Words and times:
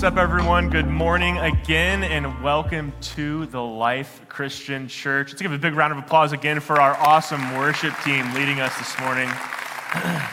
What's 0.00 0.14
up, 0.14 0.18
everyone? 0.18 0.70
Good 0.70 0.86
morning 0.86 1.36
again, 1.36 2.04
and 2.04 2.42
welcome 2.42 2.90
to 3.02 3.44
the 3.44 3.60
Life 3.60 4.22
Christian 4.30 4.88
Church. 4.88 5.28
Let's 5.28 5.42
give 5.42 5.52
a 5.52 5.58
big 5.58 5.74
round 5.74 5.92
of 5.92 5.98
applause 5.98 6.32
again 6.32 6.60
for 6.60 6.80
our 6.80 6.96
awesome 6.96 7.54
worship 7.54 7.92
team 8.02 8.32
leading 8.32 8.60
us 8.60 8.74
this 8.78 8.98
morning. 8.98 9.28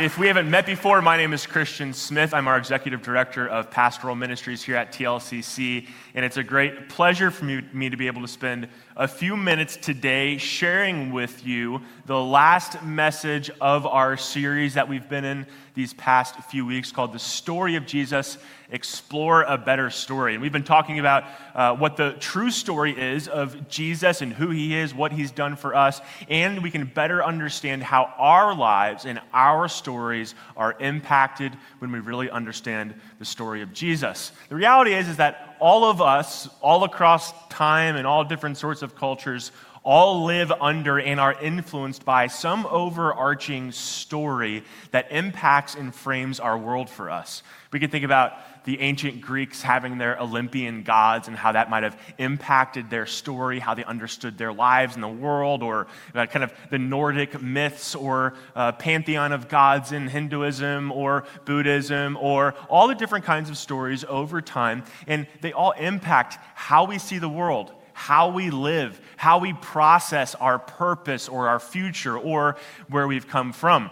If 0.00 0.16
we 0.16 0.28
haven't 0.28 0.48
met 0.48 0.64
before, 0.64 1.02
my 1.02 1.16
name 1.16 1.32
is 1.32 1.44
Christian 1.44 1.92
Smith. 1.92 2.32
I'm 2.32 2.46
our 2.46 2.56
executive 2.56 3.02
director 3.02 3.48
of 3.48 3.68
pastoral 3.68 4.14
ministries 4.14 4.62
here 4.62 4.76
at 4.76 4.92
TLCC, 4.92 5.88
and 6.14 6.24
it's 6.24 6.36
a 6.36 6.44
great 6.44 6.88
pleasure 6.88 7.32
for 7.32 7.44
me 7.46 7.90
to 7.90 7.96
be 7.96 8.06
able 8.06 8.22
to 8.22 8.28
spend 8.28 8.68
a 8.98 9.06
few 9.06 9.36
minutes 9.36 9.76
today 9.76 10.38
sharing 10.38 11.12
with 11.12 11.46
you 11.46 11.80
the 12.06 12.20
last 12.20 12.82
message 12.82 13.48
of 13.60 13.86
our 13.86 14.16
series 14.16 14.74
that 14.74 14.88
we've 14.88 15.08
been 15.08 15.24
in 15.24 15.46
these 15.74 15.94
past 15.94 16.34
few 16.50 16.66
weeks 16.66 16.90
called 16.90 17.12
The 17.12 17.20
Story 17.20 17.76
of 17.76 17.86
Jesus 17.86 18.38
Explore 18.72 19.42
a 19.42 19.56
Better 19.56 19.88
Story. 19.88 20.34
And 20.34 20.42
we've 20.42 20.50
been 20.50 20.64
talking 20.64 20.98
about 20.98 21.22
uh, 21.54 21.76
what 21.76 21.96
the 21.96 22.16
true 22.18 22.50
story 22.50 22.90
is 22.90 23.28
of 23.28 23.68
Jesus 23.68 24.20
and 24.20 24.32
who 24.32 24.50
he 24.50 24.74
is, 24.74 24.92
what 24.92 25.12
he's 25.12 25.30
done 25.30 25.54
for 25.54 25.76
us, 25.76 26.00
and 26.28 26.60
we 26.60 26.72
can 26.72 26.84
better 26.84 27.22
understand 27.22 27.84
how 27.84 28.12
our 28.18 28.52
lives 28.52 29.04
and 29.04 29.20
our 29.32 29.68
stories 29.68 30.34
are 30.56 30.74
impacted 30.80 31.56
when 31.78 31.92
we 31.92 32.00
really 32.00 32.28
understand 32.30 32.94
the 33.18 33.24
story 33.24 33.62
of 33.62 33.72
Jesus. 33.72 34.32
The 34.48 34.54
reality 34.54 34.94
is, 34.94 35.08
is 35.08 35.16
that 35.16 35.56
all 35.60 35.84
of 35.84 36.00
us, 36.00 36.48
all 36.60 36.84
across 36.84 37.32
time 37.48 37.96
and 37.96 38.06
all 38.06 38.24
different 38.24 38.56
sorts 38.56 38.82
of 38.82 38.94
cultures, 38.94 39.50
all 39.82 40.24
live 40.24 40.52
under 40.52 41.00
and 41.00 41.18
are 41.18 41.32
influenced 41.40 42.04
by 42.04 42.26
some 42.26 42.66
overarching 42.66 43.72
story 43.72 44.62
that 44.90 45.10
impacts 45.10 45.74
and 45.74 45.94
frames 45.94 46.40
our 46.40 46.58
world 46.58 46.90
for 46.90 47.10
us. 47.10 47.42
We 47.72 47.80
can 47.80 47.90
think 47.90 48.04
about 48.04 48.32
the 48.64 48.80
ancient 48.80 49.20
Greeks 49.20 49.62
having 49.62 49.98
their 49.98 50.20
Olympian 50.20 50.82
gods 50.82 51.28
and 51.28 51.36
how 51.36 51.52
that 51.52 51.70
might 51.70 51.82
have 51.82 51.98
impacted 52.18 52.90
their 52.90 53.06
story, 53.06 53.58
how 53.58 53.74
they 53.74 53.84
understood 53.84 54.38
their 54.38 54.52
lives 54.52 54.94
in 54.94 55.00
the 55.00 55.08
world, 55.08 55.62
or 55.62 55.86
uh, 56.14 56.26
kind 56.26 56.44
of 56.44 56.52
the 56.70 56.78
Nordic 56.78 57.40
myths 57.40 57.94
or 57.94 58.34
uh, 58.54 58.72
pantheon 58.72 59.32
of 59.32 59.48
gods 59.48 59.92
in 59.92 60.08
Hinduism 60.08 60.92
or 60.92 61.24
Buddhism, 61.44 62.16
or 62.16 62.54
all 62.68 62.88
the 62.88 62.94
different 62.94 63.24
kinds 63.24 63.50
of 63.50 63.56
stories 63.56 64.04
over 64.04 64.40
time. 64.40 64.84
And 65.06 65.26
they 65.40 65.52
all 65.52 65.72
impact 65.72 66.38
how 66.54 66.84
we 66.84 66.98
see 66.98 67.18
the 67.18 67.28
world 67.28 67.72
how 67.98 68.28
we 68.30 68.48
live, 68.50 69.00
how 69.16 69.38
we 69.38 69.52
process 69.54 70.36
our 70.36 70.56
purpose 70.56 71.28
or 71.28 71.48
our 71.48 71.58
future 71.58 72.16
or 72.16 72.56
where 72.88 73.08
we've 73.08 73.26
come 73.26 73.52
from. 73.52 73.90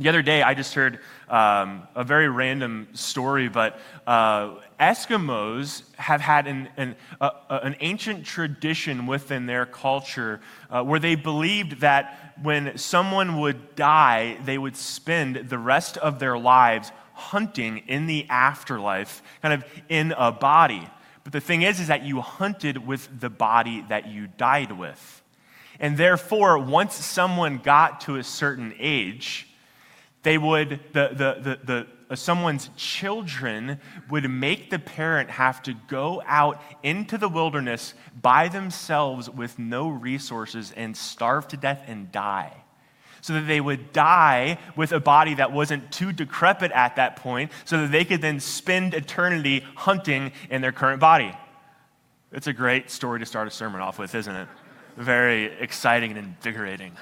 The 0.00 0.08
other 0.08 0.22
day, 0.22 0.42
I 0.42 0.54
just 0.54 0.72
heard 0.72 0.98
um, 1.28 1.86
a 1.94 2.02
very 2.02 2.30
random 2.30 2.88
story, 2.94 3.50
but 3.50 3.78
uh, 4.06 4.54
Eskimos 4.80 5.82
have 5.96 6.22
had 6.22 6.46
an, 6.46 6.70
an, 6.78 6.96
uh, 7.20 7.32
an, 7.50 7.76
ancient 7.80 8.24
tradition 8.24 9.06
within 9.06 9.44
their 9.44 9.66
culture 9.66 10.40
uh, 10.70 10.82
where 10.82 11.00
they 11.00 11.16
believed 11.16 11.80
that 11.80 12.34
when 12.40 12.78
someone 12.78 13.40
would 13.40 13.76
die, 13.76 14.38
they 14.46 14.56
would 14.56 14.74
spend 14.74 15.50
the 15.50 15.58
rest 15.58 15.98
of 15.98 16.18
their 16.18 16.38
lives 16.38 16.92
hunting 17.12 17.82
in 17.86 18.06
the 18.06 18.26
afterlife, 18.30 19.22
kind 19.42 19.52
of 19.52 19.64
in 19.90 20.14
a 20.16 20.32
body. 20.32 20.88
But 21.24 21.34
the 21.34 21.42
thing 21.42 21.60
is, 21.60 21.78
is 21.78 21.88
that 21.88 22.04
you 22.04 22.22
hunted 22.22 22.86
with 22.86 23.20
the 23.20 23.28
body 23.28 23.84
that 23.90 24.08
you 24.08 24.28
died 24.28 24.72
with. 24.72 25.22
And 25.78 25.98
therefore, 25.98 26.58
once 26.58 26.94
someone 26.94 27.58
got 27.58 28.00
to 28.02 28.16
a 28.16 28.24
certain 28.24 28.72
age, 28.78 29.46
they 30.22 30.38
would, 30.38 30.80
the, 30.92 31.08
the, 31.12 31.40
the, 31.42 31.58
the 31.64 31.86
uh, 32.10 32.16
someone's 32.16 32.68
children 32.76 33.78
would 34.10 34.28
make 34.28 34.68
the 34.70 34.78
parent 34.78 35.30
have 35.30 35.62
to 35.62 35.74
go 35.86 36.20
out 36.26 36.60
into 36.82 37.16
the 37.16 37.28
wilderness 37.28 37.94
by 38.20 38.48
themselves 38.48 39.30
with 39.30 39.58
no 39.58 39.88
resources 39.88 40.72
and 40.76 40.96
starve 40.96 41.46
to 41.46 41.56
death 41.56 41.82
and 41.86 42.10
die 42.10 42.52
so 43.22 43.34
that 43.34 43.46
they 43.46 43.60
would 43.60 43.92
die 43.92 44.58
with 44.76 44.92
a 44.92 45.00
body 45.00 45.34
that 45.34 45.52
wasn't 45.52 45.92
too 45.92 46.12
decrepit 46.12 46.72
at 46.72 46.96
that 46.96 47.16
point, 47.16 47.52
so 47.64 47.82
that 47.82 47.92
they 47.92 48.04
could 48.04 48.22
then 48.22 48.40
spend 48.40 48.94
eternity 48.94 49.64
hunting 49.76 50.32
in 50.48 50.62
their 50.62 50.72
current 50.72 51.00
body. 51.00 51.32
It's 52.32 52.46
a 52.46 52.52
great 52.52 52.90
story 52.90 53.20
to 53.20 53.26
start 53.26 53.48
a 53.48 53.50
sermon 53.50 53.80
off 53.80 53.98
with, 53.98 54.14
isn't 54.14 54.34
it? 54.34 54.48
Very 54.96 55.44
exciting 55.60 56.10
and 56.12 56.18
invigorating. 56.18 56.92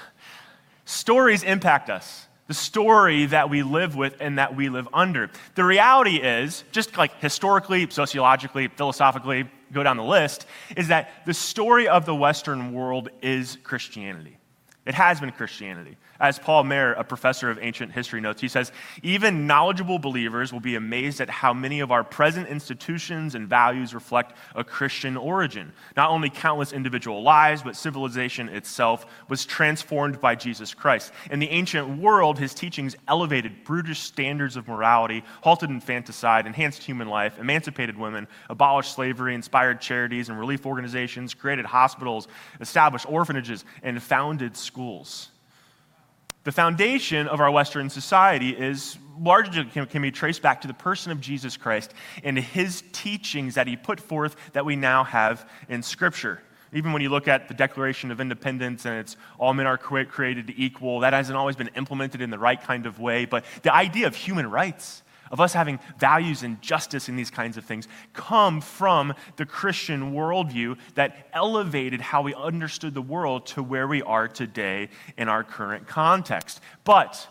Stories 0.85 1.43
impact 1.43 1.91
us. 1.91 2.27
The 2.49 2.55
story 2.55 3.27
that 3.27 3.51
we 3.51 3.63
live 3.63 3.95
with 3.95 4.17
and 4.21 4.39
that 4.39 4.57
we 4.57 4.69
live 4.69 4.89
under. 4.93 5.31
The 5.55 5.65
reality 5.65 6.17
is, 6.17 6.65
just 6.73 6.97
like 6.97 7.21
historically, 7.21 7.89
sociologically, 7.91 8.69
philosophically, 8.69 9.49
go 9.73 9.83
down 9.83 9.99
the 9.99 10.03
list, 10.03 10.47
is 10.77 10.89
that 10.89 11.11
the 11.27 11.35
story 11.35 11.89
of 11.89 12.07
the 12.07 12.15
Western 12.15 12.73
world 12.73 13.11
is 13.23 13.59
Christianity. 13.63 14.39
It 14.87 14.95
has 14.95 15.21
been 15.21 15.31
Christianity. 15.31 15.99
As 16.21 16.37
Paul 16.39 16.65
Maier, 16.65 16.99
a 16.99 17.05
professor 17.05 17.49
of 17.49 17.61
ancient 17.63 17.93
history, 17.93 18.21
notes, 18.21 18.41
he 18.41 18.49
says, 18.49 18.73
even 19.05 19.47
knowledgeable 19.47 20.01
believers 20.01 20.53
will 20.53 20.59
be 20.59 20.75
amazed 20.75 21.21
at 21.21 21.31
how 21.31 21.53
many 21.53 21.79
of 21.79 21.93
our 21.93 22.03
present 22.03 22.49
institutions 22.49 23.37
and 23.37 23.49
values 23.49 23.95
reflect 23.95 24.37
a 24.57 24.65
Christian 24.65 25.17
origin. 25.17 25.73
Not 25.97 26.11
only 26.11 26.29
countless 26.29 26.73
individual 26.73 27.23
lives, 27.23 27.63
but 27.63 27.77
civilization 27.77 28.49
itself 28.49 29.07
was 29.29 29.47
transformed 29.47 30.21
by 30.21 30.35
Jesus 30.35 30.75
Christ. 30.75 31.13
In 31.31 31.39
the 31.39 31.51
ancient 31.51 31.99
world, 31.99 32.37
his 32.37 32.53
teachings 32.53 32.97
elevated 33.07 33.65
brutish 33.65 34.01
standards 34.01 34.57
of 34.57 34.67
morality, 34.67 35.23
halted 35.43 35.71
infanticide, 35.71 36.47
enhanced 36.47 36.83
human 36.83 37.09
life, 37.09 37.39
emancipated 37.39 37.97
women, 37.97 38.27
abolished 38.51 38.93
slavery, 38.93 39.37
inspired 39.37 39.81
charities 39.81 40.29
and 40.29 40.39
relief 40.39 40.67
organizations, 40.67 41.33
created 41.33 41.65
hospitals, 41.65 42.27
established 42.61 43.07
orphanages, 43.09 43.65
and 43.85 44.03
founded 44.03 44.57
schools. 44.57 45.29
The 46.49 46.53
foundation 46.53 47.29
of 47.29 47.41
our 47.41 47.51
Western 47.51 47.91
society 47.91 48.57
is 48.59 48.97
largely 49.21 49.67
can, 49.67 49.85
can, 49.85 50.01
be 50.01 50.11
traced 50.11 50.41
back 50.41 50.63
to 50.63 50.67
the 50.67 50.73
person 50.73 51.13
of 51.13 51.21
Jesus 51.21 51.59
Christ 51.59 51.93
and 52.25 52.39
his 52.39 52.83
teachings 52.93 53.57
that 53.57 53.67
he 53.67 53.77
put 53.77 54.01
forth 54.01 54.35
that 54.55 54.65
we 54.65 54.75
now 54.75 55.05
have 55.05 55.47
in 55.69 55.83
Scripture. 55.83 56.41
Even 56.73 56.95
when 56.95 57.03
you 57.03 57.11
look 57.11 57.29
at 57.29 57.49
the 57.49 57.55
Declaration 57.55 58.11
of 58.11 58.19
Independence 58.19 58.87
and 58.87 58.95
it's 58.95 59.19
all 59.39 59.53
men 59.53 59.67
are 59.67 59.77
created 59.77 60.55
equal, 60.57 61.01
that 61.01 61.13
hasn't 61.13 61.37
always 61.37 61.55
been 61.55 61.69
implemented 61.77 62.23
in 62.23 62.31
the 62.31 62.39
right 62.39 62.63
kind 62.63 62.87
of 62.87 62.99
way. 62.99 63.27
But 63.27 63.45
the 63.61 63.75
idea 63.75 64.07
of 64.07 64.17
human 64.17 64.51
rights, 64.51 65.03
of 65.31 65.41
us 65.41 65.53
having 65.53 65.79
values 65.99 66.43
and 66.43 66.61
justice 66.63 67.09
and 67.09 67.19
these 67.19 67.31
kinds 67.31 67.57
of 67.57 67.65
things, 67.65 67.89
come 68.13 68.61
from 68.61 69.15
the 69.37 69.47
Christian 69.47 70.13
worldview 70.13 70.79
that 70.95 71.29
elevated 71.33 72.01
how 72.01 72.23
we 72.23 72.35
understood 72.35 72.95
the 72.95 73.03
world 73.03 73.47
to 73.47 73.63
where 73.63 73.89
we 73.89 74.03
are 74.03 74.29
today 74.29 74.89
in 75.17 75.29
our 75.29 75.45
current 75.45 75.87
context. 75.87 76.61
But 76.85 77.29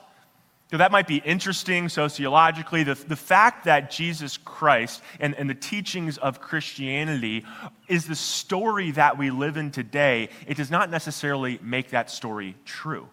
so 0.70 0.78
that 0.78 0.92
might 0.92 1.08
be 1.08 1.18
interesting 1.18 1.88
sociologically. 1.88 2.84
The, 2.84 2.96
the 2.96 3.16
fact 3.16 3.66
that 3.66 3.90
Jesus 3.90 4.36
Christ 4.36 5.02
and, 5.20 5.34
and 5.36 5.50
the 5.50 5.56
teachings 5.56 6.18
of 6.18 6.42
Christianity 6.42 7.46
is 7.88 8.06
the 8.06 8.16
story 8.16 8.92
that 8.92 9.18
we 9.18 9.32
live 9.32 9.56
in 9.56 9.72
today, 9.72 10.28
it 10.46 10.58
does 10.58 10.70
not 10.70 10.90
necessarily 10.90 11.58
make 11.62 11.92
that 11.92 12.12
story 12.12 12.58
true. 12.66 13.08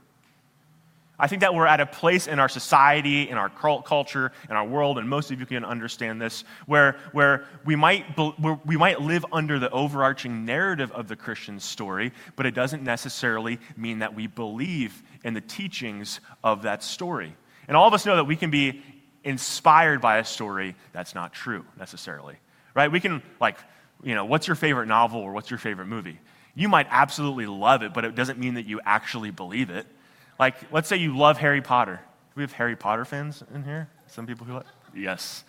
I 1.18 1.28
think 1.28 1.42
that 1.42 1.54
we're 1.54 1.66
at 1.66 1.80
a 1.80 1.86
place 1.86 2.26
in 2.26 2.40
our 2.40 2.48
society, 2.48 3.28
in 3.28 3.38
our 3.38 3.48
culture, 3.48 4.32
in 4.50 4.56
our 4.56 4.66
world, 4.66 4.98
and 4.98 5.08
most 5.08 5.30
of 5.30 5.38
you 5.38 5.46
can 5.46 5.64
understand 5.64 6.20
this, 6.20 6.42
where, 6.66 6.96
where, 7.12 7.44
we, 7.64 7.76
might, 7.76 8.04
where 8.16 8.58
we 8.64 8.76
might 8.76 9.00
live 9.00 9.24
under 9.32 9.60
the 9.60 9.70
overarching 9.70 10.44
narrative 10.44 10.90
of 10.90 11.06
the 11.06 11.14
Christian 11.14 11.60
story, 11.60 12.12
but 12.34 12.46
it 12.46 12.54
doesn't 12.54 12.82
necessarily 12.82 13.60
mean 13.76 14.00
that 14.00 14.14
we 14.14 14.26
believe 14.26 15.02
in 15.22 15.34
the 15.34 15.40
teachings 15.40 16.18
of 16.42 16.62
that 16.62 16.82
story. 16.82 17.36
And 17.68 17.76
all 17.76 17.86
of 17.86 17.94
us 17.94 18.04
know 18.04 18.16
that 18.16 18.24
we 18.24 18.36
can 18.36 18.50
be 18.50 18.82
inspired 19.22 20.00
by 20.00 20.18
a 20.18 20.24
story 20.24 20.74
that's 20.92 21.14
not 21.14 21.32
true 21.32 21.64
necessarily, 21.78 22.36
right? 22.74 22.90
We 22.90 22.98
can, 22.98 23.22
like, 23.40 23.56
you 24.02 24.16
know, 24.16 24.24
what's 24.24 24.48
your 24.48 24.56
favorite 24.56 24.86
novel 24.86 25.20
or 25.20 25.32
what's 25.32 25.50
your 25.50 25.58
favorite 25.58 25.86
movie? 25.86 26.18
You 26.56 26.68
might 26.68 26.88
absolutely 26.90 27.46
love 27.46 27.82
it, 27.82 27.94
but 27.94 28.04
it 28.04 28.16
doesn't 28.16 28.38
mean 28.38 28.54
that 28.54 28.66
you 28.66 28.80
actually 28.84 29.30
believe 29.30 29.70
it. 29.70 29.86
Like, 30.38 30.56
let's 30.72 30.88
say 30.88 30.96
you 30.96 31.16
love 31.16 31.38
Harry 31.38 31.62
Potter. 31.62 31.96
Do 31.96 32.32
we 32.36 32.42
have 32.42 32.52
Harry 32.52 32.76
Potter 32.76 33.04
fans 33.04 33.42
in 33.54 33.62
here? 33.62 33.88
Some 34.08 34.26
people 34.26 34.46
who 34.46 34.54
like? 34.54 34.66
Yes. 34.94 35.44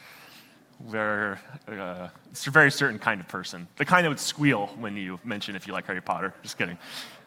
They're, 0.90 1.40
uh, 1.68 2.10
it's 2.32 2.46
a 2.48 2.52
very 2.52 2.70
certain 2.70 3.00
kind 3.00 3.22
of 3.22 3.28
person. 3.28 3.68
The 3.78 3.86
kind 3.86 4.04
that 4.06 4.10
would 4.10 4.20
squeal 4.20 4.68
when 4.80 4.98
you 4.98 5.20
mention 5.24 5.56
if 5.56 5.68
you 5.68 5.74
like 5.74 5.86
Harry 5.88 6.02
Potter. 6.02 6.34
Just 6.44 6.58
kidding. 6.58 6.78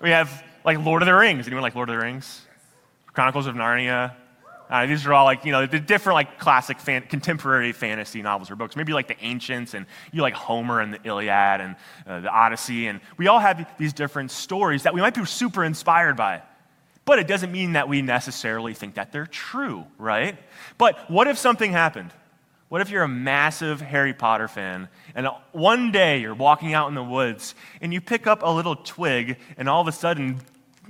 We 0.00 0.10
have, 0.10 0.44
like, 0.64 0.78
Lord 0.84 1.02
of 1.02 1.06
the 1.06 1.14
Rings. 1.14 1.46
Anyone 1.46 1.62
like 1.62 1.74
Lord 1.74 1.88
of 1.88 1.96
the 1.96 2.04
Rings? 2.04 2.42
Chronicles 3.12 3.46
of 3.46 3.54
Narnia. 3.54 4.14
Uh, 4.70 4.84
these 4.86 5.06
are 5.06 5.14
all 5.14 5.24
like, 5.24 5.44
you 5.46 5.52
know, 5.52 5.66
the 5.66 5.80
different 5.80 6.14
like 6.14 6.38
classic 6.38 6.78
fan, 6.78 7.02
contemporary 7.02 7.72
fantasy 7.72 8.20
novels 8.20 8.50
or 8.50 8.56
books. 8.56 8.76
Maybe 8.76 8.92
like 8.92 9.08
the 9.08 9.16
Ancients 9.24 9.72
and 9.72 9.86
you 10.12 10.20
like 10.20 10.34
Homer 10.34 10.80
and 10.80 10.92
the 10.92 11.00
Iliad 11.04 11.60
and 11.62 11.76
uh, 12.06 12.20
the 12.20 12.28
Odyssey. 12.28 12.86
And 12.86 13.00
we 13.16 13.28
all 13.28 13.38
have 13.38 13.66
these 13.78 13.94
different 13.94 14.30
stories 14.30 14.82
that 14.82 14.92
we 14.92 15.00
might 15.00 15.14
be 15.14 15.24
super 15.24 15.64
inspired 15.64 16.16
by. 16.16 16.42
But 17.08 17.18
it 17.18 17.26
doesn't 17.26 17.52
mean 17.52 17.72
that 17.72 17.88
we 17.88 18.02
necessarily 18.02 18.74
think 18.74 18.96
that 18.96 19.12
they're 19.12 19.24
true, 19.24 19.86
right? 19.96 20.36
But 20.76 21.10
what 21.10 21.26
if 21.26 21.38
something 21.38 21.72
happened? 21.72 22.12
What 22.68 22.82
if 22.82 22.90
you're 22.90 23.02
a 23.02 23.08
massive 23.08 23.80
Harry 23.80 24.12
Potter 24.12 24.46
fan 24.46 24.90
and 25.14 25.26
one 25.52 25.90
day 25.90 26.18
you're 26.18 26.34
walking 26.34 26.74
out 26.74 26.86
in 26.90 26.94
the 26.94 27.02
woods 27.02 27.54
and 27.80 27.94
you 27.94 28.02
pick 28.02 28.26
up 28.26 28.42
a 28.42 28.50
little 28.50 28.76
twig 28.76 29.38
and 29.56 29.70
all 29.70 29.80
of 29.80 29.88
a 29.88 29.92
sudden 29.92 30.42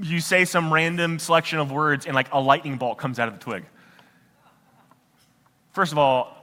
you 0.02 0.18
say 0.18 0.44
some 0.44 0.72
random 0.72 1.20
selection 1.20 1.60
of 1.60 1.70
words 1.70 2.04
and 2.04 2.16
like 2.16 2.32
a 2.32 2.40
lightning 2.40 2.78
bolt 2.78 2.98
comes 2.98 3.20
out 3.20 3.28
of 3.28 3.34
the 3.34 3.40
twig? 3.40 3.64
First 5.70 5.92
of 5.92 5.98
all, 5.98 6.36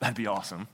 that'd 0.00 0.16
be 0.16 0.26
awesome. 0.26 0.66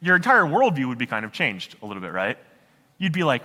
Your 0.00 0.16
entire 0.16 0.44
worldview 0.44 0.88
would 0.88 0.96
be 0.96 1.04
kind 1.04 1.26
of 1.26 1.32
changed 1.32 1.76
a 1.82 1.86
little 1.86 2.00
bit, 2.00 2.14
right? 2.14 2.38
You'd 2.96 3.12
be 3.12 3.22
like, 3.22 3.44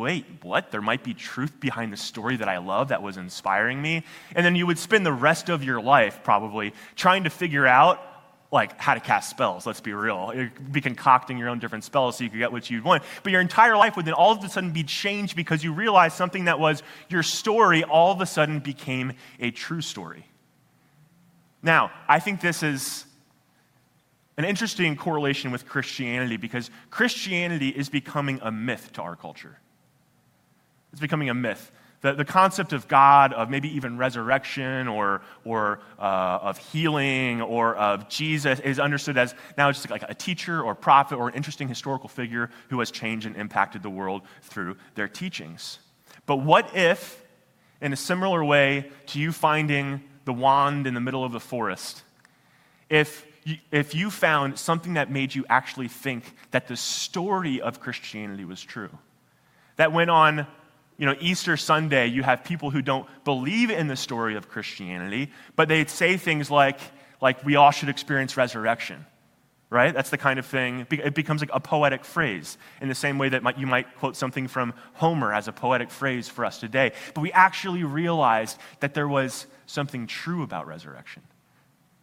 wait, 0.00 0.24
what? 0.42 0.70
There 0.70 0.82
might 0.82 1.04
be 1.04 1.14
truth 1.14 1.60
behind 1.60 1.92
the 1.92 1.96
story 1.96 2.36
that 2.36 2.48
I 2.48 2.58
love 2.58 2.88
that 2.88 3.02
was 3.02 3.16
inspiring 3.16 3.80
me. 3.80 4.04
And 4.34 4.44
then 4.44 4.56
you 4.56 4.66
would 4.66 4.78
spend 4.78 5.06
the 5.06 5.12
rest 5.12 5.48
of 5.48 5.62
your 5.62 5.80
life 5.80 6.20
probably 6.24 6.72
trying 6.96 7.24
to 7.24 7.30
figure 7.30 7.66
out 7.66 8.00
like 8.52 8.80
how 8.80 8.94
to 8.94 9.00
cast 9.00 9.30
spells, 9.30 9.64
let's 9.64 9.80
be 9.80 9.92
real. 9.92 10.32
You'd 10.34 10.72
be 10.72 10.80
concocting 10.80 11.38
your 11.38 11.48
own 11.48 11.60
different 11.60 11.84
spells 11.84 12.18
so 12.18 12.24
you 12.24 12.30
could 12.30 12.40
get 12.40 12.50
what 12.50 12.68
you'd 12.68 12.82
want. 12.82 13.04
But 13.22 13.30
your 13.30 13.40
entire 13.40 13.76
life 13.76 13.96
would 13.96 14.06
then 14.06 14.14
all 14.14 14.32
of 14.32 14.42
a 14.42 14.48
sudden 14.48 14.72
be 14.72 14.82
changed 14.82 15.36
because 15.36 15.62
you 15.62 15.72
realized 15.72 16.16
something 16.16 16.46
that 16.46 16.58
was 16.58 16.82
your 17.08 17.22
story 17.22 17.84
all 17.84 18.12
of 18.12 18.20
a 18.20 18.26
sudden 18.26 18.58
became 18.58 19.12
a 19.38 19.52
true 19.52 19.80
story. 19.80 20.26
Now, 21.62 21.92
I 22.08 22.18
think 22.18 22.40
this 22.40 22.62
is 22.62 23.04
an 24.36 24.44
interesting 24.44 24.96
correlation 24.96 25.52
with 25.52 25.66
Christianity 25.66 26.36
because 26.36 26.70
Christianity 26.90 27.68
is 27.68 27.88
becoming 27.88 28.40
a 28.42 28.50
myth 28.50 28.90
to 28.94 29.02
our 29.02 29.14
culture. 29.14 29.58
It's 30.92 31.00
becoming 31.00 31.30
a 31.30 31.34
myth. 31.34 31.70
The, 32.02 32.14
the 32.14 32.24
concept 32.24 32.72
of 32.72 32.88
God, 32.88 33.34
of 33.34 33.50
maybe 33.50 33.68
even 33.76 33.98
resurrection 33.98 34.88
or, 34.88 35.20
or 35.44 35.80
uh, 35.98 36.38
of 36.42 36.56
healing 36.56 37.42
or 37.42 37.74
of 37.76 38.08
Jesus, 38.08 38.58
is 38.60 38.80
understood 38.80 39.18
as 39.18 39.34
now 39.58 39.70
just 39.70 39.90
like 39.90 40.04
a 40.08 40.14
teacher 40.14 40.62
or 40.62 40.74
prophet 40.74 41.16
or 41.16 41.28
an 41.28 41.34
interesting 41.34 41.68
historical 41.68 42.08
figure 42.08 42.48
who 42.70 42.78
has 42.78 42.90
changed 42.90 43.26
and 43.26 43.36
impacted 43.36 43.82
the 43.82 43.90
world 43.90 44.22
through 44.42 44.76
their 44.94 45.08
teachings. 45.08 45.78
But 46.24 46.36
what 46.36 46.74
if, 46.74 47.22
in 47.82 47.92
a 47.92 47.96
similar 47.96 48.42
way 48.42 48.90
to 49.08 49.20
you 49.20 49.30
finding 49.30 50.02
the 50.24 50.32
wand 50.32 50.86
in 50.86 50.94
the 50.94 51.00
middle 51.00 51.24
of 51.24 51.32
the 51.32 51.40
forest, 51.40 52.02
if 52.88 53.26
if 53.72 53.94
you 53.94 54.10
found 54.10 54.58
something 54.58 54.94
that 54.94 55.10
made 55.10 55.34
you 55.34 55.46
actually 55.48 55.88
think 55.88 56.24
that 56.50 56.68
the 56.68 56.76
story 56.76 57.60
of 57.60 57.80
Christianity 57.80 58.44
was 58.44 58.62
true, 58.62 58.90
that 59.76 59.92
went 59.92 60.10
on 60.10 60.46
you 61.00 61.06
know, 61.06 61.16
Easter 61.18 61.56
Sunday, 61.56 62.08
you 62.08 62.22
have 62.22 62.44
people 62.44 62.68
who 62.68 62.82
don't 62.82 63.08
believe 63.24 63.70
in 63.70 63.88
the 63.88 63.96
story 63.96 64.36
of 64.36 64.50
Christianity, 64.50 65.30
but 65.56 65.66
they 65.66 65.86
say 65.86 66.18
things 66.18 66.50
like, 66.50 66.78
like 67.22 67.42
we 67.42 67.56
all 67.56 67.70
should 67.70 67.88
experience 67.88 68.36
resurrection, 68.36 69.06
right? 69.70 69.94
That's 69.94 70.10
the 70.10 70.18
kind 70.18 70.38
of 70.38 70.44
thing. 70.44 70.86
It 70.90 71.14
becomes 71.14 71.40
like 71.40 71.48
a 71.54 71.58
poetic 71.58 72.04
phrase 72.04 72.58
in 72.82 72.88
the 72.90 72.94
same 72.94 73.16
way 73.16 73.30
that 73.30 73.58
you 73.58 73.66
might 73.66 73.96
quote 73.96 74.14
something 74.14 74.46
from 74.46 74.74
Homer 74.92 75.32
as 75.32 75.48
a 75.48 75.52
poetic 75.52 75.90
phrase 75.90 76.28
for 76.28 76.44
us 76.44 76.60
today. 76.60 76.92
But 77.14 77.22
we 77.22 77.32
actually 77.32 77.82
realized 77.82 78.58
that 78.80 78.92
there 78.92 79.08
was 79.08 79.46
something 79.64 80.06
true 80.06 80.42
about 80.42 80.66
resurrection 80.66 81.22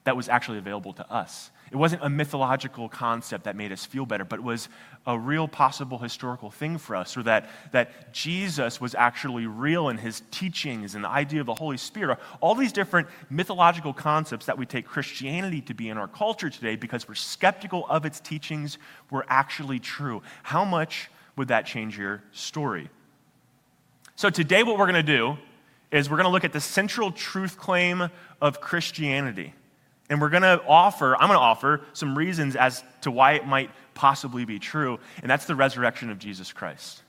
that 0.06 0.18
was 0.18 0.28
actually 0.28 0.58
available 0.58 0.94
to 0.94 1.12
us. 1.14 1.52
It 1.70 1.76
wasn't 1.76 2.04
a 2.04 2.10
mythological 2.10 2.88
concept 2.88 3.44
that 3.44 3.56
made 3.56 3.74
us 3.74 3.86
feel 3.86 4.06
better, 4.06 4.24
but 4.24 4.42
was 4.42 4.70
a 5.06 5.20
real 5.20 5.48
possible 5.48 5.98
historical 5.98 6.50
thing 6.50 6.78
for 6.78 6.96
us, 6.96 7.18
or 7.18 7.24
that, 7.24 7.50
that 7.74 8.14
Jesus 8.14 8.80
was 8.80 8.96
actually 8.96 9.48
real 9.48 9.90
in 9.90 9.98
his 9.98 10.22
teachings 10.32 10.96
and 10.96 11.04
the 11.04 11.10
idea 11.10 11.42
of 11.42 11.46
the 11.46 11.54
Holy 11.54 11.76
Spirit. 11.76 12.20
All 12.40 12.56
these 12.56 12.72
different 12.72 13.10
mythological 13.30 13.94
concepts 13.94 14.46
that 14.46 14.58
we 14.58 14.66
take 14.66 14.86
Christianity 14.86 15.60
to 15.62 15.74
be 15.74 15.90
in 15.90 15.98
our 15.98 16.08
culture 16.08 16.50
today 16.50 16.78
because 16.78 17.08
we're 17.08 17.16
skeptical 17.16 17.86
of 17.88 18.06
its 18.06 18.22
teachings 18.22 18.78
were 19.12 19.26
actually 19.28 19.80
true. 19.80 20.22
How 20.44 20.64
much 20.64 21.10
would 21.36 21.50
that 21.50 21.66
change 21.66 21.98
your 21.98 22.24
story? 22.32 22.90
So, 24.16 24.30
today, 24.30 24.64
what 24.64 24.78
we're 24.78 24.86
going 24.86 24.96
to 24.96 25.04
do 25.04 25.38
is 25.92 26.10
we're 26.10 26.18
going 26.18 26.26
to 26.26 26.32
look 26.32 26.46
at 26.46 26.54
the 26.54 26.62
central 26.62 27.12
truth 27.12 27.58
claim 27.58 28.10
of 28.42 28.62
Christianity. 28.62 29.54
And 30.10 30.22
we're 30.22 30.30
going 30.30 30.44
to 30.44 30.62
offer, 30.68 31.16
I'm 31.16 31.28
going 31.28 31.38
to 31.38 31.44
offer 31.44 31.82
some 31.94 32.18
reasons 32.18 32.56
as 32.56 32.84
to 33.02 33.12
why 33.12 33.34
it 33.34 33.46
might 33.46 33.72
possibly 33.94 34.46
be 34.46 34.60
true, 34.60 35.00
and 35.22 35.30
that's 35.30 35.46
the 35.46 35.56
resurrection 35.56 36.10
of 36.10 36.20
Jesus 36.20 36.54
Christ. 36.54 37.02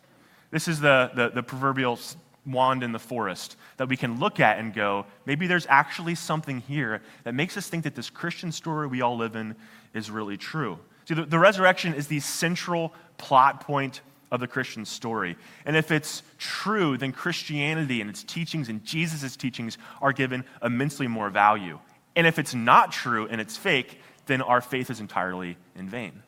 This 0.50 0.66
is 0.66 0.80
the, 0.80 1.10
the, 1.14 1.28
the, 1.28 1.42
proverbial 1.42 1.98
wand 2.46 2.82
in 2.82 2.92
the 2.92 2.98
forest 2.98 3.56
that 3.76 3.88
we 3.88 3.96
can 3.96 4.18
look 4.18 4.40
at 4.40 4.58
and 4.58 4.72
go, 4.72 5.04
maybe 5.26 5.46
there's 5.46 5.66
actually 5.68 6.14
something 6.14 6.60
here 6.60 7.02
that 7.24 7.34
makes 7.34 7.56
us 7.56 7.68
think 7.68 7.84
that 7.84 7.94
this 7.94 8.08
Christian 8.08 8.50
story 8.50 8.86
we 8.86 9.02
all 9.02 9.16
live 9.16 9.36
in 9.36 9.54
is 9.92 10.10
really 10.10 10.38
true. 10.38 10.78
See, 11.04 11.14
the, 11.14 11.26
the 11.26 11.38
resurrection 11.38 11.94
is 11.94 12.06
the 12.06 12.20
central 12.20 12.94
plot 13.18 13.60
point 13.60 14.00
of 14.30 14.40
the 14.40 14.46
Christian 14.46 14.84
story. 14.84 15.36
And 15.64 15.76
if 15.76 15.90
it's 15.90 16.22
true, 16.38 16.96
then 16.98 17.12
Christianity 17.12 18.00
and 18.00 18.10
its 18.10 18.22
teachings 18.22 18.68
and 18.68 18.84
Jesus' 18.84 19.36
teachings 19.36 19.78
are 20.00 20.12
given 20.12 20.44
immensely 20.62 21.06
more 21.06 21.30
value. 21.30 21.78
And 22.18 22.26
if 22.26 22.40
it's 22.40 22.52
not 22.52 22.90
true 22.90 23.28
and 23.30 23.40
it's 23.40 23.56
fake, 23.56 24.00
then 24.26 24.42
our 24.42 24.60
faith 24.60 24.90
is 24.90 24.98
entirely 24.98 25.56
in 25.76 25.88
vain. 25.88 26.24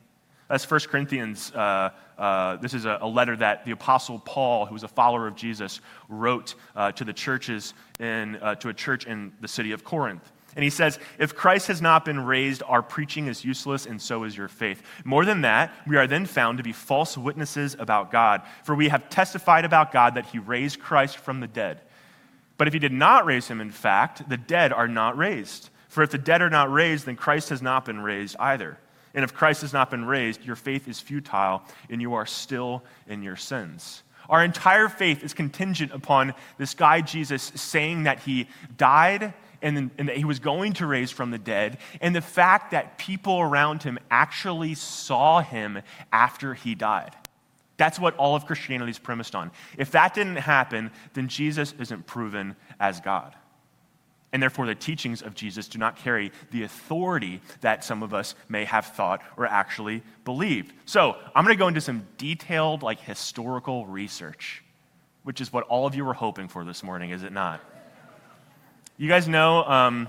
That's 0.47 0.69
1 0.69 0.79
Corinthians. 0.87 1.51
Uh, 1.51 1.89
uh, 2.17 2.55
this 2.55 2.73
is 2.73 2.85
a, 2.85 2.99
a, 3.01 3.07
letter 3.07 3.35
that 3.35 3.65
the 3.65 3.71
Apostle 3.71 4.19
Paul, 4.19 4.65
who 4.65 4.73
was 4.73 4.83
a 4.83 4.87
follower 4.87 5.27
of 5.27 5.35
Jesus, 5.35 5.81
wrote 6.07 6.55
uh, 6.77 6.93
to 6.93 7.03
the 7.03 7.11
churches 7.11 7.73
in, 7.99 8.37
uh, 8.37 8.55
to 8.55 8.69
a 8.69 8.73
church 8.73 9.05
in 9.05 9.33
the 9.41 9.49
city 9.49 9.73
of 9.73 9.83
Corinth. 9.83 10.31
And 10.55 10.63
he 10.63 10.69
says, 10.69 10.97
If 11.19 11.35
Christ 11.35 11.67
has 11.67 11.81
not 11.81 12.05
been 12.05 12.21
raised, 12.21 12.63
our 12.65 12.81
preaching 12.81 13.27
is 13.27 13.43
useless, 13.43 13.85
and 13.85 14.01
so 14.01 14.23
is 14.23 14.35
your 14.35 14.47
faith. 14.47 14.81
More 15.03 15.25
than 15.25 15.41
that, 15.41 15.73
we 15.85 15.97
are 15.97 16.07
then 16.07 16.25
found 16.25 16.57
to 16.59 16.63
be 16.63 16.71
false 16.71 17.17
witnesses 17.17 17.75
about 17.77 18.11
God, 18.11 18.43
for 18.63 18.75
we 18.75 18.87
have 18.87 19.09
testified 19.09 19.65
about 19.65 19.91
God 19.91 20.15
that 20.15 20.27
he 20.27 20.39
raised 20.39 20.79
Christ 20.79 21.17
from 21.17 21.41
the 21.41 21.47
dead. 21.47 21.81
But 22.55 22.67
if 22.67 22.73
he 22.73 22.79
did 22.79 22.93
not 22.93 23.25
raise 23.25 23.49
him, 23.49 23.59
in 23.59 23.71
fact, 23.71 24.29
the 24.29 24.37
dead 24.37 24.71
are 24.71 24.87
not 24.87 25.17
raised. 25.17 25.69
For 25.91 26.03
if 26.03 26.11
the 26.11 26.17
dead 26.17 26.41
are 26.41 26.49
not 26.49 26.71
raised, 26.71 27.05
then 27.05 27.17
Christ 27.17 27.49
has 27.49 27.61
not 27.61 27.83
been 27.83 27.99
raised 27.99 28.37
either. 28.39 28.77
And 29.13 29.25
if 29.25 29.33
Christ 29.33 29.59
has 29.61 29.73
not 29.73 29.91
been 29.91 30.05
raised, 30.05 30.41
your 30.45 30.55
faith 30.55 30.87
is 30.87 31.01
futile 31.01 31.63
and 31.89 32.01
you 32.01 32.13
are 32.13 32.25
still 32.25 32.81
in 33.07 33.21
your 33.21 33.35
sins. 33.35 34.01
Our 34.29 34.41
entire 34.41 34.87
faith 34.87 35.21
is 35.21 35.33
contingent 35.33 35.91
upon 35.91 36.33
this 36.57 36.75
guy 36.75 37.01
Jesus 37.01 37.51
saying 37.55 38.03
that 38.03 38.19
he 38.19 38.47
died 38.77 39.33
and, 39.61 39.91
and, 39.97 40.07
that 40.07 40.15
he 40.15 40.23
was 40.23 40.39
going 40.39 40.71
to 40.73 40.85
raise 40.85 41.11
from 41.11 41.29
the 41.29 41.37
dead, 41.37 41.77
and 41.99 42.15
the 42.15 42.21
fact 42.21 42.71
that 42.71 42.97
people 42.97 43.41
around 43.41 43.83
him 43.83 43.99
actually 44.09 44.73
saw 44.73 45.41
him 45.41 45.81
after 46.11 46.53
he 46.53 46.73
died. 46.73 47.13
That's 47.75 47.99
what 47.99 48.15
all 48.15 48.35
of 48.35 48.45
Christianity 48.47 48.91
is 48.91 48.97
premised 48.97 49.35
on. 49.35 49.51
If 49.77 49.91
that 49.91 50.13
didn't 50.13 50.37
happen, 50.37 50.89
then 51.13 51.27
Jesus 51.27 51.75
isn't 51.77 52.07
proven 52.07 52.55
as 52.79 53.01
God. 53.01 53.35
And 54.33 54.41
therefore, 54.41 54.65
the 54.65 54.75
teachings 54.75 55.21
of 55.21 55.35
Jesus 55.35 55.67
do 55.67 55.77
not 55.77 55.97
carry 55.97 56.31
the 56.51 56.63
authority 56.63 57.41
that 57.59 57.83
some 57.83 58.01
of 58.01 58.13
us 58.13 58.33
may 58.47 58.63
have 58.63 58.85
thought 58.85 59.21
or 59.35 59.45
actually 59.45 60.03
believed. 60.23 60.73
So, 60.85 61.17
I'm 61.35 61.43
going 61.43 61.55
to 61.55 61.59
go 61.59 61.67
into 61.67 61.81
some 61.81 62.07
detailed, 62.17 62.81
like 62.81 63.01
historical 63.01 63.85
research, 63.85 64.63
which 65.23 65.41
is 65.41 65.51
what 65.51 65.65
all 65.65 65.85
of 65.85 65.95
you 65.95 66.05
were 66.05 66.13
hoping 66.13 66.47
for 66.47 66.63
this 66.63 66.81
morning, 66.81 67.09
is 67.09 67.23
it 67.23 67.33
not? 67.33 67.61
You 68.97 69.09
guys 69.09 69.27
know 69.27 69.63
um, 69.63 70.07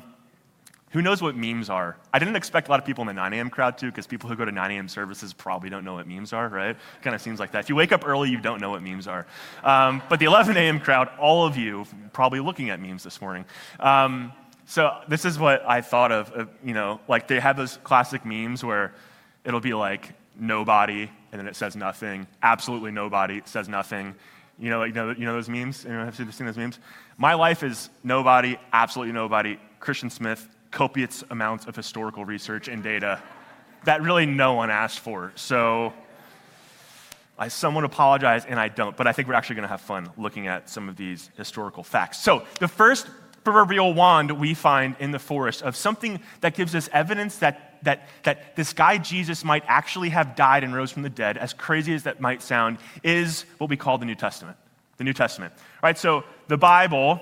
who 0.92 1.00
knows 1.00 1.22
what 1.22 1.34
memes 1.34 1.70
are? 1.70 1.96
I 2.12 2.18
didn't 2.18 2.36
expect 2.36 2.68
a 2.68 2.70
lot 2.70 2.78
of 2.78 2.84
people 2.84 3.02
in 3.02 3.06
the 3.06 3.14
9 3.14 3.32
a.m. 3.32 3.48
crowd 3.48 3.78
to, 3.78 3.86
because 3.86 4.06
people 4.06 4.28
who 4.28 4.36
go 4.36 4.44
to 4.44 4.52
9 4.52 4.70
a.m. 4.70 4.88
services 4.88 5.32
probably 5.32 5.70
don't 5.70 5.84
know 5.84 5.94
what 5.94 6.06
memes 6.06 6.34
are, 6.34 6.48
right? 6.48 6.76
Kind 7.00 7.16
of 7.16 7.22
seems 7.22 7.40
like 7.40 7.52
that. 7.52 7.60
If 7.60 7.68
you 7.70 7.76
wake 7.76 7.92
up 7.92 8.06
early, 8.06 8.28
you 8.28 8.38
don't 8.38 8.60
know 8.60 8.70
what 8.70 8.82
memes 8.82 9.06
are. 9.06 9.26
Um, 9.64 10.02
but 10.10 10.18
the 10.18 10.26
11 10.26 10.56
a.m. 10.56 10.80
crowd, 10.80 11.08
all 11.18 11.46
of 11.46 11.56
you, 11.56 11.86
probably 12.12 12.40
looking 12.40 12.68
at 12.68 12.78
memes 12.78 13.02
this 13.02 13.20
morning. 13.22 13.46
Um, 13.80 14.32
so 14.66 14.98
this 15.08 15.24
is 15.24 15.38
what 15.38 15.66
I 15.66 15.80
thought 15.80 16.12
of, 16.12 16.48
you 16.62 16.74
know, 16.74 17.00
like 17.08 17.26
they 17.26 17.40
have 17.40 17.56
those 17.56 17.78
classic 17.82 18.24
memes 18.26 18.62
where 18.62 18.92
it'll 19.44 19.60
be 19.60 19.74
like 19.74 20.12
nobody, 20.38 21.10
and 21.32 21.40
then 21.40 21.46
it 21.46 21.56
says 21.56 21.74
nothing, 21.74 22.26
absolutely 22.42 22.90
nobody, 22.90 23.40
says 23.46 23.68
nothing. 23.68 24.14
You 24.58 24.70
know, 24.70 24.84
you 24.84 24.92
know, 24.92 25.10
you 25.10 25.24
know 25.24 25.32
those 25.32 25.48
memes? 25.48 25.86
Anyone 25.86 26.04
have 26.04 26.14
seen 26.14 26.46
those 26.46 26.56
memes? 26.56 26.78
My 27.16 27.34
life 27.34 27.62
is 27.62 27.88
nobody, 28.04 28.58
absolutely 28.72 29.12
nobody. 29.12 29.58
Christian 29.80 30.10
Smith, 30.10 30.48
copious 30.72 31.22
amounts 31.30 31.66
of 31.66 31.76
historical 31.76 32.24
research 32.24 32.66
and 32.66 32.82
data 32.82 33.22
that 33.84 34.02
really 34.02 34.26
no 34.26 34.54
one 34.54 34.70
asked 34.70 35.00
for. 35.00 35.32
So 35.36 35.92
I 37.38 37.48
somewhat 37.48 37.84
apologize, 37.84 38.44
and 38.44 38.60
I 38.60 38.68
don't, 38.68 38.96
but 38.96 39.06
I 39.06 39.12
think 39.12 39.28
we're 39.28 39.34
actually 39.34 39.56
going 39.56 39.64
to 39.64 39.68
have 39.68 39.80
fun 39.80 40.10
looking 40.16 40.46
at 40.46 40.68
some 40.68 40.88
of 40.88 40.96
these 40.96 41.30
historical 41.36 41.82
facts. 41.82 42.20
So, 42.22 42.44
the 42.60 42.68
first 42.68 43.08
proverbial 43.42 43.94
wand 43.94 44.30
we 44.30 44.54
find 44.54 44.94
in 45.00 45.10
the 45.10 45.18
forest 45.18 45.62
of 45.62 45.74
something 45.74 46.20
that 46.40 46.54
gives 46.54 46.74
us 46.74 46.88
evidence 46.92 47.38
that, 47.38 47.82
that, 47.82 48.06
that 48.22 48.54
this 48.54 48.72
guy 48.72 48.98
Jesus 48.98 49.44
might 49.44 49.64
actually 49.66 50.10
have 50.10 50.36
died 50.36 50.62
and 50.62 50.72
rose 50.72 50.92
from 50.92 51.02
the 51.02 51.10
dead, 51.10 51.36
as 51.36 51.52
crazy 51.52 51.94
as 51.94 52.04
that 52.04 52.20
might 52.20 52.42
sound, 52.42 52.78
is 53.02 53.44
what 53.58 53.68
we 53.68 53.76
call 53.76 53.98
the 53.98 54.06
New 54.06 54.14
Testament. 54.14 54.56
The 54.98 55.04
New 55.04 55.14
Testament. 55.14 55.52
Right? 55.82 55.98
So, 55.98 56.24
the 56.48 56.58
Bible 56.58 57.20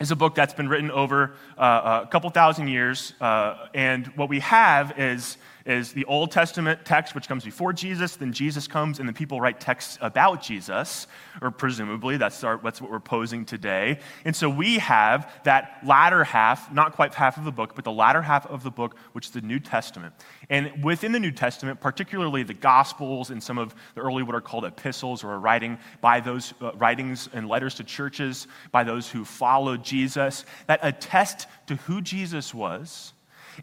is 0.00 0.10
a 0.10 0.16
book 0.16 0.34
that's 0.34 0.54
been 0.54 0.68
written 0.68 0.90
over 0.90 1.34
uh, 1.56 2.02
a 2.04 2.08
couple 2.08 2.28
thousand 2.30 2.68
years. 2.68 3.14
Uh, 3.20 3.68
and 3.74 4.06
what 4.08 4.28
we 4.28 4.40
have 4.40 4.98
is 4.98 5.36
is 5.66 5.92
the 5.92 6.04
Old 6.04 6.30
Testament 6.30 6.84
text, 6.84 7.14
which 7.14 7.26
comes 7.26 7.44
before 7.44 7.72
Jesus. 7.72 8.16
Then 8.16 8.32
Jesus 8.32 8.68
comes, 8.68 9.00
and 9.00 9.08
the 9.08 9.12
people 9.12 9.40
write 9.40 9.60
texts 9.60 9.96
about 10.00 10.42
Jesus, 10.42 11.06
or 11.40 11.50
presumably 11.50 12.18
that's, 12.18 12.44
our, 12.44 12.60
that's 12.62 12.82
what 12.82 12.90
we're 12.90 13.00
posing 13.00 13.46
today. 13.46 13.98
And 14.24 14.36
so 14.36 14.50
we 14.50 14.78
have 14.78 15.32
that 15.44 15.80
latter 15.84 16.22
half, 16.22 16.70
not 16.70 16.92
quite 16.92 17.14
half 17.14 17.38
of 17.38 17.44
the 17.44 17.52
book, 17.52 17.74
but 17.74 17.84
the 17.84 17.92
latter 17.92 18.20
half 18.20 18.46
of 18.46 18.62
the 18.62 18.70
book, 18.70 18.96
which 19.12 19.26
is 19.26 19.32
the 19.32 19.40
New 19.40 19.58
Testament. 19.58 20.14
And 20.50 20.84
within 20.84 21.12
the 21.12 21.20
New 21.20 21.32
Testament, 21.32 21.80
particularly 21.80 22.42
the 22.42 22.54
Gospels 22.54 23.30
and 23.30 23.42
some 23.42 23.56
of 23.56 23.74
the 23.94 24.02
early 24.02 24.22
what 24.22 24.34
are 24.34 24.42
called 24.42 24.66
epistles, 24.66 25.24
or 25.24 25.38
writing 25.38 25.78
by 26.02 26.20
those 26.20 26.52
uh, 26.60 26.72
writings 26.74 27.28
and 27.32 27.48
letters 27.48 27.76
to 27.76 27.84
churches 27.84 28.46
by 28.70 28.84
those 28.84 29.08
who 29.08 29.24
followed 29.24 29.82
Jesus, 29.82 30.44
that 30.66 30.80
attest 30.82 31.46
to 31.66 31.76
who 31.76 32.02
Jesus 32.02 32.52
was 32.52 33.13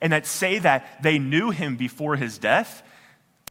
and 0.01 0.13
that 0.13 0.25
say 0.25 0.59
that 0.59 1.01
they 1.03 1.19
knew 1.19 1.49
him 1.49 1.75
before 1.75 2.15
his 2.15 2.37
death, 2.37 2.83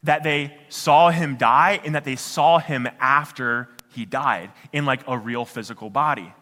that 0.02 0.22
they 0.22 0.56
saw 0.68 1.10
him 1.10 1.36
die, 1.36 1.80
and 1.84 1.94
that 1.94 2.04
they 2.04 2.16
saw 2.16 2.58
him 2.58 2.88
after 3.00 3.68
he 3.92 4.04
died 4.04 4.50
in 4.72 4.86
like 4.86 5.02
a 5.06 5.18
real 5.18 5.44
physical 5.44 5.90
body. 5.90 6.32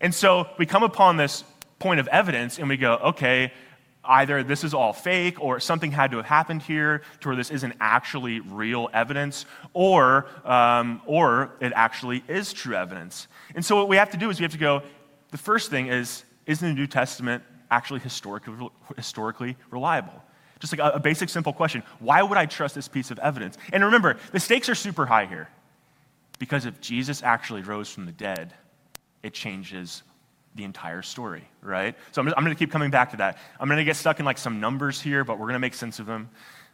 And 0.00 0.14
so 0.14 0.48
we 0.58 0.66
come 0.66 0.82
upon 0.82 1.16
this 1.16 1.44
point 1.78 2.00
of 2.00 2.08
evidence 2.08 2.58
and 2.58 2.68
we 2.68 2.76
go, 2.76 2.94
okay, 2.94 3.52
either 4.04 4.42
this 4.42 4.64
is 4.64 4.74
all 4.74 4.92
fake 4.92 5.40
or 5.40 5.60
something 5.60 5.92
had 5.92 6.10
to 6.10 6.16
have 6.16 6.26
happened 6.26 6.62
here 6.62 7.02
to 7.20 7.28
where 7.28 7.36
this 7.36 7.50
isn't 7.50 7.74
actually 7.80 8.40
real 8.40 8.88
evidence 8.92 9.46
or, 9.74 10.26
um, 10.44 11.00
or 11.06 11.52
it 11.60 11.72
actually 11.74 12.22
is 12.28 12.52
true 12.52 12.74
evidence. 12.74 13.28
And 13.54 13.64
so 13.64 13.76
what 13.76 13.88
we 13.88 13.96
have 13.96 14.10
to 14.10 14.16
do 14.16 14.28
is 14.30 14.40
we 14.40 14.44
have 14.44 14.52
to 14.52 14.58
go, 14.58 14.82
the 15.30 15.38
first 15.38 15.70
thing 15.70 15.86
is, 15.86 16.24
is 16.46 16.60
the 16.60 16.72
New 16.72 16.88
Testament 16.88 17.44
actually 17.72 18.00
historically, 18.00 18.70
historically 18.96 19.56
reliable? 19.70 20.22
Just 20.60 20.72
like 20.72 20.80
a, 20.80 20.96
a 20.96 21.00
basic, 21.00 21.28
simple 21.28 21.52
question 21.52 21.82
why 21.98 22.22
would 22.22 22.38
I 22.38 22.46
trust 22.46 22.76
this 22.76 22.86
piece 22.86 23.10
of 23.10 23.18
evidence? 23.18 23.58
And 23.72 23.82
remember, 23.84 24.18
the 24.30 24.38
stakes 24.38 24.68
are 24.68 24.76
super 24.76 25.06
high 25.06 25.26
here. 25.26 25.48
Because 26.38 26.66
if 26.66 26.80
Jesus 26.80 27.22
actually 27.22 27.62
rose 27.62 27.88
from 27.88 28.06
the 28.06 28.12
dead, 28.12 28.52
it 29.22 29.32
changes 29.32 30.02
the 30.54 30.64
entire 30.64 31.02
story, 31.02 31.48
right? 31.62 31.94
So 32.10 32.20
I'm, 32.20 32.28
I'm 32.28 32.44
going 32.44 32.54
to 32.54 32.58
keep 32.58 32.70
coming 32.70 32.90
back 32.90 33.12
to 33.12 33.16
that. 33.18 33.38
I'm 33.58 33.68
going 33.68 33.78
to 33.78 33.84
get 33.84 33.96
stuck 33.96 34.18
in 34.18 34.26
like 34.26 34.38
some 34.38 34.60
numbers 34.60 35.00
here, 35.00 35.24
but 35.24 35.34
we're 35.38 35.46
going 35.46 35.54
to 35.54 35.60
make 35.60 35.74
sense 35.74 35.98
of 35.98 36.06
them. 36.06 36.28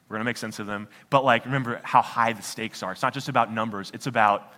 We're 0.09 0.17
going 0.17 0.25
to 0.25 0.29
make 0.29 0.39
sense 0.39 0.59
of 0.59 0.67
them. 0.67 0.89
But 1.11 1.25
like, 1.25 1.45
remember 1.45 1.81
how 1.85 2.03
high 2.03 2.33
the 2.33 2.43
stakes 2.43 2.83
are. 2.83 2.93
It's 2.93 3.03
not 3.03 3.15
just 3.15 3.29
about 3.29 3.53
numbers, 3.53 3.91
it's 3.95 4.07
about 4.07 4.53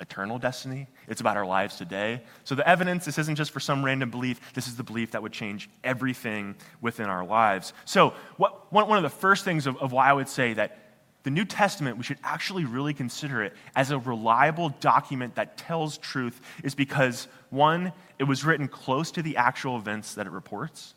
eternal 0.00 0.38
destiny. 0.38 0.86
It's 1.08 1.20
about 1.20 1.36
our 1.36 1.46
lives 1.46 1.76
today. 1.76 2.22
So 2.44 2.54
the 2.54 2.68
evidence, 2.68 3.04
this 3.04 3.18
isn't 3.18 3.36
just 3.36 3.50
for 3.50 3.60
some 3.60 3.84
random 3.84 4.10
belief. 4.10 4.52
This 4.54 4.68
is 4.68 4.76
the 4.76 4.82
belief 4.82 5.12
that 5.12 5.22
would 5.22 5.32
change 5.32 5.70
everything 5.82 6.54
within 6.80 7.06
our 7.06 7.24
lives. 7.24 7.72
So 7.84 8.14
what, 8.36 8.72
one, 8.72 8.96
of 8.96 9.02
the 9.02 9.08
first 9.08 9.44
things 9.44 9.66
of, 9.66 9.76
of 9.78 9.92
why 9.92 10.08
I 10.08 10.12
would 10.12 10.28
say 10.28 10.54
that 10.54 10.78
the 11.22 11.30
New 11.30 11.44
Testament, 11.44 11.96
we 11.96 12.04
should 12.04 12.18
actually 12.22 12.64
really 12.64 12.94
consider 12.94 13.42
it 13.42 13.52
as 13.74 13.90
a 13.90 13.98
reliable 13.98 14.68
document 14.80 15.34
that 15.34 15.56
tells 15.56 15.98
truth 15.98 16.40
is 16.62 16.74
because, 16.74 17.26
one, 17.50 17.92
it 18.18 18.24
was 18.24 18.44
written 18.44 18.68
close 18.68 19.10
to 19.12 19.22
the 19.22 19.36
actual 19.36 19.76
events 19.76 20.14
that 20.14 20.26
it 20.26 20.30
reports, 20.30 20.94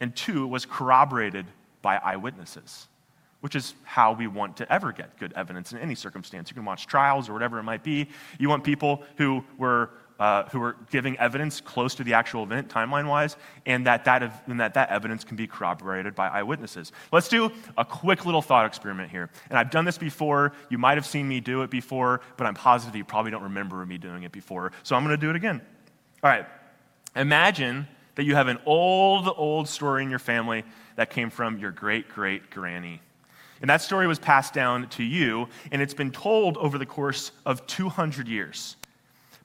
and 0.00 0.16
two, 0.16 0.42
it 0.42 0.48
was 0.48 0.66
corroborated 0.66 1.46
by 1.80 1.96
eyewitnesses 1.96 2.88
which 3.46 3.54
is 3.54 3.74
how 3.84 4.12
we 4.12 4.26
want 4.26 4.56
to 4.56 4.72
ever 4.72 4.90
get 4.90 5.16
good 5.20 5.32
evidence 5.36 5.70
in 5.70 5.78
any 5.78 5.94
circumstance. 5.94 6.50
You 6.50 6.54
can 6.56 6.64
watch 6.64 6.88
trials 6.88 7.28
or 7.28 7.32
whatever 7.32 7.60
it 7.60 7.62
might 7.62 7.84
be. 7.84 8.08
You 8.40 8.48
want 8.48 8.64
people 8.64 9.04
who 9.18 9.44
were, 9.56 9.90
uh, 10.18 10.48
who 10.48 10.58
were 10.58 10.74
giving 10.90 11.16
evidence 11.18 11.60
close 11.60 11.94
to 11.94 12.02
the 12.02 12.12
actual 12.12 12.42
event, 12.42 12.68
timeline 12.68 13.06
wise, 13.06 13.36
and 13.64 13.86
that 13.86 14.04
that, 14.04 14.42
and 14.48 14.58
that 14.58 14.74
that 14.74 14.88
evidence 14.88 15.22
can 15.22 15.36
be 15.36 15.46
corroborated 15.46 16.16
by 16.16 16.26
eyewitnesses. 16.26 16.90
Let's 17.12 17.28
do 17.28 17.52
a 17.78 17.84
quick 17.84 18.26
little 18.26 18.42
thought 18.42 18.66
experiment 18.66 19.12
here. 19.12 19.30
And 19.48 19.56
I've 19.56 19.70
done 19.70 19.84
this 19.84 19.96
before. 19.96 20.52
You 20.68 20.78
might 20.78 20.96
have 20.96 21.06
seen 21.06 21.28
me 21.28 21.38
do 21.38 21.62
it 21.62 21.70
before, 21.70 22.22
but 22.36 22.48
I'm 22.48 22.54
positive 22.54 22.96
you 22.96 23.04
probably 23.04 23.30
don't 23.30 23.44
remember 23.44 23.86
me 23.86 23.96
doing 23.96 24.24
it 24.24 24.32
before. 24.32 24.72
So 24.82 24.96
I'm 24.96 25.04
going 25.04 25.14
to 25.14 25.24
do 25.24 25.30
it 25.30 25.36
again. 25.36 25.60
All 26.24 26.30
right. 26.30 26.46
Imagine 27.14 27.86
that 28.16 28.24
you 28.24 28.34
have 28.34 28.48
an 28.48 28.58
old, 28.66 29.32
old 29.36 29.68
story 29.68 30.02
in 30.02 30.10
your 30.10 30.18
family 30.18 30.64
that 30.96 31.10
came 31.10 31.30
from 31.30 31.58
your 31.60 31.70
great 31.70 32.08
great 32.08 32.50
granny. 32.50 33.02
And 33.60 33.70
that 33.70 33.82
story 33.82 34.06
was 34.06 34.18
passed 34.18 34.52
down 34.52 34.88
to 34.90 35.02
you, 35.02 35.48
and 35.72 35.80
it's 35.80 35.94
been 35.94 36.10
told 36.10 36.56
over 36.58 36.78
the 36.78 36.86
course 36.86 37.32
of 37.44 37.66
200 37.66 38.28
years. 38.28 38.76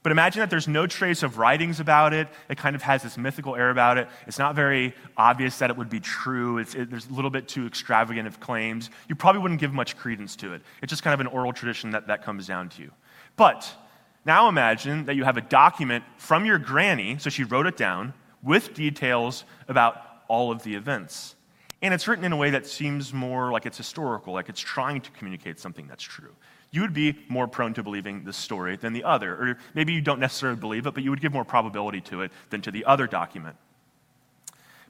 But 0.03 0.11
imagine 0.11 0.39
that 0.39 0.49
there's 0.49 0.67
no 0.67 0.87
trace 0.87 1.21
of 1.21 1.37
writings 1.37 1.79
about 1.79 2.13
it. 2.13 2.27
It 2.49 2.57
kind 2.57 2.75
of 2.75 2.81
has 2.81 3.03
this 3.03 3.17
mythical 3.17 3.55
air 3.55 3.69
about 3.69 3.99
it. 3.99 4.07
It's 4.25 4.39
not 4.39 4.55
very 4.55 4.95
obvious 5.15 5.59
that 5.59 5.69
it 5.69 5.77
would 5.77 5.89
be 5.89 5.99
true. 5.99 6.57
It, 6.57 6.89
there's 6.89 7.07
a 7.07 7.13
little 7.13 7.29
bit 7.29 7.47
too 7.47 7.67
extravagant 7.67 8.27
of 8.27 8.39
claims. 8.39 8.89
You 9.07 9.15
probably 9.15 9.41
wouldn't 9.41 9.59
give 9.59 9.73
much 9.73 9.95
credence 9.97 10.35
to 10.37 10.53
it. 10.53 10.63
It's 10.81 10.89
just 10.89 11.03
kind 11.03 11.13
of 11.13 11.19
an 11.19 11.27
oral 11.27 11.53
tradition 11.53 11.91
that, 11.91 12.07
that 12.07 12.23
comes 12.23 12.47
down 12.47 12.69
to 12.69 12.81
you. 12.81 12.91
But 13.35 13.71
now 14.25 14.49
imagine 14.49 15.05
that 15.05 15.15
you 15.15 15.23
have 15.23 15.37
a 15.37 15.41
document 15.41 16.03
from 16.17 16.45
your 16.45 16.57
granny, 16.57 17.17
so 17.19 17.29
she 17.29 17.43
wrote 17.43 17.67
it 17.67 17.77
down, 17.77 18.13
with 18.41 18.73
details 18.73 19.43
about 19.67 20.01
all 20.27 20.51
of 20.51 20.63
the 20.63 20.73
events. 20.73 21.35
And 21.81 21.93
it's 21.93 22.07
written 22.07 22.25
in 22.25 22.31
a 22.31 22.37
way 22.37 22.51
that 22.51 22.67
seems 22.67 23.13
more 23.13 23.51
like 23.51 23.65
it's 23.65 23.77
historical, 23.77 24.33
like 24.33 24.49
it's 24.49 24.59
trying 24.59 25.01
to 25.01 25.11
communicate 25.11 25.59
something 25.59 25.87
that's 25.87 26.03
true. 26.03 26.35
You 26.69 26.81
would 26.81 26.93
be 26.93 27.17
more 27.27 27.47
prone 27.47 27.73
to 27.73 27.83
believing 27.83 28.23
this 28.23 28.37
story 28.37 28.77
than 28.77 28.93
the 28.93 29.03
other. 29.03 29.33
Or 29.33 29.57
maybe 29.73 29.91
you 29.93 30.01
don't 30.01 30.19
necessarily 30.19 30.59
believe 30.59 30.85
it, 30.85 30.93
but 30.93 31.03
you 31.03 31.09
would 31.09 31.21
give 31.21 31.33
more 31.33 31.43
probability 31.43 32.01
to 32.01 32.21
it 32.21 32.31
than 32.49 32.61
to 32.61 32.71
the 32.71 32.85
other 32.85 33.07
document. 33.07 33.55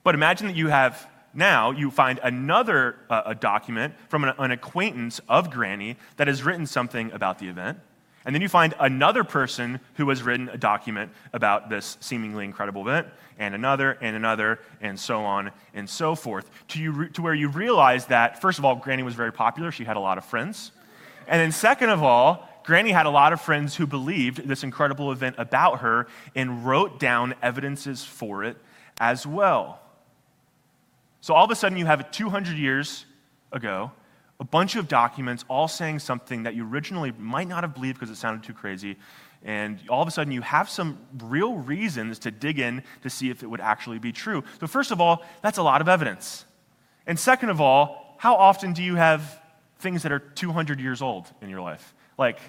But 0.04 0.16
imagine 0.16 0.48
that 0.48 0.56
you 0.56 0.68
have 0.68 1.08
now, 1.34 1.72
you 1.72 1.92
find 1.92 2.20
another 2.24 2.98
uh, 3.10 3.24
a 3.28 3.36
document 3.36 3.94
from 4.10 4.26
an, 4.26 4.34
an 4.38 4.52
acquaintance 4.52 5.22
of 5.30 5.50
Granny 5.50 5.98
that 6.18 6.28
has 6.28 6.44
written 6.44 6.66
something 6.66 7.12
about 7.14 7.40
the 7.40 7.48
event. 7.48 7.80
And 8.26 8.36
then 8.36 8.42
you 8.42 8.50
find 8.50 8.74
another 8.80 9.24
person 9.24 9.80
who 9.96 10.10
has 10.10 10.22
written 10.22 10.50
a 10.50 10.58
document 10.58 11.12
about 11.34 11.70
this 11.70 11.98
seemingly 12.02 12.46
incredible 12.46 12.82
event, 12.82 13.08
and 13.40 13.56
another, 13.56 13.98
and 14.02 14.16
another, 14.16 14.60
and 14.80 15.00
so 15.00 15.22
on 15.22 15.52
and 15.74 15.90
so 15.90 16.14
forth, 16.14 16.50
to, 16.70 16.80
you, 16.80 17.10
to 17.10 17.22
where 17.22 17.34
you 17.34 17.50
realize 17.50 18.06
that, 18.08 18.42
first 18.42 18.60
of 18.60 18.66
all, 18.66 18.76
Granny 18.76 19.04
was 19.04 19.16
very 19.16 19.34
popular. 19.34 19.72
She 19.72 19.84
had 19.84 19.98
a 19.98 20.00
lot 20.00 20.18
of 20.18 20.26
friends. 20.26 20.72
And 21.28 21.40
then, 21.40 21.52
second 21.52 21.90
of 21.90 22.04
all, 22.04 22.48
Granny 22.64 22.92
had 22.92 23.08
a 23.08 23.10
lot 23.10 23.34
of 23.34 23.42
friends 23.42 23.76
who 23.76 23.88
believed 23.88 24.48
this 24.48 24.64
incredible 24.64 25.12
event 25.12 25.36
about 25.40 25.80
her 25.80 26.08
and 26.36 26.64
wrote 26.66 27.00
down 27.00 27.34
evidences 27.42 28.04
for 28.04 28.44
it 28.44 28.58
as 29.00 29.26
well. 29.26 29.80
So 31.22 31.34
all 31.34 31.46
of 31.46 31.52
a 31.52 31.56
sudden, 31.56 31.78
you 31.78 31.86
have 31.88 32.12
200 32.12 32.58
years 32.58 33.06
ago 33.52 33.92
a 34.42 34.44
bunch 34.44 34.76
of 34.76 34.88
documents 34.88 35.46
all 35.48 35.68
saying 35.68 36.00
something 36.00 36.44
that 36.44 36.56
you 36.56 36.68
originally 36.68 37.14
might 37.20 37.48
not 37.48 37.64
have 37.64 37.76
believed 37.76 38.00
because 38.00 38.10
it 38.10 38.18
sounded 38.18 38.44
too 38.44 38.54
crazy. 38.54 38.98
And 39.44 39.80
all 39.88 40.02
of 40.02 40.08
a 40.08 40.12
sudden, 40.12 40.34
you 40.34 40.42
have 40.42 40.68
some 40.68 40.98
real 41.20 41.56
reasons 41.56 42.18
to 42.20 42.32
dig 42.32 42.60
in 42.60 42.82
to 43.04 43.10
see 43.10 43.30
if 43.30 43.44
it 43.44 43.48
would 43.48 43.62
actually 43.62 44.00
be 44.00 44.12
true. 44.12 44.44
So, 44.60 44.66
first 44.66 44.90
of 44.90 45.00
all, 45.00 45.24
that's 45.44 45.60
a 45.60 45.64
lot 45.64 45.80
of 45.80 45.88
evidence. 45.88 46.44
And 47.06 47.20
second 47.20 47.50
of 47.50 47.62
all, 47.62 48.16
how 48.18 48.36
often 48.36 48.74
do 48.74 48.82
you 48.82 48.96
have 48.96 49.40
things 49.80 50.04
that 50.04 50.12
are 50.12 50.20
200 50.20 50.80
years 50.80 51.04
old 51.04 51.32
in 51.42 51.50
your 51.50 51.62
life? 51.62 51.94
Like, 52.18 52.40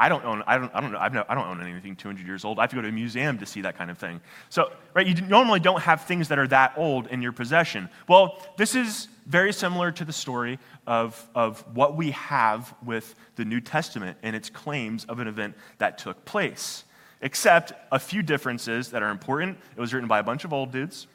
I 0.00 0.08
don't 0.08 0.24
own, 0.24 0.42
I 0.46 0.56
don't, 0.56 0.74
I 0.74 0.80
don't 0.80 0.92
know, 0.92 0.98
I've 0.98 1.12
no, 1.12 1.24
I 1.28 1.34
don't 1.34 1.46
own 1.46 1.60
anything 1.60 1.94
200 1.94 2.26
years 2.26 2.42
old. 2.42 2.58
I 2.58 2.62
have 2.62 2.70
to 2.70 2.76
go 2.76 2.80
to 2.80 2.88
a 2.88 2.92
museum 2.92 3.36
to 3.36 3.44
see 3.44 3.60
that 3.60 3.76
kind 3.76 3.90
of 3.90 3.98
thing. 3.98 4.22
So, 4.48 4.72
right, 4.94 5.06
you 5.06 5.14
normally 5.26 5.60
don't 5.60 5.82
have 5.82 6.04
things 6.04 6.28
that 6.28 6.38
are 6.38 6.46
that 6.48 6.72
old 6.78 7.08
in 7.08 7.20
your 7.20 7.32
possession. 7.32 7.90
Well, 8.08 8.38
this 8.56 8.74
is 8.74 9.08
very 9.26 9.52
similar 9.52 9.92
to 9.92 10.04
the 10.06 10.12
story 10.14 10.58
of, 10.86 11.28
of 11.34 11.60
what 11.76 11.98
we 11.98 12.12
have 12.12 12.74
with 12.82 13.14
the 13.36 13.44
New 13.44 13.60
Testament 13.60 14.16
and 14.22 14.34
its 14.34 14.48
claims 14.48 15.04
of 15.04 15.18
an 15.18 15.28
event 15.28 15.54
that 15.76 15.98
took 15.98 16.24
place, 16.24 16.84
except 17.20 17.74
a 17.92 17.98
few 17.98 18.22
differences 18.22 18.92
that 18.92 19.02
are 19.02 19.10
important. 19.10 19.58
It 19.76 19.80
was 19.82 19.92
written 19.92 20.08
by 20.08 20.20
a 20.20 20.24
bunch 20.24 20.46
of 20.46 20.54
old 20.54 20.72
dudes, 20.72 21.08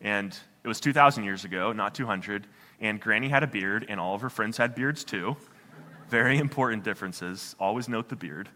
and 0.00 0.38
it 0.62 0.68
was 0.68 0.78
2,000 0.78 1.24
years 1.24 1.44
ago, 1.44 1.72
not 1.72 1.96
200, 1.96 2.46
and 2.80 3.00
Granny 3.00 3.28
had 3.28 3.42
a 3.42 3.48
beard, 3.48 3.86
and 3.88 3.98
all 3.98 4.14
of 4.14 4.20
her 4.20 4.30
friends 4.30 4.56
had 4.56 4.76
beards 4.76 5.02
too. 5.02 5.36
Very 6.08 6.38
important 6.38 6.84
differences. 6.84 7.56
Always 7.58 7.88
note 7.88 8.08
the 8.08 8.16
beard. 8.16 8.48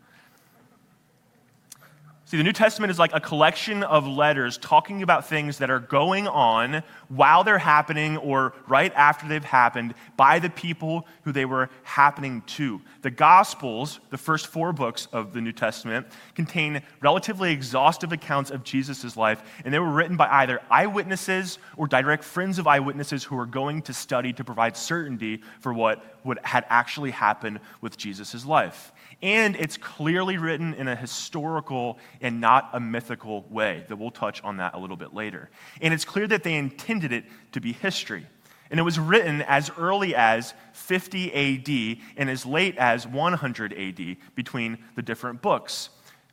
See, 2.29 2.37
the 2.37 2.43
New 2.45 2.53
Testament 2.53 2.91
is 2.91 2.99
like 2.99 3.15
a 3.15 3.21
collection 3.21 3.83
of 3.83 4.07
letters 4.07 4.59
talking 4.59 5.03
about 5.03 5.27
things 5.27 5.57
that 5.57 5.71
are 5.71 5.81
going 5.81 6.29
on 6.29 6.83
while 7.09 7.43
they're 7.43 7.57
happening 7.57 8.19
or 8.19 8.53
right 8.67 8.93
after 8.95 9.27
they've 9.27 9.43
happened 9.43 9.95
by 10.19 10.39
the 10.39 10.51
people 10.51 11.07
who 11.23 11.33
they 11.33 11.47
were 11.47 11.71
happening 11.85 12.43
to. 12.43 12.83
The 13.01 13.11
Gospels, 13.11 14.01
the 14.11 14.19
first 14.19 14.49
four 14.49 14.75
books 14.75 15.09
of 15.11 15.33
the 15.33 15.41
New 15.41 15.53
Testament, 15.53 16.07
contain 16.35 16.83
relatively 17.01 17.51
exhaustive 17.51 18.13
accounts 18.13 18.51
of 18.51 18.63
Jesus' 18.63 19.17
life, 19.17 19.43
and 19.65 19.73
they 19.73 19.79
were 19.79 19.91
written 19.91 20.19
by 20.19 20.29
either 20.29 20.61
eyewitnesses 20.71 21.59
or 21.79 21.87
direct 21.87 22.25
friends 22.25 22.59
of 22.59 22.67
eyewitnesses 22.67 23.25
who 23.25 23.37
were 23.37 23.47
going 23.47 23.81
to 23.81 23.95
study 23.95 24.35
to 24.35 24.45
provide 24.45 24.77
certainty 24.77 25.41
for 25.61 25.73
what, 25.73 26.05
had 26.43 26.67
actually 26.69 27.11
happened 27.11 27.59
with 27.81 27.97
Jesus' 27.97 28.45
life. 28.45 28.93
And 29.23 29.57
it's 29.57 29.77
clearly 29.77 30.37
written 30.37 30.75
in 30.75 30.87
a 30.89 30.95
historical 30.95 31.99
and 32.21 32.41
not 32.41 32.71
a 32.73 32.81
mythical 32.81 33.45
way. 33.51 33.85
That 33.89 33.97
we'll 33.97 34.11
touch 34.11 34.43
on 34.43 34.59
that 34.59 34.75
a 34.75 34.79
little 34.79 34.97
bit 34.97 35.15
later. 35.15 35.51
And 35.81 35.93
it's 35.95 36.05
clear 36.05 36.27
that 36.27 36.43
they 36.43 36.55
intended 36.55 37.13
it 37.13 37.25
to 37.53 37.61
be 37.61 37.73
history. 37.73 38.27
And 38.71 38.79
it 38.79 38.83
was 38.83 38.99
written 38.99 39.43
as 39.43 39.71
early 39.79 40.15
as 40.15 40.53
50 40.73 41.33
AD 41.33 41.99
and 42.17 42.29
as 42.29 42.45
late 42.45 42.77
as 42.77 43.07
100 43.07 43.73
AD 43.73 44.17
between 44.35 44.79
the 44.95 45.03
different 45.03 45.41
books. 45.41 45.89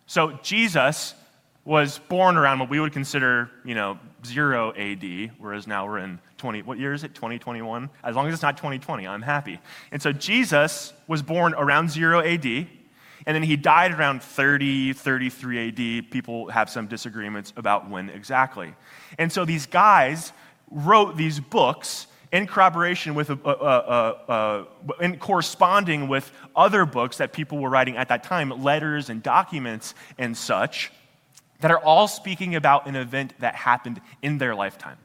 So 0.06 0.38
Jesus 0.44 1.16
was 1.64 1.98
born 1.98 2.38
around 2.38 2.60
what 2.60 2.70
we 2.70 2.80
would 2.80 2.94
consider, 2.94 3.50
you 3.64 3.74
know, 3.74 3.98
0 4.24 4.72
AD, 4.74 5.32
whereas 5.40 5.66
now 5.66 5.88
we're 5.88 5.98
in 5.98 6.20
20, 6.38 6.62
what 6.62 6.78
year 6.78 6.94
is 6.94 7.04
it? 7.04 7.16
2021? 7.16 7.90
As 8.04 8.16
long 8.16 8.28
as 8.28 8.34
it's 8.34 8.44
not 8.44 8.56
2020, 8.58 9.08
I'm 9.08 9.24
happy. 9.24 9.60
And 9.92 10.00
so 10.00 10.12
Jesus 10.12 10.94
was 11.08 11.24
born 11.24 11.56
around 11.56 11.90
0 11.90 12.20
AD, 12.20 12.68
and 13.26 13.36
then 13.36 13.44
he 13.44 13.56
died 13.56 13.92
around 13.92 14.22
30, 14.22 14.94
33 14.94 15.68
AD. 15.68 16.12
People 16.12 16.50
have 16.50 16.70
some 16.70 16.88
disagreements 16.88 17.54
about 17.58 17.90
when 17.90 18.10
exactly. 18.10 18.74
And 19.18 19.32
so 19.32 19.46
these 19.46 19.66
guys 19.66 20.32
wrote 20.70 21.18
these 21.18 21.40
books 21.40 22.08
in 22.32 22.48
corroboration 22.48 23.16
with, 23.16 23.30
uh, 23.30 23.34
uh, 23.34 24.18
uh, 24.28 24.66
in 25.00 25.18
corresponding 25.18 26.08
with 26.08 26.32
other 26.56 26.86
books 26.86 27.18
that 27.18 27.34
people 27.34 27.60
were 27.60 27.70
writing 27.70 27.98
at 27.98 28.10
that 28.10 28.24
time, 28.24 28.50
letters 28.50 29.10
and 29.10 29.24
documents 29.24 29.96
and 30.18 30.36
such, 30.36 30.92
that 31.62 31.72
are 31.72 31.80
all 31.80 32.08
speaking 32.08 32.56
about 32.56 32.88
an 32.88 32.96
event 32.96 33.34
that 33.40 33.56
happened 33.56 34.02
in 34.22 34.38
their 34.38 34.54
lifetime. 34.54 34.98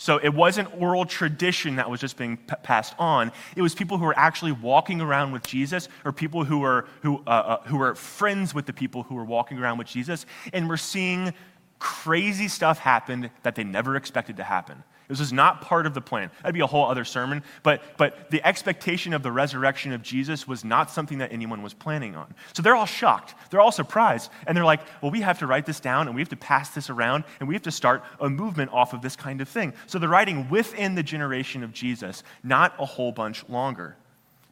So 0.00 0.18
it 0.18 0.32
wasn't 0.32 0.68
oral 0.80 1.04
tradition 1.04 1.74
that 1.74 1.90
was 1.90 1.98
just 1.98 2.16
being 2.16 2.36
p- 2.36 2.54
passed 2.62 2.94
on. 3.00 3.32
It 3.56 3.62
was 3.62 3.74
people 3.74 3.98
who 3.98 4.04
were 4.04 4.16
actually 4.16 4.52
walking 4.52 5.00
around 5.00 5.32
with 5.32 5.44
Jesus, 5.44 5.88
or 6.04 6.12
people 6.12 6.44
who 6.44 6.60
were, 6.60 6.86
who, 7.02 7.16
uh, 7.26 7.30
uh, 7.30 7.62
who 7.64 7.78
were 7.78 7.96
friends 7.96 8.54
with 8.54 8.66
the 8.66 8.72
people 8.72 9.02
who 9.02 9.16
were 9.16 9.24
walking 9.24 9.58
around 9.58 9.76
with 9.76 9.88
Jesus, 9.88 10.24
and 10.52 10.68
were 10.68 10.76
seeing 10.76 11.34
crazy 11.80 12.46
stuff 12.46 12.78
happen 12.78 13.28
that 13.42 13.56
they 13.56 13.64
never 13.64 13.96
expected 13.96 14.36
to 14.36 14.44
happen. 14.44 14.84
This 15.08 15.20
was 15.20 15.32
not 15.32 15.62
part 15.62 15.86
of 15.86 15.94
the 15.94 16.02
plan. 16.02 16.30
That'd 16.42 16.54
be 16.54 16.60
a 16.60 16.66
whole 16.66 16.86
other 16.86 17.04
sermon. 17.04 17.42
But, 17.62 17.82
but 17.96 18.30
the 18.30 18.46
expectation 18.46 19.14
of 19.14 19.22
the 19.22 19.32
resurrection 19.32 19.92
of 19.92 20.02
Jesus 20.02 20.46
was 20.46 20.64
not 20.64 20.90
something 20.90 21.18
that 21.18 21.32
anyone 21.32 21.62
was 21.62 21.72
planning 21.72 22.14
on. 22.14 22.32
So 22.52 22.62
they're 22.62 22.76
all 22.76 22.86
shocked. 22.86 23.34
They're 23.50 23.60
all 23.60 23.72
surprised. 23.72 24.30
And 24.46 24.54
they're 24.54 24.66
like, 24.66 24.80
well, 25.00 25.10
we 25.10 25.22
have 25.22 25.38
to 25.38 25.46
write 25.46 25.64
this 25.64 25.80
down 25.80 26.08
and 26.08 26.14
we 26.14 26.20
have 26.20 26.28
to 26.28 26.36
pass 26.36 26.70
this 26.70 26.90
around 26.90 27.24
and 27.40 27.48
we 27.48 27.54
have 27.54 27.62
to 27.62 27.70
start 27.70 28.04
a 28.20 28.28
movement 28.28 28.70
off 28.72 28.92
of 28.92 29.00
this 29.00 29.16
kind 29.16 29.40
of 29.40 29.48
thing. 29.48 29.72
So 29.86 29.98
they're 29.98 30.10
writing 30.10 30.50
within 30.50 30.94
the 30.94 31.02
generation 31.02 31.64
of 31.64 31.72
Jesus, 31.72 32.22
not 32.42 32.74
a 32.78 32.84
whole 32.84 33.10
bunch 33.10 33.48
longer. 33.48 33.96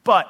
But 0.05 0.27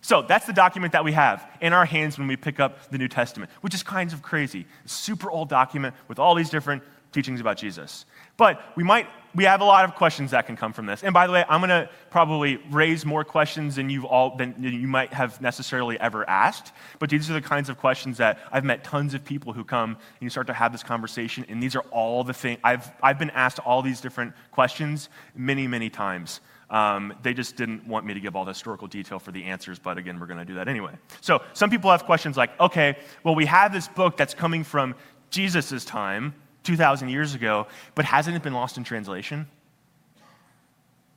so 0.00 0.22
that's 0.22 0.46
the 0.46 0.52
document 0.52 0.92
that 0.92 1.04
we 1.04 1.12
have 1.12 1.46
in 1.60 1.72
our 1.72 1.84
hands 1.84 2.18
when 2.18 2.28
we 2.28 2.36
pick 2.36 2.60
up 2.60 2.90
the 2.90 2.98
New 2.98 3.08
Testament, 3.08 3.50
which 3.62 3.74
is 3.74 3.82
kinds 3.82 4.12
of 4.12 4.22
crazy. 4.22 4.66
Super 4.86 5.30
old 5.30 5.48
document 5.48 5.94
with 6.06 6.18
all 6.18 6.34
these 6.34 6.50
different 6.50 6.82
teachings 7.12 7.40
about 7.40 7.56
Jesus. 7.56 8.06
But 8.36 8.62
we 8.76 8.84
might 8.84 9.08
we 9.34 9.44
have 9.44 9.60
a 9.60 9.64
lot 9.64 9.84
of 9.84 9.94
questions 9.94 10.32
that 10.32 10.46
can 10.46 10.56
come 10.56 10.72
from 10.72 10.86
this. 10.86 11.02
And 11.02 11.14
by 11.14 11.26
the 11.26 11.32
way, 11.32 11.44
I'm 11.48 11.60
going 11.60 11.70
to 11.70 11.88
probably 12.10 12.56
raise 12.70 13.04
more 13.04 13.24
questions 13.24 13.76
than 13.76 13.88
you've 13.90 14.04
all 14.04 14.36
than 14.36 14.54
you 14.62 14.88
might 14.88 15.12
have 15.12 15.40
necessarily 15.40 15.98
ever 16.00 16.28
asked. 16.28 16.72
But 16.98 17.10
these 17.10 17.30
are 17.30 17.34
the 17.34 17.40
kinds 17.40 17.68
of 17.68 17.78
questions 17.78 18.18
that 18.18 18.40
I've 18.50 18.64
met 18.64 18.84
tons 18.84 19.14
of 19.14 19.24
people 19.24 19.52
who 19.52 19.64
come 19.64 19.90
and 19.90 20.20
you 20.20 20.30
start 20.30 20.48
to 20.48 20.52
have 20.52 20.72
this 20.72 20.82
conversation, 20.82 21.46
and 21.48 21.62
these 21.62 21.76
are 21.76 21.84
all 21.90 22.24
the 22.24 22.34
things 22.34 22.58
I've 22.64 22.90
I've 23.02 23.18
been 23.18 23.30
asked 23.30 23.58
all 23.60 23.82
these 23.82 24.00
different 24.00 24.34
questions 24.50 25.08
many 25.34 25.66
many 25.66 25.90
times. 25.90 26.40
Um, 26.70 27.14
they 27.22 27.34
just 27.34 27.56
didn't 27.56 27.86
want 27.86 28.06
me 28.06 28.14
to 28.14 28.20
give 28.20 28.36
all 28.36 28.44
the 28.44 28.52
historical 28.52 28.86
detail 28.86 29.18
for 29.18 29.32
the 29.32 29.44
answers, 29.44 29.80
but 29.80 29.98
again, 29.98 30.20
we're 30.20 30.26
going 30.26 30.38
to 30.38 30.44
do 30.44 30.54
that 30.54 30.68
anyway. 30.68 30.92
So 31.20 31.42
some 31.52 31.68
people 31.68 31.90
have 31.90 32.04
questions 32.04 32.36
like, 32.36 32.58
okay, 32.60 32.96
well, 33.24 33.34
we 33.34 33.46
have 33.46 33.72
this 33.72 33.88
book 33.88 34.16
that's 34.16 34.34
coming 34.34 34.62
from 34.62 34.94
Jesus' 35.30 35.84
time 35.84 36.32
2,000 36.70 37.08
years 37.08 37.34
ago, 37.34 37.66
but 37.96 38.04
hasn't 38.04 38.36
it 38.36 38.44
been 38.44 38.52
lost 38.52 38.78
in 38.78 38.84
translation? 38.84 39.48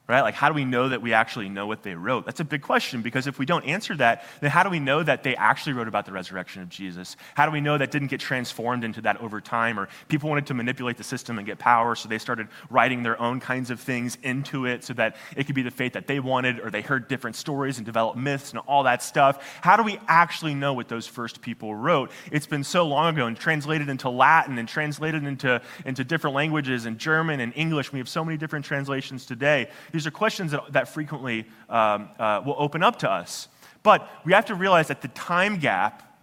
Right? 0.06 0.22
Like, 0.22 0.34
how 0.34 0.50
do 0.50 0.56
we 0.56 0.66
know 0.66 0.89
that 0.89 1.02
we 1.02 1.13
actually 1.13 1.48
know 1.48 1.66
what 1.66 1.82
they 1.82 1.96
wrote? 1.96 2.26
That's 2.26 2.42
a 2.42 2.46
big 2.46 2.62
question 2.62 3.02
because 3.02 3.26
if 3.26 3.39
we 3.39 3.46
don't 3.46 3.63
answer 3.63 3.96
that, 3.96 4.26
then 4.42 4.50
how 4.50 4.63
do 4.63 4.70
we 4.70 4.80
know 4.80 5.02
that 5.02 5.24
they 5.24 5.34
actually 5.38 5.74
wrote 5.74 5.88
about 5.88 6.06
the 6.06 6.12
resurrection 6.12 6.62
of 6.62 6.68
Jesus? 6.68 7.16
How 7.36 7.46
do 7.46 7.54
we 7.54 7.62
know 7.62 7.78
that 7.78 7.89
didn't 7.89 8.10
get 8.10 8.20
transformed 8.20 8.84
into 8.84 9.02
that 9.02 9.22
over 9.22 9.39
time? 9.39 9.80
Or 9.80 9.88
people 10.10 10.30
wanted 10.30 10.48
to 10.48 10.54
manipulate 10.54 10.98
the 10.98 11.06
system 11.06 11.38
and 11.38 11.48
get 11.48 11.58
power, 11.58 11.96
so 11.96 12.10
they 12.10 12.18
started 12.18 12.50
writing 12.70 13.04
their 13.04 13.20
own 13.22 13.39
kinds 13.39 13.70
of 13.70 13.80
things 13.80 14.18
into 14.24 14.66
it 14.66 14.84
so 14.84 14.94
that 14.94 15.16
it 15.38 15.46
could 15.46 15.56
be 15.56 15.62
the 15.62 15.72
faith 15.72 15.94
that 15.94 16.08
they 16.08 16.20
wanted, 16.20 16.60
or 16.60 16.70
they 16.70 16.82
heard 16.82 17.08
different 17.08 17.38
stories 17.38 17.78
and 17.78 17.86
developed 17.86 18.18
myths 18.18 18.52
and 18.52 18.60
all 18.60 18.84
that 18.84 19.02
stuff. 19.02 19.58
How 19.62 19.78
do 19.78 19.84
we 19.84 20.00
actually 20.10 20.54
know 20.54 20.74
what 20.74 20.89
those 20.89 21.08
first 21.08 21.42
people 21.42 21.74
wrote? 21.74 22.12
It's 22.30 22.48
been 22.48 22.66
so 22.66 22.86
long 22.86 23.13
ago 23.13 23.28
and 23.28 23.38
translated 23.38 23.88
into 23.88 24.10
Latin 24.10 24.58
and 24.58 24.68
translated 24.68 25.24
into, 25.24 25.62
into 25.86 26.04
different 26.04 26.36
languages 26.36 26.86
and 26.86 26.98
German 26.98 27.39
and 27.39 27.54
English. 27.56 27.94
We 27.94 28.00
have 28.00 28.10
so 28.10 28.26
many 28.26 28.38
different 28.38 28.66
translations 28.66 29.26
today 29.26 29.70
these 29.93 30.08
are 30.08 30.12
questions 30.12 30.51
that, 30.51 30.73
that 30.73 30.89
frequently 30.89 31.45
um, 31.69 32.10
uh, 32.19 32.41
will 32.43 32.56
open 32.58 32.84
up 32.84 32.99
to 32.99 33.10
us. 33.10 33.47
But 33.84 34.10
we 34.25 34.34
have 34.34 34.45
to 34.45 34.56
realize 34.56 34.88
that 34.88 35.01
the 35.01 35.08
time 35.10 35.60
gap 35.60 36.19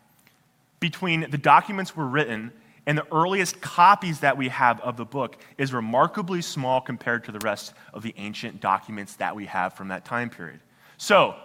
between 0.80 1.30
the 1.30 1.38
documents 1.38 1.94
were 1.94 2.06
written 2.06 2.52
and 2.86 2.98
the 2.98 3.06
earliest 3.14 3.60
copies 3.60 4.20
that 4.20 4.36
we 4.36 4.48
have 4.48 4.80
of 4.80 4.96
the 4.96 5.04
book 5.04 5.36
is 5.56 5.72
remarkably 5.72 6.42
small 6.42 6.80
compared 6.80 7.24
to 7.24 7.32
the 7.32 7.38
rest 7.40 7.72
of 7.94 8.02
the 8.02 8.12
ancient 8.16 8.60
documents 8.60 9.14
that 9.16 9.36
we 9.36 9.46
have 9.46 9.74
from 9.74 9.88
that 9.88 10.04
time 10.04 10.30
period. 10.30 10.58
So, 10.96 11.36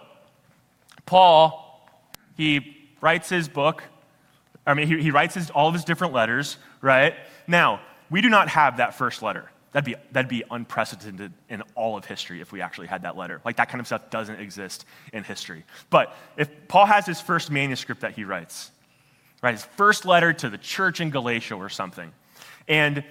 Paul, 1.04 1.88
he 2.36 2.76
writes 3.00 3.28
his 3.28 3.48
book. 3.48 3.84
I 4.66 4.74
mean, 4.74 4.88
he, 4.88 5.00
he 5.00 5.10
writes 5.12 5.36
his, 5.36 5.50
all 5.50 5.68
of 5.68 5.74
his 5.74 5.84
different 5.84 6.12
letters, 6.12 6.56
right? 6.80 7.14
Now, 7.46 7.80
we 8.10 8.20
do 8.20 8.28
not 8.28 8.48
have 8.48 8.78
that 8.78 8.94
first 8.94 9.22
letter. 9.22 9.48
That'd 9.76 9.84
be, 9.84 9.94
that'd 10.10 10.30
be 10.30 10.42
unprecedented 10.50 11.34
in 11.50 11.62
all 11.74 11.98
of 11.98 12.06
history 12.06 12.40
if 12.40 12.50
we 12.50 12.62
actually 12.62 12.86
had 12.86 13.02
that 13.02 13.14
letter. 13.14 13.42
Like, 13.44 13.56
that 13.56 13.68
kind 13.68 13.78
of 13.78 13.86
stuff 13.86 14.08
doesn't 14.08 14.40
exist 14.40 14.86
in 15.12 15.22
history. 15.22 15.64
But 15.90 16.16
if 16.38 16.48
Paul 16.66 16.86
has 16.86 17.04
his 17.04 17.20
first 17.20 17.50
manuscript 17.50 18.00
that 18.00 18.14
he 18.14 18.24
writes, 18.24 18.70
right, 19.42 19.52
his 19.52 19.66
first 19.76 20.06
letter 20.06 20.32
to 20.32 20.48
the 20.48 20.56
church 20.56 21.02
in 21.02 21.10
Galatia 21.10 21.56
or 21.56 21.68
something, 21.68 22.10
and 22.66 23.04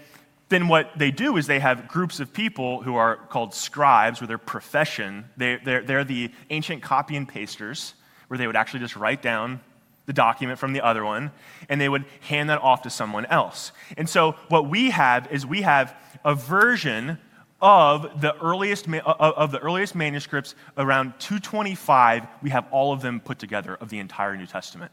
then 0.50 0.68
what 0.68 0.90
they 0.98 1.12
do 1.12 1.38
is 1.38 1.46
they 1.46 1.60
have 1.60 1.88
groups 1.88 2.20
of 2.20 2.34
people 2.34 2.82
who 2.82 2.96
are 2.96 3.16
called 3.16 3.54
scribes, 3.54 4.20
or 4.24 4.26
their 4.26 4.40
profession. 4.40 5.26
They, 5.38 5.58
they're, 5.64 5.84
they're 5.84 6.04
the 6.04 6.32
ancient 6.50 6.82
copy 6.82 7.16
and 7.16 7.30
pasters, 7.30 7.94
where 8.28 8.40
they 8.40 8.48
would 8.48 8.56
actually 8.56 8.80
just 8.80 8.96
write 8.96 9.22
down 9.22 9.60
the 10.06 10.14
document 10.14 10.60
from 10.60 10.74
the 10.74 10.82
other 10.82 11.04
one, 11.04 11.32
and 11.70 11.80
they 11.80 11.90
would 11.90 12.06
hand 12.22 12.50
that 12.50 12.62
off 12.62 12.84
to 12.84 12.90
someone 12.90 13.26
else. 13.26 13.72
And 13.98 14.08
so 14.08 14.34
what 14.50 14.70
we 14.70 14.92
have 14.92 15.32
is 15.32 15.46
we 15.46 15.64
have 15.64 15.96
a 16.24 16.36
version 16.36 17.18
of 17.62 18.22
the 18.22 18.36
earliest 18.42 18.88
of 18.88 19.52
the 19.52 19.60
earliest 19.60 19.96
manuscripts 19.96 20.56
around 20.78 21.14
225 21.20 22.28
we 22.44 22.50
have 22.50 22.68
all 22.70 22.92
of 22.92 23.02
them 23.02 23.20
put 23.20 23.40
together 23.40 23.76
of 23.76 23.90
the 23.90 23.98
entire 24.00 24.36
new 24.36 24.46
testament. 24.46 24.92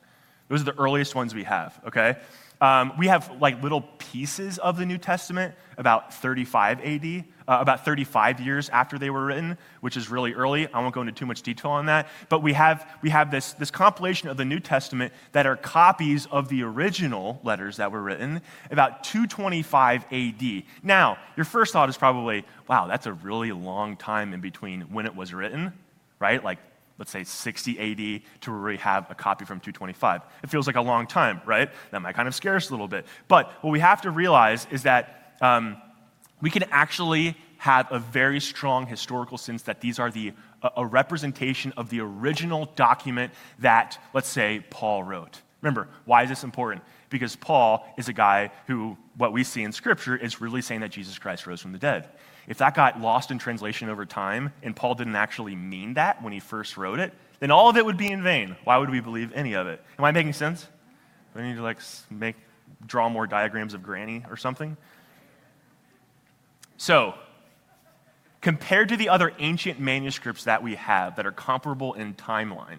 Those 0.49 0.63
are 0.63 0.67
the 0.67 0.79
earliest 0.79 1.15
ones 1.15 1.35
we 1.35 1.45
have 1.45 1.79
okay 1.87 2.17
um, 2.63 2.93
we 2.97 3.09
have 3.09 3.29
like 3.41 3.61
little 3.61 3.81
pieces 3.99 4.57
of 4.59 4.77
the 4.77 4.87
New 4.87 4.97
Testament 4.97 5.57
about 5.79 6.15
35 6.15 6.81
AD, 6.81 7.25
uh, 7.49 7.59
about 7.61 7.85
35 7.85 8.39
years 8.39 8.69
after 8.69 9.01
they 9.01 9.11
were 9.11 9.25
written, 9.27 9.59
which 9.81 9.97
is 9.97 10.09
really 10.09 10.33
early. 10.33 10.73
I 10.73 10.81
won't 10.81 10.95
go 10.95 11.01
into 11.01 11.13
too 11.13 11.27
much 11.27 11.43
detail 11.43 11.73
on 11.73 11.87
that. 11.87 12.09
But 12.29 12.41
we 12.41 12.53
have, 12.53 12.89
we 13.03 13.11
have 13.11 13.33
this, 13.33 13.55
this 13.55 13.73
compilation 13.73 14.29
of 14.29 14.37
the 14.37 14.45
New 14.45 14.61
Testament 14.61 15.13
that 15.33 15.45
are 15.45 15.57
copies 15.57 16.27
of 16.27 16.49
the 16.49 16.63
original 16.63 17.41
letters 17.43 17.79
that 17.79 17.91
were 17.91 18.01
written 18.01 18.43
about 18.71 19.03
225 19.03 20.05
AD. 20.13 20.63
Now, 20.85 21.19
your 21.37 21.45
first 21.45 21.73
thought 21.73 21.89
is 21.89 21.97
probably, 21.97 22.45
wow, 22.69 22.87
that's 22.87 23.07
a 23.07 23.13
really 23.13 23.51
long 23.51 23.97
time 23.97 24.33
in 24.33 24.41
between 24.41 24.83
when 24.83 25.07
it 25.07 25.17
was 25.17 25.35
written, 25.35 25.73
right? 26.21 26.45
Like 26.45 26.59
let's 26.99 27.11
say 27.11 27.25
60 27.25 27.79
AD 27.79 28.23
to 28.43 28.51
where 28.53 28.73
we 28.73 28.77
have 28.79 29.11
a 29.11 29.15
copy 29.15 29.45
from 29.45 29.61
225. 29.61 30.23
It 30.43 30.51
feels 30.51 30.67
like 30.67 30.77
a 30.77 30.83
long 30.83 31.07
time, 31.07 31.41
right? 31.47 31.71
That 31.91 32.03
might 32.03 32.15
kind 32.15 32.29
of 32.29 32.35
scare 32.35 32.57
us 32.57 32.69
a 32.69 32.73
little 32.73 32.89
bit. 32.89 33.07
But 33.29 33.51
what 33.63 33.71
we 33.71 33.81
have 33.81 34.03
to 34.03 34.11
realize 34.11 34.67
is 34.71 34.85
that 34.85 35.37
um, 35.41 35.77
we 36.41 36.51
can 36.51 36.65
actually 36.71 37.37
have 37.59 37.91
a 37.93 37.99
very 37.99 38.41
strong 38.41 38.87
historical 38.87 39.39
sense 39.39 39.63
that 39.63 39.81
these 39.81 39.99
are 39.99 40.11
the, 40.11 40.33
a, 40.63 40.71
a 40.79 40.87
representation 40.87 41.73
of 41.77 41.91
the 41.91 42.01
original 42.01 42.67
document 42.75 43.33
that, 43.61 43.99
let's 44.13 44.29
say, 44.29 44.65
Paul 44.69 45.05
wrote. 45.05 45.41
Remember, 45.61 45.89
why 46.05 46.25
is 46.25 46.29
this 46.29 46.43
important? 46.43 46.83
Because 47.09 47.37
Paul 47.37 47.87
is 47.97 48.09
a 48.09 48.13
guy 48.13 48.51
who, 48.67 48.97
what 49.17 49.33
we 49.33 49.45
see 49.45 49.63
in 49.63 49.71
Scripture, 49.71 50.17
is 50.17 50.41
really 50.41 50.61
saying 50.61 50.81
that 50.81 50.91
Jesus 50.91 51.19
Christ 51.19 51.47
rose 51.47 51.61
from 51.61 51.71
the 51.71 51.79
dead. 51.79 52.09
If 52.47 52.59
that 52.59 52.75
got 52.75 53.01
lost 53.01 53.31
in 53.31 53.39
translation 53.39 53.89
over 53.89 54.05
time 54.05 54.53
and 54.63 54.75
Paul 54.75 54.95
didn't 54.95 55.17
actually 55.17 55.55
mean 55.55 55.95
that 55.95 56.23
when 56.23 56.33
he 56.33 56.41
first 56.41 56.77
wrote 56.77 56.99
it, 56.99 57.15
then 57.41 57.51
all 57.51 57.69
of 57.69 57.77
it 57.77 57.85
would 57.85 57.97
be 57.97 58.11
in 58.11 58.23
vain. 58.23 58.57
Why 58.65 58.79
would 58.79 58.91
we 58.91 59.01
believe 59.01 59.33
any 59.33 59.55
of 59.55 59.67
it? 59.67 59.83
Am 59.99 60.05
I 60.05 60.13
making 60.13 60.33
sense? 60.33 60.67
Do 61.35 61.41
I 61.41 61.49
need 61.49 61.57
to 61.57 61.63
like 61.63 61.79
make 62.11 62.37
draw 62.87 63.09
more 63.09 63.27
diagrams 63.27 63.75
of 63.75 63.83
granny 63.83 64.25
or 64.29 64.37
something? 64.37 64.77
So, 66.77 67.15
compared 68.41 68.89
to 68.89 68.97
the 68.97 69.09
other 69.09 69.33
ancient 69.39 69.79
manuscripts 69.79 70.45
that 70.45 70.63
we 70.63 70.75
have 70.75 71.17
that 71.17 71.27
are 71.27 71.33
comparable 71.33 71.95
in 71.95 72.15
timeline, 72.15 72.79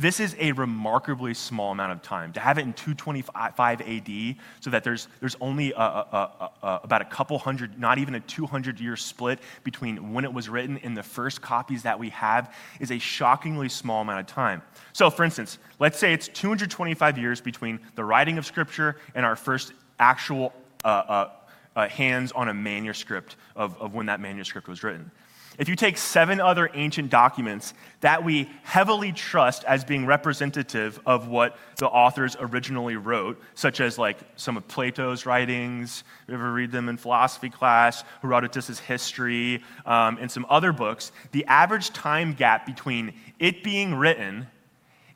This 0.00 0.20
is 0.20 0.36
a 0.38 0.52
remarkably 0.52 1.34
small 1.34 1.72
amount 1.72 1.90
of 1.90 2.02
time. 2.02 2.32
To 2.34 2.40
have 2.40 2.56
it 2.56 2.62
in 2.62 2.72
225 2.72 3.58
AD, 3.58 4.36
so 4.60 4.70
that 4.70 4.84
there's, 4.84 5.08
there's 5.18 5.34
only 5.40 5.72
a, 5.72 5.76
a, 5.76 6.50
a, 6.62 6.80
about 6.84 7.02
a 7.02 7.04
couple 7.04 7.36
hundred, 7.36 7.80
not 7.80 7.98
even 7.98 8.14
a 8.14 8.20
200 8.20 8.78
year 8.78 8.94
split 8.94 9.40
between 9.64 10.12
when 10.12 10.24
it 10.24 10.32
was 10.32 10.48
written 10.48 10.78
and 10.84 10.96
the 10.96 11.02
first 11.02 11.42
copies 11.42 11.82
that 11.82 11.98
we 11.98 12.10
have, 12.10 12.54
is 12.78 12.92
a 12.92 12.98
shockingly 13.00 13.68
small 13.68 14.02
amount 14.02 14.20
of 14.20 14.26
time. 14.28 14.62
So, 14.92 15.10
for 15.10 15.24
instance, 15.24 15.58
let's 15.80 15.98
say 15.98 16.12
it's 16.12 16.28
225 16.28 17.18
years 17.18 17.40
between 17.40 17.80
the 17.96 18.04
writing 18.04 18.38
of 18.38 18.46
Scripture 18.46 18.98
and 19.16 19.26
our 19.26 19.34
first 19.34 19.72
actual 19.98 20.52
uh, 20.84 20.88
uh, 20.88 21.30
uh, 21.74 21.88
hands 21.88 22.30
on 22.30 22.48
a 22.48 22.54
manuscript 22.54 23.34
of, 23.56 23.76
of 23.78 23.94
when 23.94 24.06
that 24.06 24.20
manuscript 24.20 24.68
was 24.68 24.84
written. 24.84 25.10
If 25.58 25.68
you 25.68 25.74
take 25.74 25.98
seven 25.98 26.40
other 26.40 26.70
ancient 26.72 27.10
documents 27.10 27.74
that 28.00 28.24
we 28.24 28.48
heavily 28.62 29.10
trust 29.10 29.64
as 29.64 29.84
being 29.84 30.06
representative 30.06 31.00
of 31.04 31.26
what 31.26 31.56
the 31.78 31.88
authors 31.88 32.36
originally 32.38 32.94
wrote, 32.94 33.42
such 33.56 33.80
as 33.80 33.98
like 33.98 34.18
some 34.36 34.56
of 34.56 34.68
Plato's 34.68 35.26
writings, 35.26 36.04
you 36.28 36.34
ever 36.34 36.52
read 36.52 36.70
them 36.70 36.88
in 36.88 36.96
philosophy 36.96 37.50
class, 37.50 38.04
Herodotus' 38.22 38.78
history, 38.78 39.64
um, 39.84 40.16
and 40.20 40.30
some 40.30 40.46
other 40.48 40.72
books, 40.72 41.10
the 41.32 41.44
average 41.46 41.90
time 41.90 42.34
gap 42.34 42.64
between 42.64 43.12
it 43.40 43.64
being 43.64 43.96
written 43.96 44.46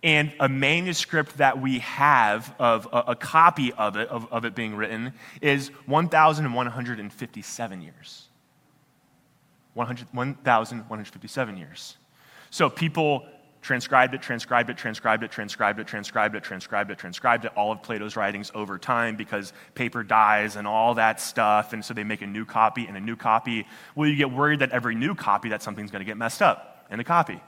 and 0.02 0.32
a 0.40 0.48
manuscript 0.48 1.38
that 1.38 1.60
we 1.60 1.78
have 1.78 2.52
of 2.58 2.88
a, 2.92 3.04
a 3.08 3.14
copy 3.14 3.72
of 3.74 3.96
it, 3.96 4.08
of, 4.08 4.26
of 4.32 4.44
it 4.44 4.56
being 4.56 4.74
written, 4.74 5.12
is 5.40 5.68
1,157 5.86 7.80
years. 7.80 8.28
1,157 9.74 11.56
years. 11.56 11.96
So 12.50 12.68
people 12.68 13.26
transcribed 13.62 14.12
it, 14.12 14.20
transcribed 14.20 14.70
it, 14.70 14.76
transcribed 14.76 15.22
it, 15.22 15.30
transcribed 15.30 15.78
it, 15.78 15.86
transcribed 15.86 16.34
it, 16.34 16.42
transcribed 16.42 16.90
it, 16.90 16.98
transcribed 16.98 17.44
it, 17.44 17.52
all 17.56 17.72
of 17.72 17.82
Plato's 17.82 18.16
writings 18.16 18.50
over 18.54 18.76
time 18.76 19.16
because 19.16 19.52
paper 19.74 20.02
dies 20.02 20.56
and 20.56 20.66
all 20.66 20.94
that 20.94 21.20
stuff. 21.20 21.72
And 21.72 21.84
so 21.84 21.94
they 21.94 22.04
make 22.04 22.22
a 22.22 22.26
new 22.26 22.44
copy 22.44 22.86
and 22.86 22.96
a 22.96 23.00
new 23.00 23.16
copy. 23.16 23.66
Well, 23.94 24.08
you 24.08 24.16
get 24.16 24.30
worried 24.30 24.58
that 24.58 24.72
every 24.72 24.96
new 24.96 25.14
copy 25.14 25.50
that 25.50 25.62
something's 25.62 25.90
going 25.90 26.00
to 26.00 26.06
get 26.06 26.16
messed 26.16 26.42
up 26.42 26.86
in 26.90 26.98
the 26.98 27.04
copy. 27.04 27.40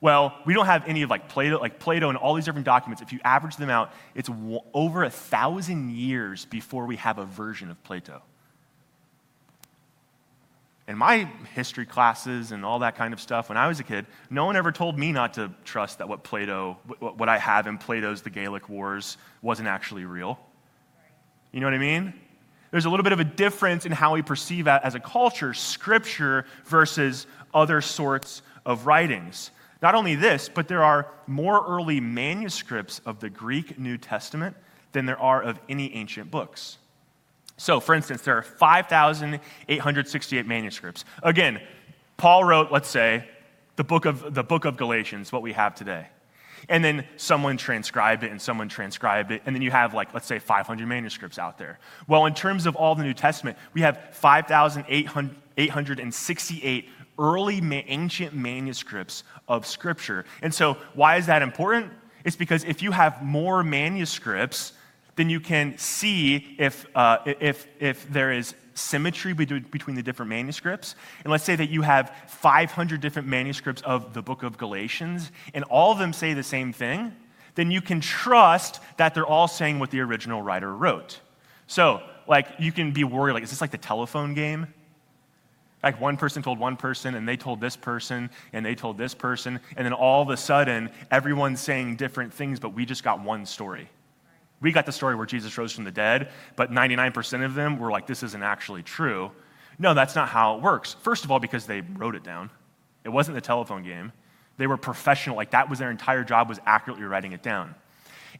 Well, 0.00 0.36
we 0.44 0.52
don't 0.52 0.66
have 0.66 0.86
any 0.86 1.02
of 1.02 1.10
like 1.10 1.28
Plato, 1.28 1.58
like 1.58 1.78
Plato 1.78 2.08
and 2.08 2.18
all 2.18 2.34
these 2.34 2.44
different 2.44 2.66
documents. 2.66 3.00
If 3.00 3.12
you 3.12 3.20
average 3.24 3.56
them 3.56 3.70
out, 3.70 3.92
it's 4.14 4.28
over 4.74 5.04
a 5.04 5.10
thousand 5.10 5.92
years 5.92 6.44
before 6.44 6.86
we 6.86 6.96
have 6.96 7.18
a 7.18 7.24
version 7.24 7.70
of 7.70 7.82
Plato 7.82 8.20
in 10.88 10.96
my 10.96 11.28
history 11.54 11.84
classes 11.84 12.52
and 12.52 12.64
all 12.64 12.78
that 12.80 12.96
kind 12.96 13.12
of 13.12 13.20
stuff 13.20 13.48
when 13.48 13.58
I 13.58 13.66
was 13.66 13.80
a 13.80 13.84
kid, 13.84 14.06
no 14.30 14.44
one 14.44 14.56
ever 14.56 14.70
told 14.70 14.98
me 14.98 15.10
not 15.10 15.34
to 15.34 15.50
trust 15.64 15.98
that 15.98 16.08
what 16.08 16.22
Plato, 16.22 16.78
what 16.98 17.28
I 17.28 17.38
have 17.38 17.66
in 17.66 17.78
Plato's 17.78 18.22
The 18.22 18.30
Gallic 18.30 18.68
Wars 18.68 19.18
wasn't 19.42 19.68
actually 19.68 20.04
real. 20.04 20.38
You 21.52 21.60
know 21.60 21.66
what 21.66 21.74
I 21.74 21.78
mean? 21.78 22.14
There's 22.70 22.84
a 22.84 22.90
little 22.90 23.04
bit 23.04 23.12
of 23.12 23.20
a 23.20 23.24
difference 23.24 23.86
in 23.86 23.92
how 23.92 24.14
we 24.14 24.22
perceive 24.22 24.68
as 24.68 24.94
a 24.94 25.00
culture 25.00 25.54
scripture 25.54 26.46
versus 26.66 27.26
other 27.54 27.80
sorts 27.80 28.42
of 28.64 28.86
writings. 28.86 29.50
Not 29.82 29.94
only 29.94 30.14
this, 30.14 30.48
but 30.48 30.68
there 30.68 30.82
are 30.82 31.08
more 31.26 31.64
early 31.66 32.00
manuscripts 32.00 33.00
of 33.06 33.20
the 33.20 33.30
Greek 33.30 33.78
New 33.78 33.98
Testament 33.98 34.56
than 34.92 35.06
there 35.06 35.18
are 35.18 35.42
of 35.42 35.58
any 35.68 35.94
ancient 35.94 36.30
books. 36.30 36.78
So, 37.56 37.80
for 37.80 37.94
instance, 37.94 38.22
there 38.22 38.36
are 38.36 38.42
5,868 38.42 40.46
manuscripts. 40.46 41.04
Again, 41.22 41.60
Paul 42.16 42.44
wrote, 42.44 42.70
let's 42.70 42.88
say, 42.88 43.28
the 43.76 43.84
book 43.84 44.04
of, 44.04 44.34
the 44.34 44.42
book 44.42 44.64
of 44.64 44.76
Galatians, 44.76 45.32
what 45.32 45.42
we 45.42 45.52
have 45.52 45.74
today. 45.74 46.08
And 46.68 46.84
then 46.84 47.06
someone 47.16 47.56
transcribed 47.56 48.24
it 48.24 48.30
and 48.30 48.42
someone 48.42 48.68
transcribed 48.68 49.30
it. 49.30 49.42
And 49.46 49.54
then 49.54 49.62
you 49.62 49.70
have, 49.70 49.94
like, 49.94 50.12
let's 50.12 50.26
say 50.26 50.38
500 50.38 50.86
manuscripts 50.86 51.38
out 51.38 51.56
there. 51.58 51.78
Well, 52.08 52.26
in 52.26 52.34
terms 52.34 52.66
of 52.66 52.76
all 52.76 52.94
the 52.94 53.04
New 53.04 53.14
Testament, 53.14 53.56
we 53.72 53.80
have 53.82 54.10
5,868 54.12 56.88
early 57.18 57.82
ancient 57.86 58.34
manuscripts 58.34 59.24
of 59.48 59.66
Scripture. 59.66 60.26
And 60.42 60.52
so, 60.52 60.74
why 60.94 61.16
is 61.16 61.26
that 61.26 61.40
important? 61.42 61.92
It's 62.24 62.36
because 62.36 62.64
if 62.64 62.82
you 62.82 62.90
have 62.90 63.22
more 63.22 63.62
manuscripts, 63.62 64.72
then 65.16 65.30
you 65.30 65.40
can 65.40 65.76
see 65.78 66.56
if, 66.58 66.86
uh, 66.94 67.18
if, 67.24 67.66
if 67.80 68.08
there 68.10 68.32
is 68.32 68.54
symmetry 68.74 69.32
between 69.32 69.96
the 69.96 70.02
different 70.02 70.28
manuscripts. 70.28 70.94
And 71.24 71.30
let's 71.30 71.44
say 71.44 71.56
that 71.56 71.70
you 71.70 71.82
have 71.82 72.14
500 72.28 73.00
different 73.00 73.26
manuscripts 73.26 73.82
of 73.82 74.12
the 74.12 74.22
book 74.22 74.42
of 74.42 74.58
Galatians, 74.58 75.32
and 75.54 75.64
all 75.64 75.92
of 75.92 75.98
them 75.98 76.12
say 76.12 76.34
the 76.34 76.42
same 76.42 76.72
thing, 76.72 77.14
then 77.54 77.70
you 77.70 77.80
can 77.80 78.00
trust 78.00 78.80
that 78.98 79.14
they're 79.14 79.26
all 79.26 79.48
saying 79.48 79.78
what 79.78 79.90
the 79.90 80.00
original 80.00 80.42
writer 80.42 80.74
wrote. 80.74 81.20
So, 81.66 82.02
like, 82.28 82.48
you 82.58 82.70
can 82.70 82.92
be 82.92 83.04
worried, 83.04 83.32
like, 83.32 83.42
is 83.42 83.50
this 83.50 83.62
like 83.62 83.70
the 83.70 83.78
telephone 83.78 84.34
game? 84.34 84.66
Like 85.82 86.00
one 86.00 86.16
person 86.16 86.42
told 86.42 86.58
one 86.58 86.76
person, 86.76 87.14
and 87.14 87.28
they 87.28 87.36
told 87.36 87.60
this 87.60 87.76
person, 87.76 88.30
and 88.52 88.66
they 88.66 88.74
told 88.74 88.98
this 88.98 89.14
person, 89.14 89.60
and 89.76 89.86
then 89.86 89.92
all 89.92 90.22
of 90.22 90.30
a 90.30 90.36
sudden, 90.36 90.90
everyone's 91.10 91.60
saying 91.60 91.96
different 91.96 92.34
things, 92.34 92.58
but 92.58 92.70
we 92.70 92.84
just 92.84 93.04
got 93.04 93.22
one 93.22 93.46
story. 93.46 93.88
We 94.60 94.72
got 94.72 94.86
the 94.86 94.92
story 94.92 95.14
where 95.14 95.26
Jesus 95.26 95.56
rose 95.58 95.72
from 95.72 95.84
the 95.84 95.92
dead, 95.92 96.30
but 96.56 96.70
99% 96.70 97.44
of 97.44 97.54
them 97.54 97.78
were 97.78 97.90
like, 97.90 98.06
this 98.06 98.22
isn't 98.22 98.42
actually 98.42 98.82
true. 98.82 99.30
No, 99.78 99.92
that's 99.92 100.14
not 100.14 100.28
how 100.28 100.56
it 100.56 100.62
works. 100.62 100.96
First 101.00 101.24
of 101.24 101.30
all, 101.30 101.38
because 101.38 101.66
they 101.66 101.82
wrote 101.82 102.14
it 102.14 102.24
down. 102.24 102.50
It 103.04 103.10
wasn't 103.10 103.34
the 103.34 103.42
telephone 103.42 103.82
game. 103.82 104.12
They 104.56 104.66
were 104.66 104.78
professional, 104.78 105.36
like 105.36 105.50
that 105.50 105.68
was 105.68 105.78
their 105.78 105.90
entire 105.90 106.24
job 106.24 106.48
was 106.48 106.58
accurately 106.64 107.04
writing 107.04 107.32
it 107.32 107.42
down. 107.42 107.74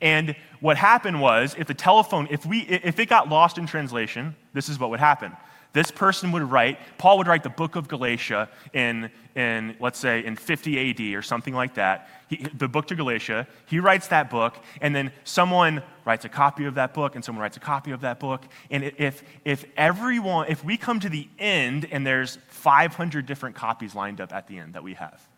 And 0.00 0.36
what 0.60 0.76
happened 0.76 1.20
was 1.20 1.54
if 1.58 1.66
the 1.66 1.74
telephone, 1.74 2.28
if 2.30 2.44
we 2.46 2.60
if 2.60 2.98
it 2.98 3.08
got 3.08 3.28
lost 3.28 3.58
in 3.58 3.66
translation, 3.66 4.34
this 4.52 4.68
is 4.68 4.78
what 4.78 4.90
would 4.90 5.00
happen. 5.00 5.32
This 5.76 5.90
person 5.90 6.32
would 6.32 6.42
write, 6.42 6.78
Paul 6.96 7.18
would 7.18 7.26
write 7.26 7.42
the 7.42 7.50
book 7.50 7.76
of 7.76 7.86
Galatia 7.86 8.48
in, 8.72 9.10
in 9.34 9.76
let's 9.78 9.98
say, 9.98 10.24
in 10.24 10.34
50 10.34 10.90
AD 10.90 11.14
or 11.14 11.20
something 11.20 11.52
like 11.52 11.74
that. 11.74 12.08
He, 12.28 12.36
the 12.54 12.66
book 12.66 12.86
to 12.86 12.94
Galatia. 12.94 13.46
He 13.66 13.78
writes 13.78 14.08
that 14.08 14.30
book, 14.30 14.56
and 14.80 14.96
then 14.96 15.12
someone 15.24 15.82
writes 16.06 16.24
a 16.24 16.30
copy 16.30 16.64
of 16.64 16.76
that 16.76 16.94
book, 16.94 17.14
and 17.14 17.22
someone 17.22 17.42
writes 17.42 17.58
a 17.58 17.60
copy 17.60 17.90
of 17.90 18.00
that 18.00 18.18
book. 18.18 18.46
And 18.70 18.84
if, 18.96 19.22
if 19.44 19.66
everyone, 19.76 20.46
if 20.48 20.64
we 20.64 20.78
come 20.78 20.98
to 21.00 21.10
the 21.10 21.28
end 21.38 21.86
and 21.90 22.06
there's 22.06 22.38
500 22.48 23.26
different 23.26 23.54
copies 23.54 23.94
lined 23.94 24.22
up 24.22 24.32
at 24.32 24.46
the 24.46 24.56
end 24.56 24.72
that 24.76 24.82
we 24.82 24.94
have, 24.94 25.28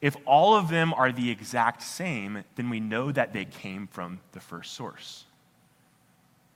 if 0.00 0.16
all 0.26 0.54
of 0.54 0.68
them 0.68 0.94
are 0.94 1.10
the 1.10 1.30
exact 1.30 1.82
same, 1.82 2.44
then 2.56 2.70
we 2.70 2.80
know 2.80 3.10
that 3.10 3.32
they 3.32 3.44
came 3.44 3.88
from 3.88 4.20
the 4.32 4.40
first 4.40 4.74
source. 4.74 5.24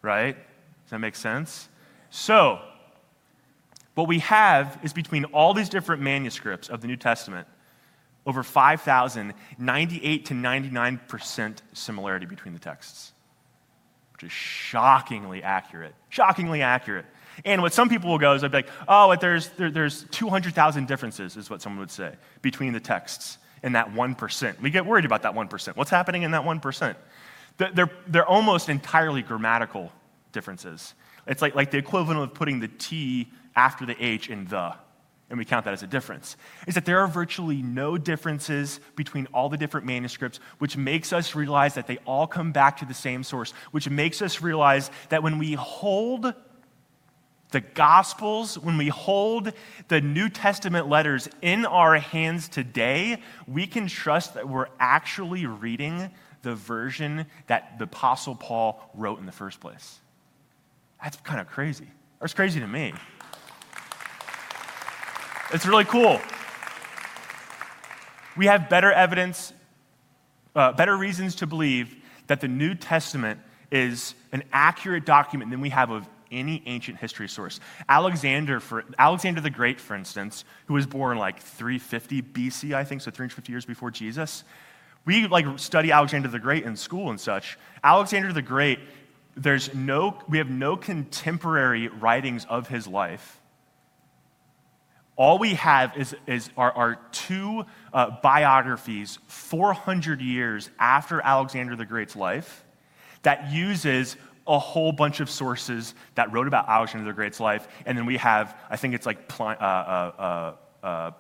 Right? 0.01 0.37
Does 0.37 0.91
that 0.91 0.99
make 0.99 1.17
sense? 1.17 1.69
So, 2.11 2.61
what 3.95 4.09
we 4.09 4.21
have 4.21 4.79
is 4.83 4.93
between 4.93 5.25
all 5.27 5.55
these 5.55 5.69
different 5.69 6.03
manuscripts 6.03 6.69
of 6.69 6.81
the 6.81 6.87
New 6.87 6.97
Testament, 6.97 7.47
over 8.25 8.43
5,000, 8.43 9.35
98 9.59 10.27
to 10.27 10.35
99% 10.35 11.59
similarity 11.73 12.27
between 12.27 12.55
the 12.55 12.61
texts, 12.61 13.13
which 14.13 14.23
is 14.23 14.33
shockingly 14.33 15.43
accurate. 15.43 15.95
Shockingly 16.09 16.63
accurate. 16.63 17.07
And 17.45 17.63
what 17.63 17.73
some 17.73 17.89
people 17.89 18.11
will 18.11 18.19
go 18.19 18.35
is 18.35 18.43
they'll 18.43 18.51
be 18.51 18.59
like, 18.59 18.69
oh, 18.89 19.15
there's, 19.17 19.49
there, 19.51 19.71
there's 19.71 20.05
200,000 20.05 20.87
differences, 20.87 21.37
is 21.37 21.51
what 21.51 21.63
someone 21.63 21.81
would 21.81 21.91
say, 21.91 22.15
between 22.41 22.73
the 22.73 22.81
texts 22.81 23.39
and 23.63 23.75
that 23.75 23.93
1%. 23.93 24.61
We 24.61 24.71
get 24.71 24.87
worried 24.87 25.05
about 25.05 25.23
that 25.23 25.35
1%. 25.35 25.77
What's 25.77 25.91
happening 25.91 26.23
in 26.23 26.33
that 26.33 26.43
1%? 26.43 26.97
They're, 27.59 27.91
they're 28.07 28.27
almost 28.27 28.69
entirely 28.69 29.23
grammatical 29.23 29.93
differences. 30.33 30.95
It's 31.27 31.43
like, 31.43 31.55
like 31.55 31.71
the 31.71 31.79
equivalent 31.79 32.21
of 32.21 32.35
putting 32.35 32.61
the 32.61 32.69
T 32.69 33.31
after 33.55 33.87
the 33.87 33.95
H 34.03 34.29
in 34.31 34.47
the, 34.47 34.75
and 35.31 35.39
we 35.39 35.45
count 35.45 35.65
that 35.67 35.75
as 35.75 35.83
a 35.83 35.87
difference, 35.87 36.37
is 36.67 36.75
that 36.75 36.85
there 36.85 37.01
are 37.01 37.07
virtually 37.07 37.63
no 37.63 37.97
differences 37.97 38.81
between 38.97 39.27
all 39.33 39.49
the 39.49 39.57
different 39.57 39.87
manuscripts, 39.87 40.41
which 40.59 40.77
makes 40.77 41.13
us 41.13 41.35
realize 41.35 41.75
that 41.75 41.87
they 41.87 41.99
all 41.99 42.27
come 42.27 42.53
back 42.53 42.79
to 42.79 42.85
the 42.85 42.95
same 42.95 43.23
source, 43.23 43.53
which 43.71 43.89
makes 43.89 44.23
us 44.23 44.41
realize 44.41 44.91
that 45.11 45.23
when 45.23 45.39
we 45.39 45.53
hold 45.53 46.35
the 47.53 47.61
Gospels, 47.61 48.59
when 48.59 48.77
we 48.77 48.89
hold 48.89 49.53
the 49.89 50.01
New 50.01 50.29
Testament 50.29 50.89
letters 50.89 51.29
in 51.41 51.65
our 51.65 51.97
hands 51.97 52.49
today, 52.49 53.23
we 53.47 53.67
can 53.67 53.87
trust 53.87 54.35
that 54.35 54.49
we're 54.49 54.69
actually 54.81 55.47
reading 55.47 56.11
the 56.43 56.55
version 56.55 57.27
that 57.47 57.79
the 57.79 57.85
Apostle 57.85 58.35
Paul 58.35 58.91
wrote 58.95 59.21
in 59.21 59.27
the 59.27 59.33
first 59.33 59.61
place. 59.61 60.01
That's 61.03 61.17
kind 61.19 61.41
of 61.41 61.47
crazy. 61.47 61.87
That's 62.21 62.35
crazy 62.35 62.61
to 62.61 62.67
me. 62.67 62.93
It's 65.53 65.67
really 65.67 65.85
cool. 65.85 66.21
We 68.37 68.47
have 68.47 68.69
better 68.69 68.91
evidence, 68.91 69.53
uh, 70.57 70.73
better 70.73 70.97
reasons 70.97 71.35
to 71.37 71.47
believe 71.47 71.95
that 72.27 72.41
the 72.41 72.49
New 72.49 72.75
Testament 72.75 73.41
is 73.71 74.15
an 74.33 74.43
accurate 74.53 75.05
document 75.05 75.51
than 75.51 75.61
we 75.61 75.69
have 75.71 75.91
of 75.91 76.09
any 76.33 76.63
ancient 76.67 76.99
history 76.99 77.29
source. 77.29 77.61
Alexander, 77.89 78.59
for, 78.59 78.85
Alexander 78.99 79.41
the 79.41 79.51
Great, 79.51 79.81
for 79.81 79.95
instance, 79.95 80.45
who 80.67 80.75
was 80.75 80.87
born 80.87 81.19
like 81.19 81.39
350 81.39 82.23
BC, 82.23 82.75
I 82.75 82.83
think, 82.83 83.03
so 83.03 83.11
350 83.11 83.53
years 83.53 83.65
before 83.65 83.91
Jesus. 83.91 84.43
We 85.05 85.27
like 85.29 85.59
study 85.59 85.93
Alexander 85.93 86.29
the 86.29 86.39
Great 86.39 86.65
in 86.65 86.77
school 86.77 87.11
and 87.11 87.21
such. 87.21 87.59
Alexander 87.85 88.33
the 88.33 88.43
Great, 88.43 88.79
there's 89.37 89.75
no, 89.75 90.19
we 90.29 90.39
have 90.39 90.51
no 90.51 90.77
contemporary 90.77 91.89
writings 91.89 92.47
of 92.49 92.69
his 92.69 92.87
life. 92.87 93.41
All 95.17 95.39
we 95.39 95.55
have 95.55 95.97
is, 95.97 96.17
is 96.27 96.51
our, 96.57 96.73
our 96.73 96.95
two 97.13 97.65
uh, 97.93 98.11
biographies 98.23 99.19
400 99.27 100.21
years 100.21 100.71
after 100.79 101.21
Alexander 101.21 101.77
the 101.77 101.85
Great's 101.85 102.17
life 102.17 102.65
that 103.23 103.53
uses 103.53 104.17
a 104.47 104.59
whole 104.59 104.93
bunch 104.93 105.21
of 105.21 105.31
sources 105.31 105.95
that 106.15 106.33
wrote 106.33 106.49
about 106.49 106.69
Alexander 106.69 107.07
the 107.07 107.13
Great's 107.13 107.41
life. 107.41 107.69
And 107.87 107.97
then 107.97 108.07
we 108.07 108.17
have, 108.17 108.57
I 108.69 108.77
think 108.77 108.95
it's 108.95 109.07
like 109.07 109.29
Pl- 109.29 109.47
uh, 109.47 109.51
uh, 109.51 110.55
uh, 110.83 110.87
uh, 110.87 111.11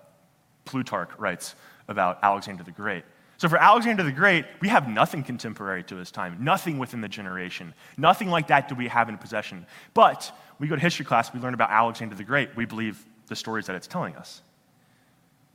Plutarch 0.65 1.11
writes 1.19 1.55
about 1.89 2.19
Alexander 2.23 2.65
the 2.65 2.73
Great. 2.73 3.05
So 3.37 3.49
for 3.49 3.59
Alexander 3.59 4.03
the 4.03 4.13
Great, 4.13 4.45
we 4.61 4.69
have 4.69 4.89
nothing 4.89 5.23
contemporary 5.23 5.83
to 5.85 5.97
his 5.97 6.11
time, 6.11 6.39
nothing 6.41 6.79
within 6.79 7.01
the 7.01 7.09
generation. 7.09 7.75
Nothing 7.97 8.29
like 8.29 8.49
that 8.49 8.69
do 8.69 8.75
we 8.75 8.89
have 8.89 9.09
in 9.09 9.19
possession. 9.19 9.67
But 9.95 10.33
we 10.59 10.69
go 10.69 10.77
to 10.77 10.81
history 10.81 11.05
class, 11.05 11.33
we 11.33 11.41
learn 11.41 11.55
about 11.55 11.71
Alexander 11.71 12.15
the 12.15 12.25
Great, 12.25 12.55
we 12.57 12.65
believe 12.65 13.05
the 13.29 13.37
stories 13.37 13.67
that 13.67 13.77
it's 13.77 13.87
telling 13.87 14.15
us. 14.17 14.43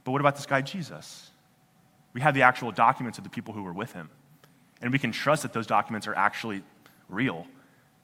But 0.04 0.12
what 0.12 0.22
about 0.22 0.36
this 0.36 0.46
guy 0.46 0.62
Jesus? 0.62 1.32
We 2.14 2.22
have 2.22 2.34
the 2.34 2.42
actual 2.42 2.72
documents 2.72 3.18
of 3.18 3.24
the 3.24 3.30
people 3.30 3.54
who 3.54 3.64
were 3.64 3.74
with 3.74 3.92
him. 3.92 4.10
And 4.82 4.92
we 4.92 5.00
can 5.00 5.12
trust 5.12 5.44
that 5.44 5.54
those 5.54 5.68
documents 5.68 6.08
are 6.08 6.16
actually 6.16 6.64
real 7.10 7.46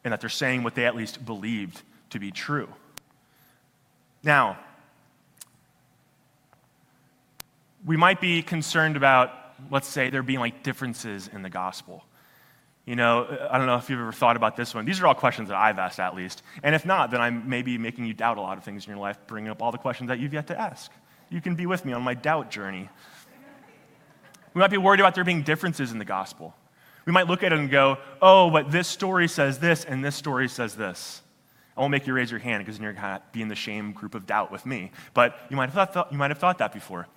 and 0.04 0.12
that 0.12 0.22
they're 0.22 0.30
saying 0.30 0.64
what 0.64 0.76
they 0.76 0.86
at 0.86 0.96
least 0.96 1.26
believed 1.26 1.82
to 2.10 2.20
be 2.20 2.32
true. 2.32 2.68
Now, 4.24 4.58
we 7.86 7.98
might 7.98 8.22
be 8.22 8.42
concerned 8.42 8.96
about, 8.96 9.32
let's 9.70 9.88
say, 9.88 10.10
there 10.10 10.24
being 10.24 10.40
like 10.40 10.64
differences 10.64 11.30
in 11.32 11.42
the 11.42 11.50
gospel. 11.50 12.06
You 12.86 12.96
know, 12.96 13.26
I 13.50 13.58
don't 13.58 13.68
know 13.68 13.78
if 13.78 13.90
you've 13.90 14.00
ever 14.00 14.12
thought 14.12 14.36
about 14.36 14.58
this 14.58 14.76
one. 14.76 14.86
These 14.86 15.02
are 15.02 15.08
all 15.08 15.16
questions 15.16 15.50
that 15.50 15.58
I've 15.58 15.80
asked, 15.80 16.00
at 16.00 16.16
least. 16.16 16.44
And 16.64 16.76
if 16.76 16.86
not, 16.86 17.12
then 17.12 17.22
I'm 17.22 17.48
maybe 17.48 17.78
making 17.78 18.06
you 18.06 18.14
doubt 18.14 18.38
a 18.38 18.42
lot 18.42 18.58
of 18.58 18.64
things 18.64 18.86
in 18.86 18.92
your 18.92 19.00
life, 19.00 19.18
bringing 19.28 19.50
up 19.50 19.62
all 19.62 19.72
the 19.72 19.78
questions 19.78 20.10
that 20.10 20.20
you've 20.20 20.34
yet 20.34 20.48
to 20.48 20.60
ask. 20.60 20.92
You 21.30 21.40
can 21.42 21.56
be 21.56 21.66
with 21.66 21.86
me 21.86 21.94
on 21.94 22.02
my 22.02 22.14
doubt 22.14 22.52
journey. 22.52 22.90
We 24.54 24.60
might 24.60 24.70
be 24.70 24.78
worried 24.78 25.00
about 25.00 25.16
there 25.16 25.24
being 25.24 25.44
differences 25.44 25.92
in 25.92 25.98
the 25.98 26.06
gospel. 26.06 26.54
We 27.06 27.12
might 27.12 27.28
look 27.28 27.44
at 27.44 27.52
it 27.52 27.60
and 27.60 27.70
go, 27.70 27.98
oh, 28.22 28.50
but 28.50 28.72
this 28.72 28.88
story 28.88 29.28
says 29.28 29.60
this 29.60 29.84
and 29.84 30.04
this 30.04 30.16
story 30.16 30.48
says 30.48 30.76
this. 30.76 31.22
I 31.76 31.82
won't 31.82 31.92
make 31.92 32.06
you 32.06 32.14
raise 32.14 32.30
your 32.30 32.40
hand 32.40 32.64
because 32.64 32.80
you're 32.80 32.94
going 32.94 33.04
to 33.04 33.22
be 33.32 33.42
in 33.42 33.48
the 33.48 33.56
shame 33.56 33.94
group 33.94 34.16
of 34.16 34.26
doubt 34.26 34.52
with 34.52 34.66
me. 34.66 34.92
But 35.14 35.38
you 35.50 35.58
might 35.58 35.72
have 35.72 35.92
thought, 35.92 36.12
you 36.12 36.18
might 36.18 36.32
have 36.32 36.38
thought 36.38 36.60
that 36.60 36.72
before. 36.72 37.08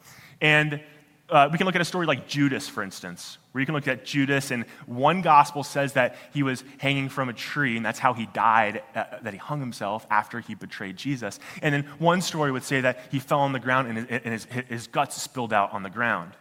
And 0.40 0.80
uh, 1.28 1.48
we 1.50 1.58
can 1.58 1.66
look 1.66 1.74
at 1.74 1.80
a 1.80 1.84
story 1.84 2.06
like 2.06 2.28
Judas, 2.28 2.68
for 2.68 2.82
instance, 2.82 3.38
where 3.50 3.60
you 3.60 3.66
can 3.66 3.74
look 3.74 3.88
at 3.88 4.04
Judas, 4.04 4.52
and 4.52 4.64
one 4.86 5.22
gospel 5.22 5.64
says 5.64 5.94
that 5.94 6.16
he 6.32 6.42
was 6.42 6.62
hanging 6.78 7.08
from 7.08 7.28
a 7.28 7.32
tree, 7.32 7.76
and 7.76 7.84
that's 7.84 7.98
how 7.98 8.12
he 8.14 8.26
died, 8.26 8.82
uh, 8.94 9.04
that 9.22 9.32
he 9.32 9.38
hung 9.38 9.58
himself 9.58 10.06
after 10.08 10.40
he 10.40 10.54
betrayed 10.54 10.96
Jesus. 10.96 11.40
And 11.62 11.74
then 11.74 11.82
one 11.98 12.20
story 12.20 12.52
would 12.52 12.62
say 12.62 12.80
that 12.82 13.00
he 13.10 13.18
fell 13.18 13.40
on 13.40 13.52
the 13.52 13.58
ground 13.58 13.88
and 13.88 13.98
his, 13.98 14.20
and 14.22 14.32
his, 14.32 14.44
his 14.68 14.86
guts 14.86 15.20
spilled 15.20 15.52
out 15.52 15.72
on 15.72 15.82
the 15.82 15.90
ground. 15.90 16.32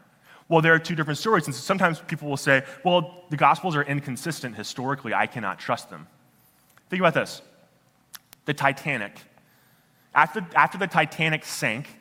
Well, 0.48 0.62
there 0.62 0.74
are 0.74 0.80
two 0.80 0.96
different 0.96 1.18
stories. 1.18 1.48
And 1.48 1.56
sometimes 1.56 2.00
people 2.02 2.30
will 2.30 2.38
say, 2.38 2.64
well, 2.84 3.24
the 3.30 3.38
Gospels 3.38 3.76
are 3.76 3.84
inconsistent 3.84 4.56
historically. 4.56 5.14
I 5.14 5.28
cannot 5.28 5.60
trust 5.60 5.90
them. 5.90 6.08
Think 6.90 7.02
about 7.02 7.14
this 7.14 7.42
the 8.46 8.54
Titanic. 8.54 9.18
After, 10.14 10.46
after 10.56 10.78
the 10.78 10.88
Titanic 10.88 11.44
sank, 11.44 11.98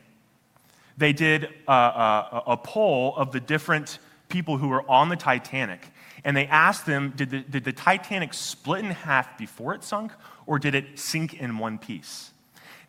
they 0.95 1.11
did 1.11 1.49
a, 1.67 1.71
a, 1.71 2.43
a 2.47 2.57
poll 2.57 3.15
of 3.17 3.31
the 3.31 3.39
different 3.39 3.99
people 4.29 4.57
who 4.57 4.67
were 4.67 4.89
on 4.89 5.09
the 5.09 5.15
Titanic. 5.15 5.87
And 6.23 6.37
they 6.37 6.45
asked 6.47 6.85
them 6.85 7.13
did 7.15 7.31
the, 7.31 7.39
did 7.41 7.63
the 7.63 7.73
Titanic 7.73 8.33
split 8.33 8.85
in 8.85 8.91
half 8.91 9.37
before 9.37 9.73
it 9.73 9.83
sunk, 9.83 10.11
or 10.45 10.59
did 10.59 10.75
it 10.75 10.97
sink 10.99 11.33
in 11.33 11.57
one 11.57 11.77
piece? 11.77 12.31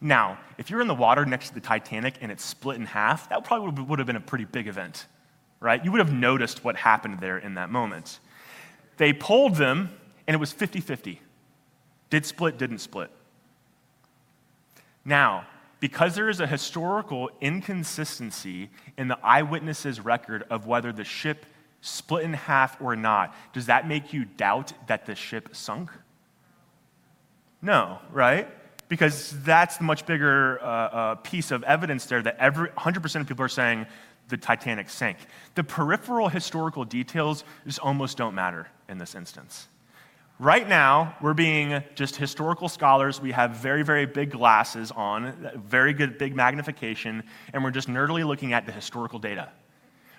Now, 0.01 0.39
if 0.59 0.69
you're 0.69 0.83
in 0.83 0.89
the 0.89 0.95
water 0.95 1.25
next 1.25 1.49
to 1.49 1.55
the 1.55 1.61
Titanic 1.61 2.17
and 2.21 2.31
it's 2.31 2.45
split 2.45 2.77
in 2.77 2.85
half, 2.85 3.31
that 3.31 3.43
probably 3.45 3.83
would 3.83 3.99
have 3.99 4.07
been 4.07 4.17
a 4.17 4.21
pretty 4.21 4.45
big 4.45 4.69
event 4.69 5.07
right? 5.61 5.85
You 5.85 5.93
would 5.93 6.01
have 6.01 6.13
noticed 6.13 6.65
what 6.65 6.77
happened 6.77 7.21
there 7.21 7.39
in 7.39 7.55
that 7.55 7.71
moment. 7.71 8.21
They 8.97 9.13
polled 9.13 9.57
them, 9.57 9.91
and 10.27 10.35
it 10.35 10.39
was 10.39 10.53
50 10.53 10.81
50. 10.81 11.21
Did 12.11 12.25
split, 12.25 12.59
didn't 12.59 12.79
split. 12.79 13.11
Now, 15.05 15.47
because 15.81 16.15
there 16.15 16.29
is 16.29 16.41
a 16.41 16.47
historical 16.47 17.31
inconsistency 17.41 18.71
in 18.97 19.09
the 19.09 19.19
eyewitnesses' 19.23 20.01
record 20.01 20.45
of 20.51 20.67
whether 20.67 20.93
the 20.93 21.05
ship 21.05 21.47
split 21.81 22.25
in 22.25 22.33
half 22.33 22.81
or 22.81 22.97
not, 22.97 23.35
does 23.53 23.67
that 23.67 23.87
make 23.87 24.13
you 24.13 24.25
doubt 24.25 24.73
that 24.89 25.07
the 25.07 25.15
ship 25.15 25.55
sunk? 25.55 25.91
No, 27.61 27.99
right? 28.11 28.49
Because 28.89 29.35
that's 29.43 29.79
the 29.79 29.85
much 29.85 30.07
bigger 30.07 30.61
uh, 30.63 30.67
uh, 30.67 31.15
piece 31.17 31.51
of 31.51 31.63
evidence 31.65 32.07
there 32.07 32.23
that 32.23 32.37
every 32.39 32.69
100% 32.71 33.21
of 33.21 33.27
people 33.27 33.45
are 33.45 33.49
saying 33.49 33.87
the 34.29 34.37
Titanic 34.37 34.89
sank. 34.91 35.19
The 35.55 35.65
peripheral 35.65 36.29
historical 36.29 36.85
details 36.85 37.45
just 37.65 37.79
almost 37.79 38.17
don't 38.17 38.35
matter 38.35 38.69
in 38.89 38.99
this 38.99 39.15
instance. 39.15 39.69
Right 40.39 40.69
now, 40.69 41.17
we're 41.23 41.33
being 41.33 41.83
just 41.95 42.17
historical 42.17 42.69
scholars. 42.69 43.23
We 43.23 43.33
have 43.33 43.53
very, 43.53 43.83
very 43.83 44.05
big 44.05 44.31
glasses 44.31 44.91
on, 44.91 45.51
very 45.67 45.95
good 45.95 46.19
big 46.19 46.37
magnification, 46.37 47.23
and 47.55 47.65
we're 47.65 47.71
just 47.71 47.89
nerdily 47.89 48.27
looking 48.27 48.53
at 48.53 48.67
the 48.67 48.73
historical 48.73 49.19
data. 49.19 49.49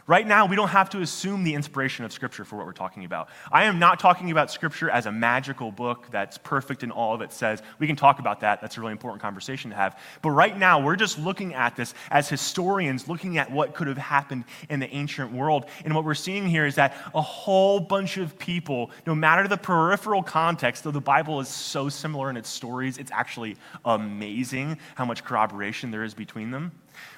Right 0.07 0.25
now, 0.25 0.45
we 0.45 0.55
don't 0.55 0.69
have 0.69 0.89
to 0.91 1.01
assume 1.01 1.43
the 1.43 1.53
inspiration 1.53 2.05
of 2.05 2.13
Scripture 2.13 2.45
for 2.45 2.55
what 2.55 2.65
we're 2.65 2.71
talking 2.71 3.03
about. 3.03 3.27
I 3.51 3.65
am 3.65 3.77
not 3.77 3.99
talking 3.99 4.31
about 4.31 4.49
Scripture 4.49 4.89
as 4.89 5.05
a 5.05 5.11
magical 5.11 5.69
book 5.69 6.07
that's 6.11 6.37
perfect 6.37 6.81
in 6.81 6.91
all 6.91 7.13
of 7.13 7.19
it 7.19 7.33
says. 7.33 7.61
We 7.77 7.87
can 7.87 7.97
talk 7.97 8.19
about 8.19 8.39
that. 8.39 8.61
That's 8.61 8.77
a 8.77 8.79
really 8.79 8.93
important 8.93 9.21
conversation 9.21 9.69
to 9.71 9.75
have. 9.75 9.99
But 10.21 10.31
right 10.31 10.57
now, 10.57 10.79
we're 10.79 10.95
just 10.95 11.19
looking 11.19 11.53
at 11.55 11.75
this 11.75 11.93
as 12.09 12.29
historians, 12.29 13.09
looking 13.09 13.37
at 13.37 13.51
what 13.51 13.75
could 13.75 13.87
have 13.87 13.97
happened 13.97 14.45
in 14.69 14.79
the 14.79 14.89
ancient 14.95 15.33
world. 15.33 15.65
And 15.83 15.93
what 15.93 16.05
we're 16.05 16.13
seeing 16.13 16.47
here 16.47 16.65
is 16.65 16.75
that 16.75 16.95
a 17.13 17.21
whole 17.21 17.81
bunch 17.81 18.15
of 18.15 18.39
people, 18.39 18.91
no 19.05 19.13
matter 19.13 19.45
the 19.45 19.57
peripheral 19.57 20.23
context, 20.23 20.85
though 20.85 20.91
the 20.91 21.01
Bible 21.01 21.41
is 21.41 21.49
so 21.49 21.89
similar 21.89 22.29
in 22.29 22.37
its 22.37 22.47
stories, 22.47 22.97
it's 22.97 23.11
actually 23.11 23.57
amazing 23.83 24.77
how 24.95 25.03
much 25.03 25.25
corroboration 25.25 25.91
there 25.91 26.05
is 26.05 26.13
between 26.13 26.49
them. 26.49 26.71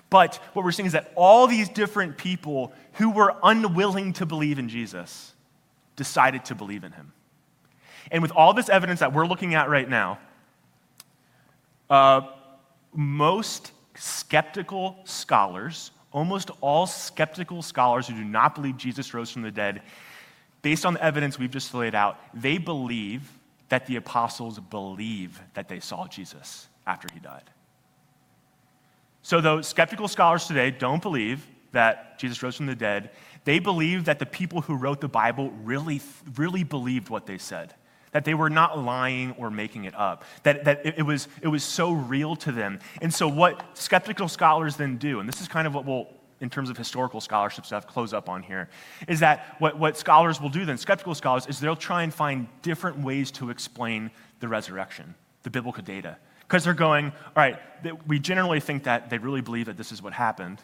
But 0.09 0.35
what 0.53 0.65
we're 0.65 0.71
seeing 0.71 0.87
is 0.87 0.93
that 0.93 1.11
all 1.15 1.47
these 1.47 1.69
different 1.69 2.17
people 2.17 2.73
who 2.93 3.11
were 3.11 3.35
unwilling 3.43 4.13
to 4.13 4.25
believe 4.25 4.57
in 4.57 4.69
Jesus 4.69 5.33
decided 5.95 6.45
to 6.45 6.55
believe 6.55 6.83
in 6.83 6.91
him. 6.91 7.13
And 8.11 8.21
with 8.21 8.31
all 8.31 8.53
this 8.53 8.69
evidence 8.69 9.01
that 9.01 9.13
we're 9.13 9.27
looking 9.27 9.53
at 9.53 9.69
right 9.69 9.87
now, 9.87 10.17
uh, 11.89 12.21
most 12.93 13.71
skeptical 13.95 14.97
scholars, 15.03 15.91
almost 16.11 16.49
all 16.61 16.87
skeptical 16.87 17.61
scholars 17.61 18.07
who 18.07 18.15
do 18.15 18.23
not 18.23 18.55
believe 18.55 18.77
Jesus 18.77 19.13
rose 19.13 19.29
from 19.29 19.43
the 19.43 19.51
dead, 19.51 19.81
based 20.61 20.85
on 20.85 20.95
the 20.95 21.03
evidence 21.03 21.37
we've 21.37 21.51
just 21.51 21.73
laid 21.73 21.93
out, 21.93 22.17
they 22.33 22.57
believe 22.57 23.31
that 23.69 23.85
the 23.85 23.97
apostles 23.97 24.59
believe 24.59 25.39
that 25.53 25.69
they 25.69 25.79
saw 25.79 26.07
Jesus 26.07 26.67
after 26.87 27.07
he 27.13 27.19
died. 27.19 27.43
So, 29.21 29.41
though 29.41 29.61
skeptical 29.61 30.07
scholars 30.07 30.47
today 30.47 30.71
don't 30.71 31.01
believe 31.01 31.45
that 31.71 32.17
Jesus 32.19 32.41
rose 32.41 32.57
from 32.57 32.65
the 32.65 32.75
dead, 32.75 33.11
they 33.43 33.59
believe 33.59 34.05
that 34.05 34.19
the 34.19 34.25
people 34.25 34.61
who 34.61 34.75
wrote 34.75 35.01
the 35.01 35.07
Bible 35.07 35.51
really, 35.63 36.01
really 36.35 36.63
believed 36.63 37.09
what 37.09 37.25
they 37.25 37.37
said. 37.37 37.73
That 38.11 38.25
they 38.25 38.33
were 38.33 38.49
not 38.49 38.79
lying 38.79 39.33
or 39.37 39.51
making 39.51 39.85
it 39.85 39.93
up. 39.93 40.23
That, 40.43 40.63
that 40.65 40.83
it, 40.83 41.03
was, 41.03 41.27
it 41.43 41.47
was 41.47 41.63
so 41.63 41.91
real 41.91 42.35
to 42.37 42.51
them. 42.51 42.79
And 43.01 43.13
so, 43.13 43.27
what 43.27 43.77
skeptical 43.77 44.27
scholars 44.27 44.77
then 44.77 44.97
do, 44.97 45.19
and 45.19 45.29
this 45.29 45.41
is 45.41 45.47
kind 45.47 45.67
of 45.67 45.75
what 45.75 45.85
we'll, 45.85 46.07
in 46.41 46.49
terms 46.49 46.69
of 46.69 46.77
historical 46.77 47.21
scholarship 47.21 47.65
stuff, 47.65 47.85
close 47.85 48.13
up 48.13 48.29
on 48.29 48.41
here, 48.41 48.69
is 49.07 49.19
that 49.19 49.55
what, 49.59 49.77
what 49.77 49.97
scholars 49.97 50.41
will 50.41 50.49
do 50.49 50.65
then, 50.65 50.77
skeptical 50.77 51.13
scholars, 51.13 51.45
is 51.47 51.59
they'll 51.59 51.75
try 51.75 52.03
and 52.03 52.13
find 52.13 52.47
different 52.61 52.97
ways 52.99 53.29
to 53.31 53.49
explain 53.49 54.09
the 54.39 54.47
resurrection, 54.47 55.13
the 55.43 55.49
biblical 55.49 55.83
data. 55.83 56.17
Because 56.49 56.63
they're 56.63 56.73
going, 56.73 57.05
all 57.05 57.33
right, 57.35 57.59
we 58.07 58.17
generally 58.17 58.59
think 58.59 58.85
that 58.85 59.11
they 59.11 59.19
really 59.19 59.41
believe 59.41 59.67
that 59.67 59.77
this 59.77 59.91
is 59.91 60.01
what 60.01 60.13
happened, 60.13 60.59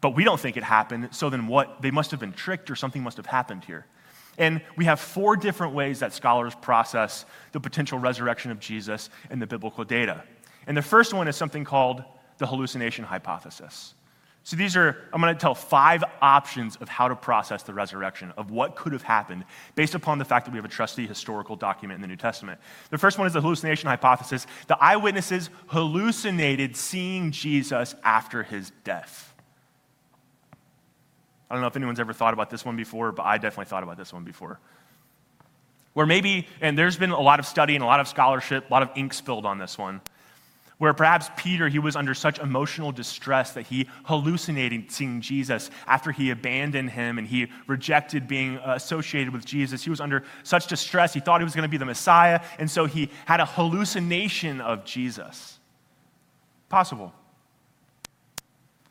but 0.00 0.16
we 0.16 0.24
don't 0.24 0.40
think 0.40 0.56
it 0.56 0.62
happened, 0.62 1.10
so 1.10 1.28
then 1.28 1.48
what? 1.48 1.82
They 1.82 1.90
must 1.90 2.10
have 2.12 2.18
been 2.18 2.32
tricked 2.32 2.70
or 2.70 2.76
something 2.76 3.02
must 3.02 3.18
have 3.18 3.26
happened 3.26 3.62
here. 3.64 3.84
And 4.38 4.62
we 4.76 4.86
have 4.86 5.00
four 5.00 5.36
different 5.36 5.74
ways 5.74 5.98
that 5.98 6.14
scholars 6.14 6.54
process 6.54 7.26
the 7.52 7.60
potential 7.60 7.98
resurrection 7.98 8.50
of 8.50 8.58
Jesus 8.58 9.10
in 9.30 9.38
the 9.38 9.46
biblical 9.46 9.84
data. 9.84 10.24
And 10.66 10.74
the 10.74 10.82
first 10.82 11.12
one 11.12 11.28
is 11.28 11.36
something 11.36 11.62
called 11.62 12.02
the 12.38 12.46
hallucination 12.46 13.04
hypothesis. 13.04 13.92
So 14.48 14.56
these 14.56 14.78
are, 14.78 14.96
I'm 15.12 15.20
going 15.20 15.34
to 15.34 15.38
tell 15.38 15.54
five 15.54 16.02
options 16.22 16.76
of 16.76 16.88
how 16.88 17.08
to 17.08 17.14
process 17.14 17.64
the 17.64 17.74
resurrection, 17.74 18.32
of 18.38 18.50
what 18.50 18.76
could 18.76 18.94
have 18.94 19.02
happened, 19.02 19.44
based 19.74 19.94
upon 19.94 20.16
the 20.16 20.24
fact 20.24 20.46
that 20.46 20.52
we 20.52 20.56
have 20.56 20.64
a 20.64 20.68
trusty 20.68 21.06
historical 21.06 21.54
document 21.54 21.96
in 21.96 22.00
the 22.00 22.06
New 22.06 22.16
Testament. 22.16 22.58
The 22.88 22.96
first 22.96 23.18
one 23.18 23.26
is 23.26 23.34
the 23.34 23.42
hallucination 23.42 23.90
hypothesis. 23.90 24.46
The 24.66 24.82
eyewitnesses 24.82 25.50
hallucinated 25.66 26.76
seeing 26.76 27.30
Jesus 27.30 27.94
after 28.02 28.42
his 28.42 28.72
death. 28.84 29.34
I 31.50 31.54
don't 31.54 31.60
know 31.60 31.68
if 31.68 31.76
anyone's 31.76 32.00
ever 32.00 32.14
thought 32.14 32.32
about 32.32 32.48
this 32.48 32.64
one 32.64 32.74
before, 32.74 33.12
but 33.12 33.26
I 33.26 33.36
definitely 33.36 33.68
thought 33.68 33.82
about 33.82 33.98
this 33.98 34.14
one 34.14 34.24
before. 34.24 34.60
Where 35.92 36.06
maybe, 36.06 36.48
and 36.62 36.78
there's 36.78 36.96
been 36.96 37.10
a 37.10 37.20
lot 37.20 37.38
of 37.38 37.44
study 37.44 37.74
and 37.74 37.84
a 37.84 37.86
lot 37.86 38.00
of 38.00 38.08
scholarship, 38.08 38.70
a 38.70 38.72
lot 38.72 38.82
of 38.82 38.88
ink 38.96 39.12
spilled 39.12 39.44
on 39.44 39.58
this 39.58 39.76
one 39.76 40.00
where 40.78 40.94
perhaps 40.94 41.28
Peter, 41.36 41.68
he 41.68 41.80
was 41.80 41.96
under 41.96 42.14
such 42.14 42.38
emotional 42.38 42.92
distress 42.92 43.52
that 43.52 43.66
he 43.66 43.88
hallucinated 44.04 44.90
seeing 44.90 45.20
Jesus 45.20 45.70
after 45.86 46.12
he 46.12 46.30
abandoned 46.30 46.90
him 46.90 47.18
and 47.18 47.26
he 47.26 47.48
rejected 47.66 48.28
being 48.28 48.56
associated 48.64 49.32
with 49.32 49.44
Jesus. 49.44 49.82
He 49.82 49.90
was 49.90 50.00
under 50.00 50.24
such 50.44 50.68
distress, 50.68 51.12
he 51.12 51.20
thought 51.20 51.40
he 51.40 51.44
was 51.44 51.54
going 51.54 51.64
to 51.64 51.68
be 51.68 51.76
the 51.76 51.84
Messiah, 51.84 52.40
and 52.58 52.70
so 52.70 52.86
he 52.86 53.10
had 53.26 53.40
a 53.40 53.44
hallucination 53.44 54.60
of 54.60 54.84
Jesus. 54.84 55.58
Possible. 56.68 57.12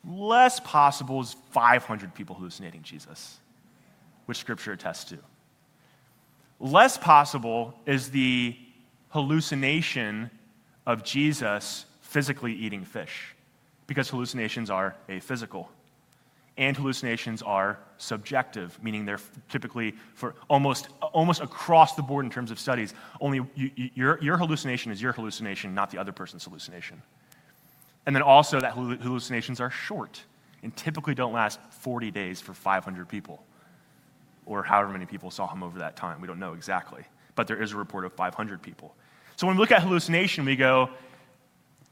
Less 0.06 0.60
possible 0.60 1.20
is 1.20 1.36
500 1.52 2.14
people 2.14 2.36
hallucinating 2.36 2.82
Jesus, 2.82 3.38
which 4.26 4.38
scripture 4.38 4.72
attests 4.72 5.04
to. 5.04 5.18
Less 6.60 6.98
possible 6.98 7.74
is 7.86 8.10
the 8.10 8.56
hallucination 9.10 10.30
of 10.88 11.04
Jesus 11.04 11.84
physically 12.00 12.54
eating 12.54 12.82
fish 12.82 13.36
because 13.86 14.08
hallucinations 14.08 14.70
are 14.70 14.96
aphysical. 15.08 15.70
And 16.56 16.76
hallucinations 16.76 17.42
are 17.42 17.78
subjective, 17.98 18.76
meaning 18.82 19.04
they're 19.04 19.20
typically 19.48 19.94
for 20.14 20.34
almost, 20.48 20.88
almost 21.12 21.40
across 21.40 21.94
the 21.94 22.02
board 22.02 22.24
in 22.24 22.30
terms 22.32 22.50
of 22.50 22.58
studies. 22.58 22.94
Only 23.20 23.46
you, 23.54 23.70
you, 23.76 23.90
your, 23.94 24.18
your 24.20 24.36
hallucination 24.38 24.90
is 24.90 25.00
your 25.00 25.12
hallucination, 25.12 25.74
not 25.74 25.90
the 25.90 25.98
other 25.98 26.10
person's 26.10 26.44
hallucination. 26.44 27.00
And 28.06 28.16
then 28.16 28.22
also 28.22 28.58
that 28.58 28.72
hallucinations 28.72 29.60
are 29.60 29.70
short 29.70 30.24
and 30.62 30.74
typically 30.74 31.14
don't 31.14 31.34
last 31.34 31.60
40 31.70 32.10
days 32.10 32.40
for 32.40 32.54
500 32.54 33.08
people 33.08 33.44
or 34.46 34.62
however 34.62 34.90
many 34.90 35.04
people 35.04 35.30
saw 35.30 35.46
him 35.46 35.62
over 35.62 35.78
that 35.80 35.96
time. 35.96 36.20
We 36.22 36.26
don't 36.26 36.40
know 36.40 36.54
exactly, 36.54 37.04
but 37.34 37.46
there 37.46 37.62
is 37.62 37.72
a 37.72 37.76
report 37.76 38.06
of 38.06 38.14
500 38.14 38.62
people. 38.62 38.94
So 39.38 39.46
when 39.46 39.54
we 39.54 39.60
look 39.60 39.70
at 39.70 39.84
hallucination, 39.84 40.44
we 40.44 40.56
go, 40.56 40.90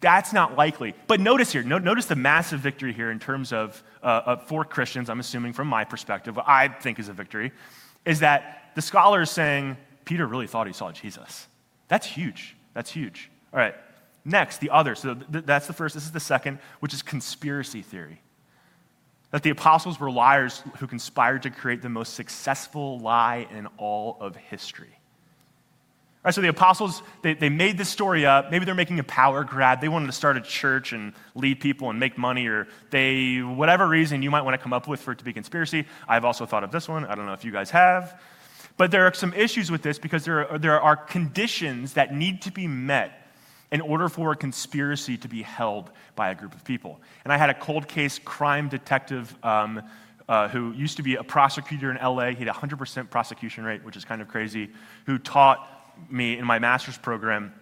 that's 0.01 0.33
not 0.33 0.57
likely. 0.57 0.95
But 1.07 1.21
notice 1.21 1.53
here, 1.53 1.63
no, 1.63 1.79
notice 1.79 2.07
the 2.07 2.17
massive 2.17 2.59
victory 2.59 2.93
here 2.93 3.13
in 3.13 3.21
terms 3.21 3.53
of, 3.53 3.85
uh, 4.03 4.07
uh, 4.07 4.37
for 4.39 4.65
Christians, 4.65 5.09
I'm 5.09 5.21
assuming 5.21 5.53
from 5.53 5.69
my 5.69 5.85
perspective, 5.85 6.35
what 6.35 6.49
I 6.49 6.67
think 6.67 6.99
is 6.99 7.09
a 7.09 7.13
victory, 7.13 7.53
is 8.05 8.19
that 8.19 8.73
the 8.75 8.83
scholar 8.83 9.23
is 9.23 9.31
saying 9.31 9.77
Peter 10.05 10.27
really 10.27 10.49
thought 10.49 10.67
he 10.67 10.73
saw 10.73 10.91
Jesus. 10.91 11.47
That's 11.87 12.05
huge. 12.05 12.57
That's 12.75 12.91
huge. 12.91 13.31
All 13.53 13.61
right. 13.61 13.77
Next, 14.25 14.59
the 14.59 14.71
other. 14.71 14.97
So 14.97 15.15
th- 15.15 15.45
that's 15.45 15.69
the 15.69 15.73
first. 15.73 15.95
This 15.95 16.05
is 16.05 16.11
the 16.11 16.19
second, 16.19 16.59
which 16.81 16.93
is 16.93 17.01
conspiracy 17.01 17.81
theory. 17.81 18.21
That 19.31 19.45
the 19.45 19.51
apostles 19.51 20.01
were 20.01 20.11
liars 20.11 20.65
who 20.79 20.89
conspired 20.89 21.45
to 21.45 21.51
create 21.51 21.81
the 21.81 21.89
most 21.89 22.15
successful 22.15 22.99
lie 22.99 23.47
in 23.57 23.69
all 23.79 24.17
of 24.21 24.35
history. 24.35 24.99
Right, 26.27 26.35
so 26.35 26.41
the 26.41 26.49
apostles, 26.49 27.05
they, 27.23 27.35
they 27.35 27.49
made 27.49 27.79
this 27.79 27.89
story 27.89 28.27
up. 28.27 28.51
Maybe 28.51 28.65
they're 28.65 28.75
making 28.75 28.99
a 28.99 29.05
power 29.05 29.45
grab. 29.45 29.81
They 29.81 29.89
wanted 29.89 30.07
to 30.07 30.12
start 30.12 30.37
a 30.37 30.41
church 30.41 30.93
and 30.93 31.12
lead 31.37 31.61
people 31.61 31.89
and 31.89 32.01
make 32.01 32.19
money, 32.19 32.49
or 32.49 32.67
they, 32.91 33.37
whatever 33.39 33.87
reason 33.87 34.23
you 34.23 34.31
might 34.33 34.43
want 34.43 34.55
to 34.55 34.59
come 34.59 34.73
up 34.73 34.89
with 34.89 34.99
for 34.99 35.12
it 35.12 35.19
to 35.19 35.25
be 35.25 35.33
conspiracy. 35.33 35.87
I've 36.09 36.25
also 36.25 36.45
thought 36.45 36.65
of 36.65 36.73
this 36.73 36.89
one. 36.89 37.05
I 37.05 37.15
don't 37.15 37.27
know 37.27 37.33
if 37.33 37.45
you 37.45 37.53
guys 37.53 37.71
have. 37.71 38.21
But 38.77 38.91
there 38.91 39.07
are 39.07 39.15
some 39.15 39.35
issues 39.35 39.71
with 39.71 39.83
this 39.83 40.01
because 40.01 40.25
there 40.25 40.51
are, 40.51 40.59
there 40.59 40.81
are 40.81 40.97
conditions 40.97 41.93
that 41.93 42.12
need 42.12 42.43
to 42.43 42.51
be 42.51 42.67
met 42.67 43.31
in 43.71 43.81
order 43.81 44.09
for 44.09 44.33
a 44.33 44.37
conspiracy 44.37 45.17
to 45.19 45.29
be 45.29 45.43
held 45.43 45.93
by 46.17 46.31
a 46.31 46.35
group 46.35 46.57
of 46.57 46.65
people. 46.65 47.01
And 47.23 47.33
I 47.33 47.37
had 47.37 47.51
a 47.51 47.55
cold 47.55 47.87
case 47.87 48.19
crime 48.19 48.69
detective 48.69 49.33
um, 49.45 49.81
uh, 50.29 50.49
who 50.49 50.73
used 50.73 50.97
to 50.97 51.05
be 51.05 51.15
a 51.15 51.23
prosecutor 51.23 51.89
in 51.89 51.99
LA. 51.99 52.31
He 52.31 52.45
had 52.45 52.49
a 52.49 52.53
100% 52.53 53.11
prosecution 53.11 53.62
rate, 53.62 53.85
which 53.85 53.97
is 53.97 54.05
kind 54.05 54.21
of 54.21 54.27
crazy, 54.27 54.71
who 55.05 55.19
taught 55.19 55.76
me 56.11 56.39
in 56.39 56.45
my 56.45 56.59
master's 56.59 56.99
program. 56.99 57.53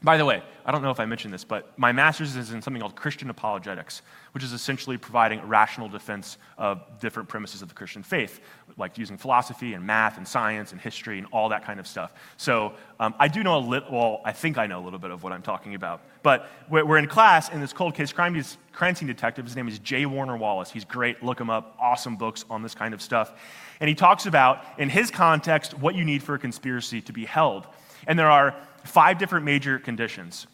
By 0.00 0.16
the 0.16 0.24
way, 0.24 0.44
I 0.64 0.70
don't 0.70 0.82
know 0.82 0.92
if 0.92 1.00
I 1.00 1.06
mentioned 1.06 1.34
this, 1.34 1.42
but 1.42 1.76
my 1.76 1.90
master's 1.90 2.36
is 2.36 2.52
in 2.52 2.62
something 2.62 2.80
called 2.80 2.94
Christian 2.94 3.30
apologetics, 3.30 4.02
which 4.30 4.44
is 4.44 4.52
essentially 4.52 4.96
providing 4.96 5.40
a 5.40 5.46
rational 5.46 5.88
defense 5.88 6.38
of 6.56 6.82
different 7.00 7.28
premises 7.28 7.62
of 7.62 7.68
the 7.68 7.74
Christian 7.74 8.04
faith, 8.04 8.38
like 8.76 8.96
using 8.96 9.16
philosophy 9.16 9.74
and 9.74 9.84
math 9.84 10.16
and 10.16 10.28
science 10.28 10.70
and 10.70 10.80
history 10.80 11.18
and 11.18 11.26
all 11.32 11.48
that 11.48 11.64
kind 11.64 11.80
of 11.80 11.86
stuff. 11.88 12.12
So 12.36 12.74
um, 13.00 13.12
I 13.18 13.26
do 13.26 13.42
know 13.42 13.56
a 13.56 13.58
little, 13.58 13.90
well, 13.90 14.20
I 14.24 14.30
think 14.30 14.56
I 14.56 14.68
know 14.68 14.78
a 14.78 14.84
little 14.84 15.00
bit 15.00 15.10
of 15.10 15.24
what 15.24 15.32
I'm 15.32 15.42
talking 15.42 15.74
about. 15.74 16.02
But 16.22 16.48
we're 16.70 16.98
in 16.98 17.08
class, 17.08 17.48
and 17.48 17.60
this 17.60 17.72
cold 17.72 17.96
case 17.96 18.12
crime, 18.12 18.40
crime 18.72 18.94
scene 18.94 19.08
detective, 19.08 19.46
his 19.46 19.56
name 19.56 19.66
is 19.66 19.80
J. 19.80 20.06
Warner 20.06 20.36
Wallace. 20.36 20.70
He's 20.70 20.84
great, 20.84 21.24
look 21.24 21.40
him 21.40 21.50
up, 21.50 21.76
awesome 21.80 22.14
books 22.14 22.44
on 22.50 22.62
this 22.62 22.74
kind 22.74 22.94
of 22.94 23.02
stuff. 23.02 23.32
And 23.80 23.88
he 23.88 23.96
talks 23.96 24.26
about, 24.26 24.62
in 24.78 24.90
his 24.90 25.10
context, 25.10 25.76
what 25.76 25.96
you 25.96 26.04
need 26.04 26.22
for 26.22 26.34
a 26.34 26.38
conspiracy 26.38 27.00
to 27.00 27.12
be 27.12 27.24
held. 27.24 27.66
And 28.06 28.18
there 28.18 28.30
are 28.30 28.54
five 28.84 29.18
different 29.18 29.44
major 29.44 29.78
conditions. 29.78 30.46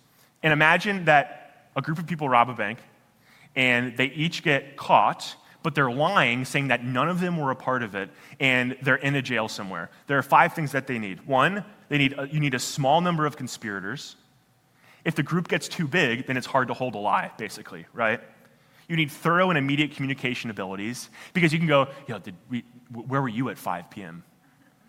And 0.42 0.52
imagine 0.52 1.07
that 1.07 1.68
a 1.76 1.83
group 1.83 1.98
of 1.98 2.07
people 2.07 2.28
rob 2.28 2.48
a 2.50 2.54
bank 2.54 2.78
and 3.57 3.96
they 3.96 4.07
each 4.07 4.42
get 4.42 4.76
caught, 4.76 5.37
but 5.62 5.74
they're 5.74 5.90
lying, 5.90 6.44
saying 6.44 6.68
that 6.68 6.85
none 6.85 7.09
of 7.09 7.20
them 7.20 7.38
were 7.38 7.50
a 7.50 7.57
part 7.57 7.83
of 7.83 7.94
it, 7.94 8.11
and 8.40 8.76
they're 8.83 8.96
in 8.96 9.14
a 9.14 9.22
jail 9.22 9.48
somewhere. 9.48 9.90
There 10.07 10.18
are 10.18 10.22
five 10.22 10.54
things 10.54 10.72
that 10.72 10.87
they 10.87 10.98
need. 10.98 11.26
One, 11.26 11.64
they 11.88 11.98
need 11.98 12.14
a, 12.18 12.28
you 12.28 12.40
need 12.40 12.54
a 12.54 12.59
small 12.59 13.00
number 13.00 13.26
of 13.26 13.37
conspirators. 13.37 14.16
If 15.04 15.14
the 15.14 15.22
group 15.22 15.48
gets 15.48 15.68
too 15.68 15.87
big, 15.87 16.26
then 16.26 16.37
it's 16.37 16.46
hard 16.46 16.68
to 16.68 16.74
hold 16.74 16.94
a 16.94 16.98
lie, 16.98 17.30
basically, 17.38 17.87
right? 17.92 18.20
You 18.88 18.96
need 18.96 19.11
thorough 19.11 19.50
and 19.50 19.59
immediate 19.59 19.92
communication 19.92 20.50
abilities 20.50 21.09
because 21.33 21.52
you 21.52 21.59
can 21.59 21.68
go, 21.68 21.88
you 22.07 22.14
know, 22.14 22.20
we, 22.50 22.64
where 22.92 23.22
were 23.22 23.28
you 23.28 23.48
at 23.48 23.59
5 23.59 23.90
p.m.? 23.90 24.24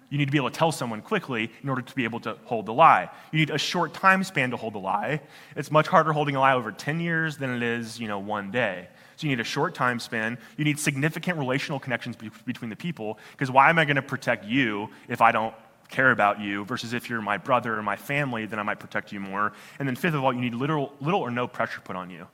You 0.09 0.17
need 0.17 0.25
to 0.25 0.31
be 0.31 0.37
able 0.37 0.49
to 0.49 0.57
tell 0.57 0.71
someone 0.71 1.01
quickly 1.01 1.51
in 1.63 1.69
order 1.69 1.81
to 1.81 1.95
be 1.95 2.03
able 2.03 2.19
to 2.21 2.37
hold 2.45 2.65
the 2.65 2.73
lie. 2.73 3.09
You 3.31 3.39
need 3.39 3.49
a 3.49 3.57
short 3.57 3.93
time 3.93 4.23
span 4.23 4.51
to 4.51 4.57
hold 4.57 4.73
the 4.73 4.79
lie. 4.79 5.21
It's 5.55 5.71
much 5.71 5.87
harder 5.87 6.13
holding 6.13 6.35
a 6.35 6.39
lie 6.39 6.53
over 6.53 6.71
10 6.71 6.99
years 6.99 7.37
than 7.37 7.49
it 7.49 7.63
is, 7.63 7.99
you 7.99 8.07
know, 8.07 8.19
one 8.19 8.51
day. 8.51 8.87
So 9.15 9.27
you 9.27 9.35
need 9.35 9.41
a 9.41 9.45
short 9.45 9.73
time 9.73 9.99
span. 9.99 10.37
You 10.57 10.65
need 10.65 10.79
significant 10.79 11.37
relational 11.37 11.79
connections 11.79 12.15
be- 12.15 12.31
between 12.45 12.69
the 12.69 12.75
people 12.75 13.17
because 13.31 13.49
why 13.49 13.69
am 13.69 13.79
I 13.79 13.85
going 13.85 13.95
to 13.95 14.01
protect 14.01 14.45
you 14.45 14.89
if 15.07 15.21
I 15.21 15.31
don't 15.31 15.55
care 15.89 16.11
about 16.11 16.39
you 16.39 16.65
versus 16.65 16.93
if 16.93 17.09
you're 17.09 17.21
my 17.21 17.37
brother 17.37 17.77
or 17.77 17.83
my 17.83 17.95
family, 17.95 18.45
then 18.45 18.59
I 18.59 18.63
might 18.63 18.79
protect 18.79 19.11
you 19.11 19.19
more. 19.19 19.53
And 19.79 19.87
then 19.87 19.95
fifth 19.95 20.13
of 20.13 20.23
all, 20.23 20.33
you 20.33 20.41
need 20.41 20.55
little, 20.55 20.93
little 20.99 21.21
or 21.21 21.31
no 21.31 21.47
pressure 21.47 21.81
put 21.81 21.95
on 21.95 22.09
you. 22.09 22.27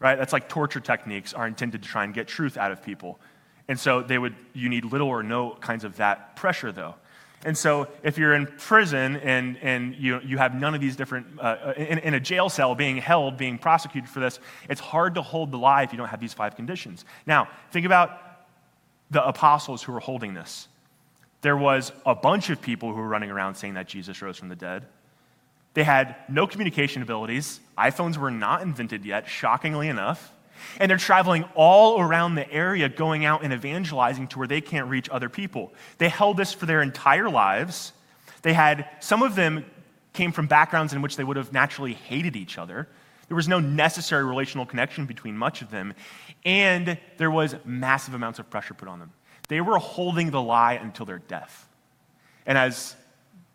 Right? 0.00 0.16
That's 0.16 0.32
like 0.32 0.48
torture 0.48 0.80
techniques 0.80 1.34
are 1.34 1.46
intended 1.46 1.82
to 1.82 1.88
try 1.88 2.04
and 2.04 2.14
get 2.14 2.28
truth 2.28 2.56
out 2.56 2.70
of 2.70 2.82
people. 2.82 3.18
And 3.66 3.78
so 3.78 4.02
they 4.02 4.16
would 4.16 4.34
you 4.54 4.68
need 4.68 4.84
little 4.84 5.08
or 5.08 5.22
no 5.22 5.56
kinds 5.60 5.84
of 5.84 5.96
that 5.96 6.36
pressure 6.36 6.72
though. 6.72 6.94
And 7.44 7.56
so, 7.56 7.86
if 8.02 8.18
you're 8.18 8.34
in 8.34 8.46
prison 8.46 9.16
and, 9.16 9.58
and 9.58 9.94
you, 9.94 10.20
you 10.24 10.38
have 10.38 10.54
none 10.54 10.74
of 10.74 10.80
these 10.80 10.96
different, 10.96 11.26
uh, 11.40 11.72
in, 11.76 11.98
in 11.98 12.14
a 12.14 12.20
jail 12.20 12.48
cell 12.48 12.74
being 12.74 12.96
held, 12.96 13.36
being 13.36 13.58
prosecuted 13.58 14.10
for 14.10 14.18
this, 14.18 14.40
it's 14.68 14.80
hard 14.80 15.14
to 15.14 15.22
hold 15.22 15.52
the 15.52 15.56
lie 15.56 15.84
if 15.84 15.92
you 15.92 15.98
don't 15.98 16.08
have 16.08 16.20
these 16.20 16.34
five 16.34 16.56
conditions. 16.56 17.04
Now, 17.26 17.48
think 17.70 17.86
about 17.86 18.20
the 19.10 19.24
apostles 19.24 19.82
who 19.82 19.92
were 19.92 20.00
holding 20.00 20.34
this. 20.34 20.66
There 21.40 21.56
was 21.56 21.92
a 22.04 22.14
bunch 22.14 22.50
of 22.50 22.60
people 22.60 22.90
who 22.90 22.96
were 22.96 23.08
running 23.08 23.30
around 23.30 23.54
saying 23.54 23.74
that 23.74 23.86
Jesus 23.86 24.20
rose 24.20 24.36
from 24.36 24.48
the 24.48 24.56
dead. 24.56 24.86
They 25.74 25.84
had 25.84 26.16
no 26.28 26.46
communication 26.46 27.02
abilities. 27.02 27.60
iPhones 27.76 28.16
were 28.16 28.32
not 28.32 28.62
invented 28.62 29.04
yet, 29.04 29.28
shockingly 29.28 29.88
enough. 29.88 30.32
And 30.78 30.90
they're 30.90 30.98
traveling 30.98 31.44
all 31.54 32.00
around 32.00 32.34
the 32.34 32.50
area, 32.50 32.88
going 32.88 33.24
out 33.24 33.42
and 33.42 33.52
evangelizing 33.52 34.28
to 34.28 34.38
where 34.38 34.48
they 34.48 34.60
can't 34.60 34.88
reach 34.88 35.08
other 35.08 35.28
people. 35.28 35.72
They 35.98 36.08
held 36.08 36.36
this 36.36 36.52
for 36.52 36.66
their 36.66 36.82
entire 36.82 37.28
lives. 37.28 37.92
They 38.42 38.52
had, 38.52 38.88
some 39.00 39.22
of 39.22 39.34
them 39.34 39.64
came 40.12 40.32
from 40.32 40.46
backgrounds 40.46 40.92
in 40.92 41.02
which 41.02 41.16
they 41.16 41.24
would 41.24 41.36
have 41.36 41.52
naturally 41.52 41.94
hated 41.94 42.36
each 42.36 42.58
other. 42.58 42.88
There 43.28 43.36
was 43.36 43.48
no 43.48 43.60
necessary 43.60 44.24
relational 44.24 44.66
connection 44.66 45.06
between 45.06 45.36
much 45.36 45.62
of 45.62 45.70
them. 45.70 45.94
And 46.44 46.98
there 47.18 47.30
was 47.30 47.54
massive 47.64 48.14
amounts 48.14 48.38
of 48.38 48.48
pressure 48.50 48.74
put 48.74 48.88
on 48.88 48.98
them. 48.98 49.12
They 49.48 49.60
were 49.60 49.78
holding 49.78 50.30
the 50.30 50.42
lie 50.42 50.74
until 50.74 51.06
their 51.06 51.18
death. 51.18 51.68
And 52.46 52.56
as 52.56 52.96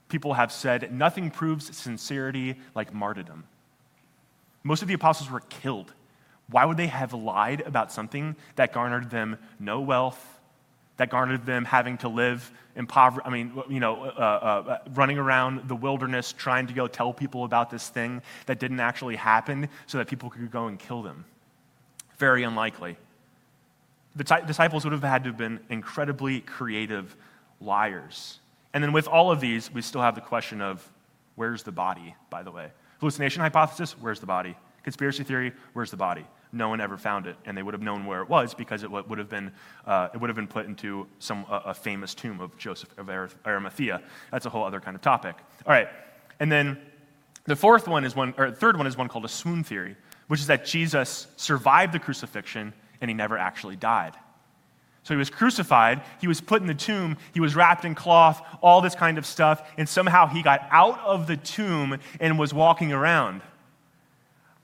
people 0.10 0.36
have 0.36 0.52
said, 0.52 0.94
nothing 0.94 1.32
proves 1.32 1.76
sincerity 1.76 2.56
like 2.76 2.94
martyrdom. 2.94 3.46
Most 4.64 4.82
of 4.82 4.88
the 4.88 4.94
apostles 4.94 5.30
were 5.30 5.42
killed 5.42 5.92
why 6.50 6.66
would 6.66 6.78
they 6.78 6.88
have 6.88 7.14
lied 7.14 7.62
about 7.62 7.92
something 7.92 8.36
that 8.56 8.74
garnered 8.74 9.10
them 9.10 9.38
no 9.60 9.82
wealth, 9.82 10.40
that 10.98 11.10
garnered 11.10 11.46
them 11.46 11.66
having 11.66 11.98
to 12.00 12.10
live 12.10 12.52
in 12.76 12.86
poverty? 12.86 13.26
I 13.26 13.30
mean, 13.30 13.54
you 13.70 13.80
know, 13.80 14.04
uh, 14.04 14.08
uh, 14.08 14.78
running 14.94 15.18
around 15.18 15.68
the 15.68 15.76
wilderness 15.76 16.34
trying 16.34 16.68
to 16.68 16.74
go 16.74 16.88
tell 16.88 17.14
people 17.14 17.44
about 17.46 17.70
this 17.70 17.90
thing 17.90 18.22
that 18.46 18.60
didn't 18.60 18.80
actually 18.80 19.16
happen 19.16 19.70
so 19.88 19.98
that 19.98 20.08
people 20.08 20.30
could 20.30 20.52
go 20.52 20.68
and 20.68 20.78
kill 20.78 21.02
them? 21.02 21.26
Very 22.18 22.44
unlikely. 22.44 22.98
The 24.16 24.24
t- 24.24 24.36
disciples 24.46 24.84
would 24.84 24.94
have 24.94 25.04
had 25.04 25.24
to 25.24 25.30
have 25.30 25.38
been 25.38 25.60
incredibly 25.70 26.42
creative 26.42 27.16
liars. 27.60 28.40
And 28.74 28.84
then 28.84 28.92
with 28.92 29.08
all 29.08 29.32
of 29.32 29.40
these, 29.40 29.72
we 29.74 29.82
still 29.82 30.02
have 30.02 30.16
the 30.16 30.22
question 30.22 30.62
of 30.62 30.88
where's 31.36 31.64
the 31.64 31.72
body, 31.72 32.16
by 32.30 32.44
the 32.44 32.52
way? 32.52 32.72
Hallucination 33.00 33.42
hypothesis, 33.42 33.96
where's 34.00 34.20
the 34.20 34.26
body? 34.26 34.56
Conspiracy 34.84 35.24
theory, 35.24 35.54
where's 35.74 35.92
the 35.92 35.98
body? 35.98 36.26
No 36.52 36.70
one 36.70 36.82
ever 36.82 36.98
found 36.98 37.26
it, 37.26 37.36
and 37.46 37.58
they 37.58 37.64
would 37.64 37.74
have 37.74 37.82
known 37.82 38.06
where 38.06 38.22
it 38.22 38.30
was 38.30 38.54
because 38.54 38.84
it 38.84 38.92
would 38.92 39.18
have 39.18 39.30
been, 39.30 39.52
uh, 39.86 40.10
it 40.14 40.20
would 40.20 40.30
have 40.30 40.36
been 40.36 40.48
put 40.48 40.66
into 40.66 41.08
some, 41.20 41.46
uh, 41.50 41.62
a 41.66 41.74
famous 41.74 42.14
tomb 42.14 42.40
of 42.40 42.56
Joseph 42.58 42.90
of 42.98 43.10
Arimathea. 43.46 44.02
That's 44.32 44.46
a 44.46 44.50
whole 44.50 44.64
other 44.64 44.80
kind 44.80 44.96
of 44.96 45.02
topic. 45.02 45.36
All 45.66 45.74
right, 45.74 45.88
and 46.40 46.52
then 46.52 46.78
the 47.46 47.56
fourth 47.56 47.88
one 47.88 48.06
is 48.06 48.16
one, 48.16 48.34
or 48.38 48.52
the 48.52 48.56
third 48.56 48.78
one 48.78 48.88
is 48.88 48.96
one 48.98 49.08
called 49.08 49.26
a 49.26 49.30
swoon 49.30 49.64
theory, 49.64 49.96
which 50.28 50.40
is 50.40 50.48
that 50.48 50.66
Jesus 50.66 51.28
survived 51.36 51.94
the 51.94 52.00
crucifixion 52.00 52.74
and 53.02 53.10
he 53.10 53.14
never 53.14 53.38
actually 53.38 53.76
died. 53.76 54.14
So 55.04 55.14
he 55.14 55.18
was 55.18 55.30
crucified, 55.30 56.02
he 56.22 56.28
was 56.28 56.40
put 56.40 56.62
in 56.62 56.68
the 56.68 56.74
tomb, 56.74 57.18
he 57.34 57.42
was 57.42 57.56
wrapped 57.58 57.84
in 57.84 57.94
cloth, 57.94 58.42
all 58.62 58.80
this 58.80 58.96
kind 58.96 59.18
of 59.18 59.26
stuff, 59.26 59.70
and 59.78 59.88
somehow 59.88 60.28
he 60.28 60.42
got 60.42 60.66
out 60.72 61.00
of 61.00 61.28
the 61.28 61.36
tomb 61.36 62.00
and 62.22 62.40
was 62.40 62.54
walking 62.54 62.94
around. 62.94 63.42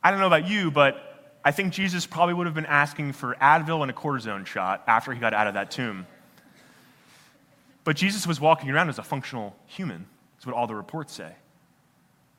I 0.04 0.12
don't 0.12 0.20
know 0.20 0.28
about 0.28 0.48
you, 0.48 0.72
but 0.72 1.10
I 1.44 1.52
think 1.52 1.74
Jesus 1.74 2.06
probably 2.06 2.34
would 2.34 2.48
have 2.48 2.56
been 2.56 2.66
asking 2.66 3.14
for 3.14 3.36
Advil 3.36 3.82
and 3.82 3.92
a 3.92 3.94
cortisone 3.94 4.46
shot 4.46 4.84
after 4.88 5.14
he 5.14 5.20
got 5.20 5.34
out 5.34 5.48
of 5.48 5.56
that 5.56 5.72
tomb. 5.72 6.06
But 7.84 7.96
Jesus 7.96 8.28
was 8.28 8.40
walking 8.40 8.70
around 8.70 8.90
as 8.90 9.00
a 9.00 9.04
functional 9.04 9.56
human, 9.66 10.06
is 10.40 10.46
what 10.46 10.56
all 10.56 10.68
the 10.68 10.76
reports 10.76 11.14
say. 11.14 11.34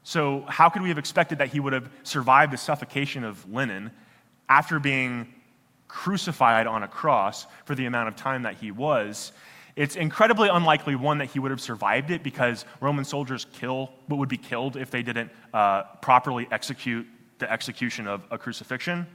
So, 0.02 0.44
how 0.48 0.70
could 0.70 0.82
we 0.82 0.88
have 0.88 0.98
expected 0.98 1.38
that 1.38 1.48
he 1.48 1.60
would 1.60 1.72
have 1.72 1.90
survived 2.02 2.52
the 2.52 2.56
suffocation 2.56 3.24
of 3.24 3.50
linen 3.50 3.90
after 4.48 4.78
being 4.78 5.34
crucified 5.88 6.66
on 6.66 6.82
a 6.82 6.88
cross 6.88 7.46
for 7.64 7.74
the 7.74 7.86
amount 7.86 8.08
of 8.08 8.16
time 8.16 8.42
that 8.44 8.54
he 8.54 8.70
was? 8.70 9.32
It's 9.76 9.96
incredibly 9.96 10.48
unlikely, 10.48 10.96
one, 10.96 11.18
that 11.18 11.26
he 11.26 11.38
would 11.38 11.50
have 11.50 11.60
survived 11.60 12.10
it 12.10 12.22
because 12.22 12.64
Roman 12.80 13.04
soldiers 13.04 13.46
kill, 13.52 13.90
what 14.06 14.18
would 14.18 14.28
be 14.28 14.36
killed 14.36 14.76
if 14.76 14.90
they 14.90 15.02
didn't 15.02 15.30
uh, 15.52 15.82
properly 16.00 16.48
execute 16.50 17.06
the 17.40 17.50
execution 17.50 18.06
of 18.06 18.22
a 18.30 18.38
crucifixion. 18.38 19.06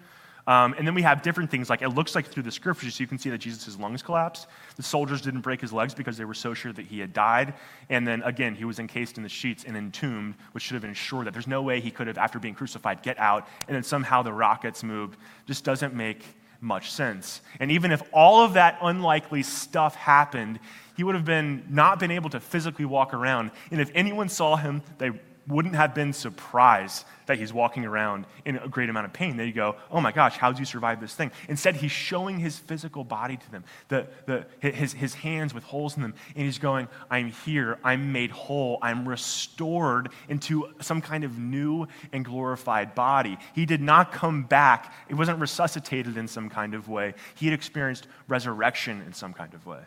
Um, 0.48 0.76
and 0.78 0.86
then 0.86 0.94
we 0.94 1.02
have 1.02 1.24
different 1.24 1.50
things 1.50 1.72
like 1.72 1.82
it 1.82 1.90
looks 1.90 2.14
like 2.14 2.28
through 2.28 2.44
the 2.44 2.52
scriptures, 2.52 3.00
you 3.00 3.08
can 3.08 3.18
see 3.18 3.32
that 3.32 3.40
Jesus' 3.40 3.80
lungs 3.80 4.04
collapsed. 4.04 4.46
The 4.76 4.84
soldiers 4.84 5.22
didn't 5.22 5.42
break 5.42 5.60
his 5.60 5.74
legs 5.74 5.96
because 5.96 6.18
they 6.18 6.26
were 6.26 6.36
so 6.36 6.54
sure 6.54 6.72
that 6.72 6.86
he 6.86 7.00
had 7.00 7.14
died. 7.14 7.56
And 7.90 8.08
then 8.08 8.22
again, 8.22 8.54
he 8.54 8.64
was 8.64 8.78
encased 8.78 9.18
in 9.18 9.24
the 9.24 9.30
sheets 9.30 9.64
and 9.64 9.76
entombed, 9.76 10.36
which 10.52 10.64
should 10.64 10.76
have 10.76 10.84
ensured 10.84 11.26
that 11.26 11.34
there's 11.34 11.48
no 11.48 11.64
way 11.64 11.80
he 11.80 11.90
could 11.90 12.06
have, 12.06 12.20
after 12.20 12.38
being 12.38 12.54
crucified, 12.54 13.02
get 13.02 13.18
out. 13.18 13.48
And 13.68 13.76
then 13.76 13.84
somehow 13.84 14.22
the 14.22 14.34
rockets 14.34 14.84
moved. 14.84 15.18
Just 15.48 15.64
doesn't 15.64 15.96
make 15.96 16.24
much 16.62 16.92
sense. 16.92 17.42
And 17.60 17.72
even 17.72 17.92
if 17.92 18.04
all 18.14 18.44
of 18.46 18.54
that 18.54 18.78
unlikely 18.82 19.42
stuff 19.42 19.96
happened, 19.96 20.60
he 20.96 21.04
would 21.04 21.16
have 21.16 21.26
been 21.26 21.66
not 21.70 22.00
been 22.00 22.12
able 22.12 22.30
to 22.30 22.40
physically 22.40 22.86
walk 22.86 23.16
around. 23.16 23.50
And 23.72 23.82
if 23.82 23.92
anyone 23.96 24.30
saw 24.30 24.56
him, 24.58 24.84
they 25.00 25.12
wouldn't 25.48 25.76
have 25.76 25.94
been 25.94 26.14
surprised 26.14 27.06
that 27.28 27.38
he's 27.38 27.54
walking 27.54 27.86
around 27.86 28.26
in 28.46 28.58
a 28.58 28.68
great 28.68 28.90
amount 28.90 29.06
of 29.06 29.14
pain. 29.14 29.38
They 29.38 29.52
go, 29.52 29.76
oh 29.92 30.02
my 30.02 30.12
gosh, 30.12 30.38
how 30.38 30.52
did 30.52 30.60
you 30.60 30.66
survive 30.66 31.00
this 31.00 31.14
thing? 31.14 31.32
Instead, 31.48 31.76
he's 31.76 31.92
showing 31.92 32.40
his 32.40 32.58
physical 32.58 33.04
body 33.04 33.38
to 33.38 33.52
them, 33.52 33.64
the, 33.88 34.08
the, 34.26 34.46
his, 34.60 34.94
his 34.94 35.14
hands 35.14 35.54
with 35.54 35.64
holes 35.64 35.96
in 35.96 36.02
them, 36.02 36.14
and 36.36 36.46
he's 36.46 36.58
going, 36.58 36.88
I'm 37.10 37.32
here, 37.32 37.78
I'm 37.84 38.12
made 38.12 38.32
whole, 38.32 38.80
I'm 38.82 39.08
restored 39.08 40.10
into 40.30 40.74
some 40.82 41.02
kind 41.02 41.24
of 41.24 41.38
new 41.38 41.88
and 42.12 42.26
glorified 42.26 42.96
body. 42.96 43.38
He 43.54 43.66
did 43.66 43.82
not 43.82 44.12
come 44.12 44.44
back, 44.44 44.94
it 45.10 45.16
wasn't 45.16 45.40
resuscitated 45.40 46.18
in 46.18 46.28
some 46.28 46.50
kind 46.50 46.74
of 46.74 46.90
way. 46.90 47.14
He 47.36 47.46
had 47.46 47.54
experienced 47.54 48.08
resurrection 48.28 49.04
in 49.06 49.14
some 49.14 49.34
kind 49.34 49.54
of 49.54 49.66
way. 49.66 49.82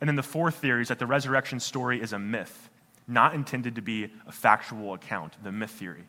And 0.00 0.08
then 0.08 0.16
the 0.16 0.22
fourth 0.22 0.56
theory 0.56 0.80
is 0.80 0.88
that 0.88 0.98
the 0.98 1.06
resurrection 1.06 1.60
story 1.60 2.00
is 2.00 2.14
a 2.14 2.18
myth 2.18 2.69
not 3.10 3.34
intended 3.34 3.74
to 3.76 3.82
be 3.82 4.12
a 4.26 4.32
factual 4.32 4.94
account, 4.94 5.36
the 5.42 5.52
myth 5.52 5.70
theory. 5.70 6.04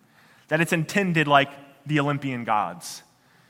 That 0.48 0.62
it's 0.62 0.74
intended 0.74 1.28
like 1.28 1.50
the 1.86 2.00
Olympian 2.00 2.44
gods. 2.44 3.04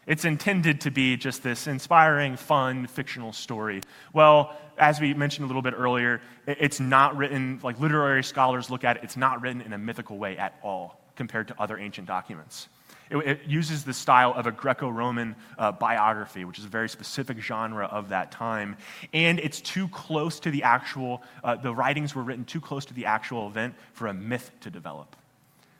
It's 0.07 0.25
intended 0.25 0.81
to 0.81 0.91
be 0.91 1.15
just 1.15 1.43
this 1.43 1.67
inspiring, 1.67 2.35
fun, 2.35 2.87
fictional 2.87 3.33
story. 3.33 3.81
Well, 4.13 4.55
as 4.77 4.99
we 4.99 5.13
mentioned 5.13 5.45
a 5.45 5.47
little 5.47 5.61
bit 5.61 5.75
earlier, 5.77 6.21
it's 6.47 6.79
not 6.79 7.15
written, 7.15 7.59
like 7.61 7.79
literary 7.79 8.23
scholars 8.23 8.69
look 8.69 8.83
at 8.83 8.97
it, 8.97 9.03
it's 9.03 9.17
not 9.17 9.41
written 9.41 9.61
in 9.61 9.73
a 9.73 9.77
mythical 9.77 10.17
way 10.17 10.37
at 10.37 10.57
all 10.63 10.99
compared 11.15 11.47
to 11.49 11.61
other 11.61 11.77
ancient 11.77 12.07
documents. 12.07 12.67
It, 13.11 13.17
it 13.17 13.41
uses 13.45 13.83
the 13.83 13.93
style 13.93 14.33
of 14.35 14.47
a 14.47 14.51
Greco 14.51 14.89
Roman 14.89 15.35
uh, 15.57 15.71
biography, 15.73 16.45
which 16.45 16.57
is 16.57 16.65
a 16.65 16.69
very 16.69 16.89
specific 16.89 17.39
genre 17.39 17.85
of 17.85 18.09
that 18.09 18.31
time. 18.31 18.77
And 19.13 19.39
it's 19.39 19.61
too 19.61 19.87
close 19.89 20.39
to 20.39 20.51
the 20.51 20.63
actual, 20.63 21.21
uh, 21.43 21.55
the 21.55 21.75
writings 21.75 22.15
were 22.15 22.23
written 22.23 22.45
too 22.45 22.61
close 22.61 22.85
to 22.85 22.93
the 22.93 23.05
actual 23.05 23.47
event 23.47 23.75
for 23.93 24.07
a 24.07 24.13
myth 24.13 24.51
to 24.61 24.69
develop. 24.69 25.15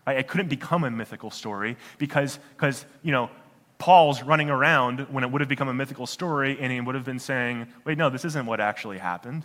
Right? 0.05 0.17
It 0.17 0.27
couldn't 0.27 0.49
become 0.49 0.83
a 0.83 0.91
mythical 0.91 1.31
story 1.31 1.77
because, 1.97 2.37
because, 2.55 2.85
you 3.01 3.11
know, 3.11 3.29
Paul's 3.77 4.21
running 4.21 4.49
around 4.49 4.99
when 5.09 5.23
it 5.23 5.31
would 5.31 5.41
have 5.41 5.49
become 5.49 5.67
a 5.67 5.73
mythical 5.73 6.05
story 6.05 6.57
and 6.59 6.71
he 6.71 6.79
would 6.79 6.93
have 6.93 7.05
been 7.05 7.17
saying, 7.17 7.67
wait, 7.83 7.97
no, 7.97 8.09
this 8.09 8.25
isn't 8.25 8.45
what 8.45 8.59
actually 8.59 8.99
happened. 8.99 9.43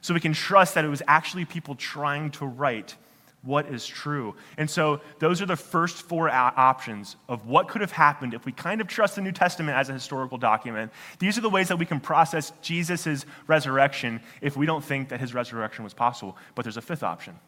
So 0.00 0.14
we 0.14 0.20
can 0.20 0.32
trust 0.32 0.76
that 0.76 0.84
it 0.84 0.88
was 0.88 1.02
actually 1.08 1.44
people 1.44 1.74
trying 1.74 2.30
to 2.32 2.46
write 2.46 2.96
what 3.42 3.66
is 3.66 3.86
true. 3.86 4.34
And 4.58 4.68
so 4.68 5.00
those 5.18 5.40
are 5.40 5.46
the 5.46 5.56
first 5.56 6.02
four 6.02 6.28
options 6.28 7.16
of 7.28 7.46
what 7.46 7.68
could 7.68 7.80
have 7.80 7.92
happened 7.92 8.34
if 8.34 8.44
we 8.44 8.52
kind 8.52 8.80
of 8.80 8.88
trust 8.88 9.16
the 9.16 9.22
New 9.22 9.32
Testament 9.32 9.76
as 9.76 9.88
a 9.88 9.92
historical 9.92 10.36
document. 10.36 10.92
These 11.18 11.38
are 11.38 11.42
the 11.42 11.50
ways 11.50 11.68
that 11.68 11.78
we 11.78 11.86
can 11.86 12.00
process 12.00 12.52
Jesus' 12.60 13.24
resurrection 13.46 14.20
if 14.40 14.56
we 14.56 14.66
don't 14.66 14.84
think 14.84 15.10
that 15.10 15.20
his 15.20 15.32
resurrection 15.32 15.84
was 15.84 15.94
possible. 15.94 16.36
But 16.54 16.64
there's 16.64 16.76
a 16.76 16.82
fifth 16.82 17.02
option 17.02 17.38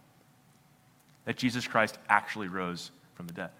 that 1.24 1.36
Jesus 1.36 1.66
Christ 1.66 1.98
actually 2.08 2.48
rose 2.48 2.90
from 3.14 3.26
the 3.26 3.32
dead. 3.32 3.50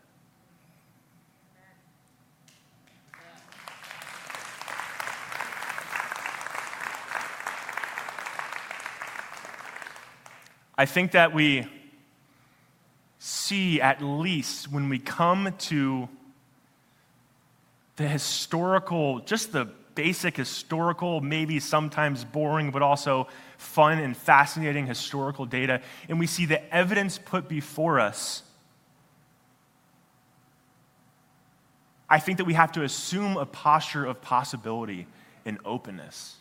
I 10.81 10.87
think 10.87 11.11
that 11.11 11.35
we 11.35 11.67
see, 13.29 13.81
at 13.81 14.03
least 14.03 14.73
when 14.73 14.89
we 14.89 14.99
come 14.99 15.55
to 15.59 16.09
the 17.97 18.09
historical, 18.09 19.21
just 19.21 19.53
the 19.53 19.67
basic 19.95 20.37
historical, 20.37 21.21
maybe 21.21 21.61
sometimes 21.61 22.25
boring, 22.25 22.71
but 22.71 22.83
also 22.83 23.29
fun 23.59 23.99
and 23.99 24.17
fascinating 24.17 24.87
historical 24.87 25.45
data, 25.45 25.83
and 26.09 26.19
we 26.19 26.27
see 26.27 26.47
the 26.47 26.75
evidence 26.75 27.19
put 27.19 27.49
before 27.49 28.01
us, 28.01 28.43
I 32.09 32.21
think 32.21 32.39
that 32.39 32.47
we 32.47 32.55
have 32.55 32.73
to 32.73 32.83
assume 32.85 33.37
a 33.37 33.45
posture 33.45 34.07
of 34.07 34.23
possibility 34.23 35.07
and 35.45 35.59
openness. 35.65 36.37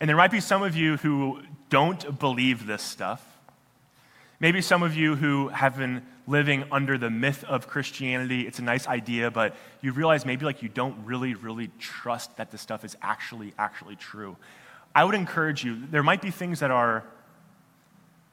And 0.00 0.08
there 0.08 0.16
might 0.16 0.32
be 0.32 0.40
some 0.40 0.62
of 0.64 0.74
you 0.74 0.96
who 0.96 1.42
don't 1.68 2.18
believe 2.18 2.66
this 2.66 2.82
stuff. 2.82 3.35
Maybe 4.38 4.60
some 4.60 4.82
of 4.82 4.94
you 4.94 5.16
who 5.16 5.48
have 5.48 5.78
been 5.78 6.02
living 6.26 6.64
under 6.70 6.98
the 6.98 7.08
myth 7.08 7.42
of 7.44 7.68
Christianity, 7.68 8.46
it's 8.46 8.58
a 8.58 8.62
nice 8.62 8.86
idea, 8.86 9.30
but 9.30 9.56
you 9.80 9.92
realize 9.92 10.26
maybe 10.26 10.44
like 10.44 10.62
you 10.62 10.68
don't 10.68 11.06
really, 11.06 11.34
really 11.34 11.70
trust 11.78 12.36
that 12.36 12.50
this 12.50 12.60
stuff 12.60 12.84
is 12.84 12.96
actually, 13.00 13.54
actually 13.58 13.96
true. 13.96 14.36
I 14.94 15.04
would 15.04 15.14
encourage 15.14 15.64
you, 15.64 15.86
there 15.90 16.02
might 16.02 16.20
be 16.20 16.30
things 16.30 16.60
that 16.60 16.70
are 16.70 17.04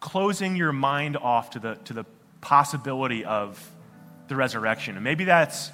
closing 0.01 0.57
your 0.57 0.73
mind 0.73 1.15
off 1.15 1.51
to 1.51 1.59
the, 1.59 1.75
to 1.85 1.93
the 1.93 2.05
possibility 2.41 3.23
of 3.23 3.71
the 4.27 4.35
resurrection. 4.35 4.95
And 4.95 5.03
maybe 5.03 5.23
that's, 5.23 5.71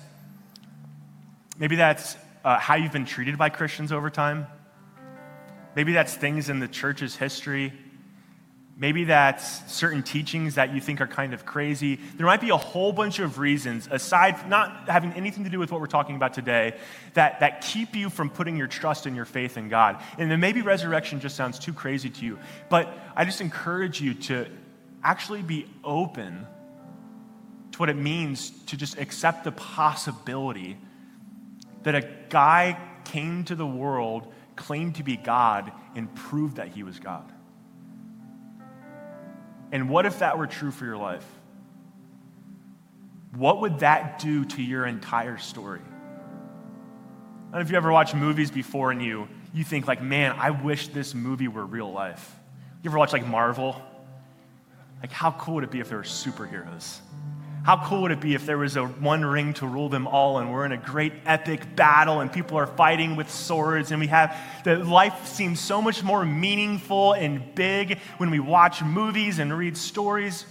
maybe 1.57 1.75
that's 1.75 2.15
uh, 2.43 2.59
how 2.59 2.75
you've 2.75 2.91
been 2.91 3.05
treated 3.05 3.37
by 3.37 3.49
Christians 3.49 3.91
over 3.91 4.11
time. 4.11 4.45
Maybe 5.75 5.93
that's 5.93 6.13
things 6.13 6.49
in 6.49 6.59
the 6.59 6.67
church's 6.67 7.15
history 7.15 7.73
Maybe 8.79 9.03
that's 9.03 9.69
certain 9.69 10.03
teachings 10.03 10.55
that 10.55 10.73
you 10.73 10.79
think 10.79 11.01
are 11.01 11.07
kind 11.07 11.33
of 11.33 11.45
crazy. 11.45 11.99
There 12.15 12.25
might 12.25 12.39
be 12.39 12.49
a 12.49 12.57
whole 12.57 12.93
bunch 12.93 13.19
of 13.19 13.37
reasons, 13.37 13.89
aside 13.91 14.39
from 14.39 14.49
not 14.49 14.87
having 14.87 15.11
anything 15.13 15.43
to 15.43 15.49
do 15.49 15.59
with 15.59 15.69
what 15.69 15.81
we're 15.81 15.87
talking 15.87 16.15
about 16.15 16.33
today, 16.33 16.77
that, 17.13 17.41
that 17.41 17.59
keep 17.59 17.93
you 17.93 18.09
from 18.09 18.29
putting 18.29 18.55
your 18.55 18.67
trust 18.67 19.05
and 19.05 19.17
your 19.17 19.25
faith 19.25 19.57
in 19.57 19.67
God. 19.67 20.01
And 20.17 20.31
then 20.31 20.39
maybe 20.39 20.61
resurrection 20.61 21.19
just 21.19 21.35
sounds 21.35 21.59
too 21.59 21.73
crazy 21.73 22.09
to 22.09 22.25
you. 22.25 22.39
But 22.69 22.97
I 23.17 23.25
just 23.25 23.41
encourage 23.41 23.99
you 23.99 24.13
to 24.13 24.47
actually 25.03 25.41
be 25.41 25.65
open 25.83 26.47
to 27.73 27.79
what 27.79 27.89
it 27.89 27.97
means 27.97 28.51
to 28.67 28.77
just 28.77 28.97
accept 28.97 29.43
the 29.43 29.51
possibility 29.51 30.77
that 31.83 31.95
a 31.95 32.09
guy 32.29 32.79
came 33.03 33.43
to 33.43 33.55
the 33.55 33.67
world, 33.67 34.31
claimed 34.55 34.95
to 34.95 35.03
be 35.03 35.17
God, 35.17 35.69
and 35.95 36.13
proved 36.15 36.55
that 36.55 36.69
he 36.69 36.83
was 36.83 36.97
God. 36.97 37.33
And 39.71 39.89
what 39.89 40.05
if 40.05 40.19
that 40.19 40.37
were 40.37 40.47
true 40.47 40.71
for 40.71 40.85
your 40.85 40.97
life? 40.97 41.25
What 43.35 43.61
would 43.61 43.79
that 43.79 44.19
do 44.19 44.45
to 44.45 44.61
your 44.61 44.85
entire 44.85 45.37
story? 45.37 45.81
I 45.81 47.51
don't 47.51 47.53
know 47.53 47.59
if 47.61 47.71
you 47.71 47.77
ever 47.77 47.91
watched 47.91 48.15
movies 48.15 48.51
before 48.51 48.91
and 48.91 49.01
you, 49.01 49.27
you 49.53 49.63
think 49.63 49.87
like, 49.87 50.01
man, 50.01 50.35
I 50.37 50.51
wish 50.51 50.89
this 50.89 51.13
movie 51.13 51.47
were 51.47 51.65
real 51.65 51.91
life. 51.91 52.35
You 52.83 52.89
ever 52.89 52.97
watch 52.97 53.13
like 53.13 53.25
Marvel? 53.25 53.81
Like, 55.01 55.11
how 55.11 55.31
cool 55.31 55.55
would 55.55 55.63
it 55.63 55.71
be 55.71 55.79
if 55.79 55.89
there 55.89 55.97
were 55.97 56.03
superheroes? 56.03 56.99
How 57.63 57.85
cool 57.85 58.03
would 58.03 58.11
it 58.11 58.21
be 58.21 58.33
if 58.35 58.45
there 58.45 58.57
was 58.57 58.77
a 58.77 58.85
one 58.85 59.23
ring 59.23 59.53
to 59.55 59.67
rule 59.67 59.89
them 59.89 60.07
all 60.07 60.39
and 60.39 60.51
we're 60.51 60.65
in 60.65 60.71
a 60.71 60.77
great 60.77 61.13
epic 61.25 61.75
battle 61.75 62.21
and 62.21 62.31
people 62.31 62.57
are 62.57 62.65
fighting 62.65 63.15
with 63.15 63.29
swords 63.29 63.91
and 63.91 63.99
we 63.99 64.07
have 64.07 64.35
the 64.63 64.77
life 64.77 65.27
seems 65.27 65.59
so 65.59 65.81
much 65.81 66.01
more 66.01 66.25
meaningful 66.25 67.13
and 67.13 67.53
big 67.55 67.99
when 68.17 68.31
we 68.31 68.39
watch 68.39 68.81
movies 68.81 69.39
and 69.39 69.55
read 69.55 69.77
stories. 69.77 70.45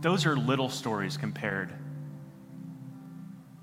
Those 0.00 0.26
are 0.26 0.36
little 0.36 0.68
stories 0.68 1.16
compared 1.16 1.72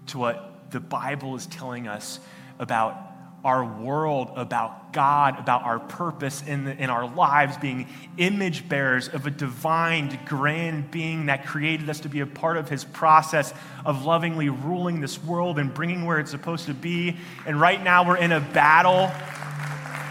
to 0.08 0.18
what 0.18 0.72
the 0.72 0.80
Bible 0.80 1.36
is 1.36 1.46
telling 1.48 1.88
us 1.88 2.20
about 2.60 3.13
our 3.44 3.66
world, 3.66 4.32
about 4.38 4.94
God, 4.94 5.38
about 5.38 5.64
our 5.64 5.80
purpose 5.80 6.42
in, 6.48 6.64
the, 6.64 6.78
in 6.78 6.90
our 6.90 7.14
lives, 7.14 7.58
being 7.58 7.90
image 8.18 8.70
bearers 8.70 9.10
of 9.10 9.28
a 9.28 9.32
divine, 9.32 10.18
grand 10.26 10.90
being 10.92 11.26
that 11.26 11.46
created 11.46 11.90
us 11.90 12.00
to 12.02 12.10
be 12.10 12.22
a 12.22 12.26
part 12.26 12.56
of 12.56 12.70
his 12.70 12.86
process 12.86 13.54
of 13.86 14.06
lovingly 14.06 14.48
ruling 14.48 15.02
this 15.02 15.22
world 15.22 15.60
and 15.60 15.74
bringing 15.74 16.06
where 16.06 16.20
it's 16.20 16.32
supposed 16.32 16.68
to 16.68 16.74
be. 16.74 17.18
And 17.46 17.60
right 17.60 17.84
now 17.84 18.08
we're 18.08 18.18
in 18.18 18.32
a 18.32 18.40
battle. 18.40 19.12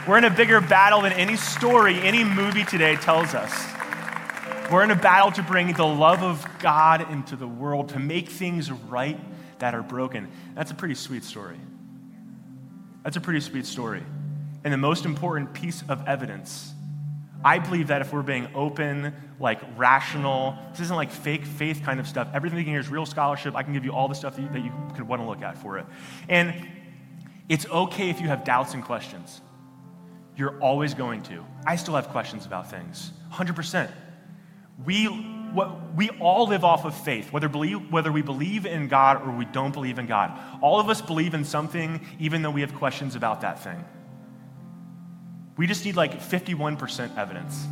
We're 0.07 0.18
in 0.18 0.24
a 0.24 0.30
bigger 0.30 0.61
battle 0.61 1.01
than 1.01 1.12
any 1.12 1.37
story, 1.37 2.01
any 2.01 2.24
movie 2.24 2.64
today 2.64 2.97
tells 2.97 3.35
us. 3.35 3.51
We're 4.70 4.85
in 4.85 4.91
a 4.91 4.97
battle 4.97 5.33
to 5.33 5.43
bring 5.43 5.72
the 5.72 5.87
love 5.87 6.22
of 6.22 6.47
God 6.59 7.11
into 7.11 7.37
the 7.37 7.49
world, 7.49 7.91
to 7.91 7.99
make 7.99 8.28
things 8.28 8.70
right 8.70 9.18
that 9.59 9.74
are 9.74 9.83
broken. 9.83 10.28
That's 10.55 10.70
a 10.70 10.74
pretty 10.74 10.97
sweet 10.97 11.24
story. 11.24 11.57
That's 13.03 13.16
a 13.16 13.20
pretty 13.20 13.40
sweet 13.40 13.66
story. 13.66 14.03
And 14.64 14.72
the 14.72 14.78
most 14.78 15.05
important 15.05 15.53
piece 15.53 15.82
of 15.88 16.07
evidence, 16.07 16.72
I 17.44 17.59
believe 17.59 17.88
that 17.88 18.00
if 18.00 18.12
we're 18.12 18.22
being 18.22 18.48
open, 18.55 19.12
like 19.40 19.61
rational, 19.76 20.57
this 20.70 20.80
isn't 20.80 20.94
like 20.94 21.11
fake 21.11 21.44
faith 21.44 21.82
kind 21.84 21.98
of 21.98 22.07
stuff. 22.07 22.28
Everything 22.32 22.59
can 22.59 22.68
here 22.68 22.80
is 22.80 22.88
real 22.88 23.07
scholarship. 23.07 23.57
I 23.57 23.64
can 23.64 23.72
give 23.72 23.84
you 23.84 23.92
all 23.92 24.07
the 24.07 24.14
stuff 24.14 24.36
that 24.36 24.42
you, 24.42 24.48
that 24.50 24.64
you 24.64 24.72
could 24.94 25.09
want 25.09 25.20
to 25.20 25.26
look 25.26 25.42
at 25.42 25.59
for 25.59 25.78
it. 25.78 25.86
And 26.28 26.55
it's 27.48 27.66
okay 27.66 28.09
if 28.09 28.20
you 28.20 28.28
have 28.28 28.44
doubts 28.44 28.74
and 28.74 28.84
questions. 28.84 29.40
You're 30.36 30.59
always 30.61 30.94
going 30.94 31.22
to. 31.24 31.44
I 31.66 31.76
still 31.76 31.94
have 31.96 32.09
questions 32.09 32.46
about 32.46 32.70
things, 32.70 33.12
100%. 33.32 33.90
We 34.84 35.09
what, 35.53 35.94
we 35.94 36.11
all 36.20 36.48
live 36.48 36.64
off 36.64 36.84
of 36.84 36.94
faith, 36.94 37.32
whether, 37.32 37.48
believe, 37.48 37.92
whether 37.92 38.11
we 38.11 38.22
believe 38.22 38.66
in 38.66 38.88
God 38.88 39.22
or 39.22 39.32
we 39.32 39.44
don't 39.44 39.72
believe 39.72 39.98
in 39.98 40.07
God. 40.07 40.38
All 40.61 40.80
of 40.80 40.88
us 40.88 41.00
believe 41.00 41.34
in 41.34 41.44
something, 41.44 42.07
even 42.18 42.42
though 42.42 42.50
we 42.50 42.62
have 42.62 42.74
questions 42.74 43.14
about 43.14 43.42
that 43.42 43.62
thing. 43.62 43.84
We 45.57 45.66
just 45.66 45.84
need 45.84 45.96
like 45.96 46.20
51% 46.20 47.16
evidence. 47.18 47.66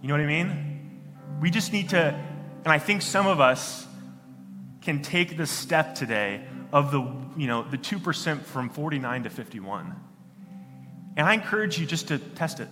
You 0.00 0.08
know 0.08 0.14
what 0.14 0.20
I 0.20 0.26
mean? 0.26 1.02
We 1.40 1.50
just 1.50 1.72
need 1.72 1.90
to, 1.90 1.98
and 2.64 2.72
I 2.72 2.78
think 2.78 3.02
some 3.02 3.26
of 3.26 3.40
us 3.40 3.86
can 4.82 5.02
take 5.02 5.36
the 5.36 5.46
step 5.46 5.94
today 5.94 6.44
of 6.72 6.92
the, 6.92 7.00
you 7.36 7.46
know, 7.46 7.62
the 7.62 7.78
2% 7.78 8.42
from 8.42 8.68
49 8.68 9.24
to 9.24 9.30
51. 9.30 9.94
And 11.16 11.26
I 11.26 11.34
encourage 11.34 11.78
you 11.78 11.86
just 11.86 12.08
to 12.08 12.18
test 12.18 12.60
it. 12.60 12.68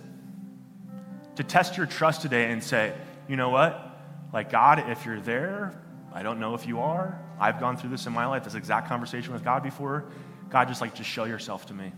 To 1.37 1.43
test 1.43 1.77
your 1.77 1.85
trust 1.85 2.21
today 2.21 2.51
and 2.51 2.63
say, 2.63 2.93
you 3.27 3.35
know 3.35 3.49
what? 3.49 3.99
Like, 4.31 4.51
God, 4.51 4.89
if 4.89 5.05
you're 5.05 5.19
there, 5.19 5.79
I 6.13 6.23
don't 6.23 6.39
know 6.39 6.55
if 6.55 6.67
you 6.67 6.79
are. 6.79 7.19
I've 7.39 7.59
gone 7.59 7.77
through 7.77 7.89
this 7.89 8.05
in 8.05 8.13
my 8.13 8.25
life, 8.25 8.43
this 8.43 8.55
exact 8.55 8.87
conversation 8.87 9.33
with 9.33 9.43
God 9.43 9.63
before. 9.63 10.05
God, 10.49 10.67
just 10.67 10.81
like, 10.81 10.93
just 10.93 11.09
show 11.09 11.25
yourself 11.25 11.65
to 11.67 11.73
me. 11.73 11.91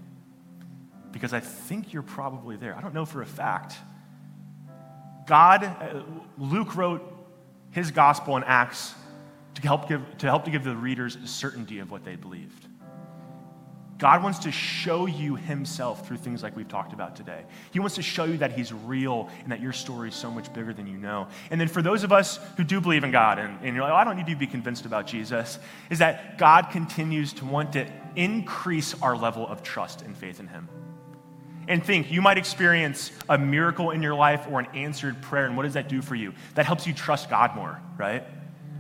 Because 1.12 1.34
I 1.34 1.40
think 1.40 1.94
you're 1.94 2.02
probably 2.02 2.58
there. 2.58 2.76
I 2.76 2.82
don't 2.82 2.94
know 2.94 3.06
for 3.06 3.22
a 3.22 3.26
fact. 3.26 3.76
God, 5.28 5.64
uh, 5.64 6.04
Luke 6.38 6.76
wrote 6.76 7.02
his 7.72 7.92
gospel 7.92 8.38
in 8.38 8.44
Acts 8.44 8.94
to 9.56 9.62
help, 9.62 9.88
give, 9.88 10.02
to 10.20 10.28
help 10.28 10.46
to 10.46 10.52
give 10.52 10.64
the 10.64 10.76
readers 10.76 11.18
certainty 11.26 11.80
of 11.80 11.92
what 11.92 12.04
they 12.04 12.16
believed. 12.16 12.68
God 13.98 14.24
wants 14.24 14.40
to 14.40 14.52
show 14.52 15.06
you 15.06 15.36
himself 15.36 16.06
through 16.06 16.18
things 16.18 16.44
like 16.44 16.56
we've 16.58 16.68
talked 16.68 16.92
about 16.92 17.16
today. 17.16 17.46
He 17.72 17.80
wants 17.80 17.96
to 17.96 18.02
show 18.02 18.26
you 18.26 18.38
that 18.40 18.52
he's 18.52 18.74
real 18.74 19.30
and 19.44 19.52
that 19.54 19.62
your 19.62 19.72
story 19.72 20.10
is 20.10 20.16
so 20.16 20.30
much 20.30 20.52
bigger 20.52 20.74
than 20.74 20.86
you 20.86 20.98
know. 20.98 21.28
And 21.50 21.62
then 21.62 21.70
for 21.70 21.82
those 21.82 22.04
of 22.04 22.12
us 22.12 22.38
who 22.58 22.66
do 22.66 22.82
believe 22.82 23.06
in 23.06 23.12
God, 23.12 23.40
and, 23.40 23.58
and 23.64 23.74
you're 23.74 23.86
like, 23.86 23.94
oh, 23.94 23.96
I 23.96 24.04
don't 24.04 24.18
need 24.18 24.28
to 24.28 24.36
be 24.36 24.48
convinced 24.48 24.86
about 24.86 25.08
Jesus, 25.08 25.60
is 25.90 26.00
that 26.00 26.38
God 26.38 26.72
continues 26.72 27.32
to 27.34 27.46
want 27.46 27.74
to 27.74 27.90
increase 28.18 29.02
our 29.02 29.16
level 29.16 29.48
of 29.48 29.64
trust 29.64 30.02
and 30.02 30.16
faith 30.16 30.42
in 30.42 30.48
him. 30.48 30.68
And 31.68 31.84
think, 31.84 32.12
you 32.12 32.22
might 32.22 32.38
experience 32.38 33.12
a 33.30 33.38
miracle 33.38 33.92
in 33.92 34.04
your 34.04 34.14
life 34.14 34.46
or 34.52 34.60
an 34.60 34.68
answered 34.76 35.22
prayer, 35.22 35.46
and 35.46 35.56
what 35.56 35.64
does 35.64 35.74
that 35.76 35.88
do 35.88 36.02
for 36.02 36.16
you? 36.16 36.34
That 36.56 36.66
helps 36.66 36.86
you 36.86 36.94
trust 36.94 37.30
God 37.30 37.56
more, 37.56 37.82
right? 37.98 38.24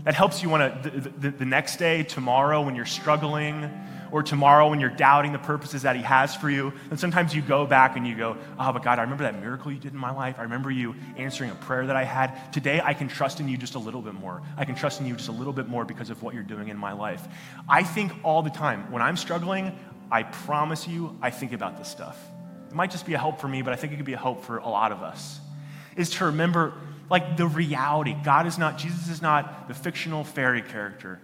That 0.03 0.13
helps 0.13 0.43
you 0.43 0.49
want 0.49 0.83
to, 0.83 0.89
the, 0.89 1.09
the, 1.09 1.29
the 1.31 1.45
next 1.45 1.77
day, 1.77 2.03
tomorrow, 2.03 2.61
when 2.61 2.75
you're 2.75 2.85
struggling, 2.85 3.71
or 4.15 4.23
tomorrow 4.23 4.69
when 4.69 4.79
you're 4.79 4.89
doubting 4.89 5.33
the 5.33 5.39
purposes 5.39 5.81
that 5.81 5.93
He 5.97 6.01
has 6.01 6.33
for 6.33 6.49
you. 6.49 6.71
And 6.89 6.97
sometimes 6.97 7.35
you 7.35 7.41
go 7.41 7.65
back 7.65 7.97
and 7.97 8.07
you 8.07 8.15
go, 8.15 8.37
Oh, 8.57 8.71
but 8.71 8.81
God, 8.81 8.97
I 8.97 9.01
remember 9.01 9.25
that 9.25 9.41
miracle 9.41 9.73
you 9.73 9.77
did 9.77 9.91
in 9.91 9.99
my 9.99 10.11
life. 10.11 10.37
I 10.39 10.43
remember 10.43 10.71
you 10.71 10.95
answering 11.17 11.51
a 11.51 11.55
prayer 11.55 11.85
that 11.87 11.97
I 11.97 12.05
had. 12.05 12.53
Today, 12.53 12.79
I 12.81 12.93
can 12.93 13.09
trust 13.09 13.41
in 13.41 13.49
you 13.49 13.57
just 13.57 13.75
a 13.75 13.79
little 13.79 14.01
bit 14.01 14.13
more. 14.13 14.41
I 14.55 14.63
can 14.63 14.73
trust 14.73 15.01
in 15.01 15.05
you 15.05 15.17
just 15.17 15.27
a 15.27 15.33
little 15.33 15.51
bit 15.51 15.67
more 15.67 15.83
because 15.83 16.09
of 16.09 16.23
what 16.23 16.33
you're 16.33 16.43
doing 16.43 16.69
in 16.69 16.77
my 16.77 16.93
life. 16.93 17.27
I 17.67 17.83
think 17.83 18.13
all 18.23 18.41
the 18.41 18.49
time, 18.49 18.89
when 18.89 19.01
I'm 19.01 19.17
struggling, 19.17 19.77
I 20.09 20.23
promise 20.23 20.87
you, 20.87 21.19
I 21.21 21.29
think 21.29 21.51
about 21.51 21.77
this 21.77 21.89
stuff. 21.89 22.17
It 22.69 22.73
might 22.73 22.91
just 22.91 23.05
be 23.05 23.15
a 23.15 23.19
help 23.19 23.41
for 23.41 23.49
me, 23.49 23.63
but 23.63 23.73
I 23.73 23.75
think 23.75 23.91
it 23.91 23.97
could 23.97 24.05
be 24.05 24.13
a 24.13 24.17
help 24.17 24.45
for 24.45 24.59
a 24.59 24.69
lot 24.69 24.93
of 24.93 25.03
us. 25.03 25.41
Is 25.97 26.11
to 26.11 26.25
remember, 26.27 26.71
like, 27.09 27.35
the 27.35 27.47
reality. 27.47 28.15
God 28.23 28.47
is 28.47 28.57
not, 28.57 28.77
Jesus 28.77 29.09
is 29.09 29.21
not 29.21 29.67
the 29.67 29.73
fictional 29.73 30.23
fairy 30.23 30.61
character 30.61 31.19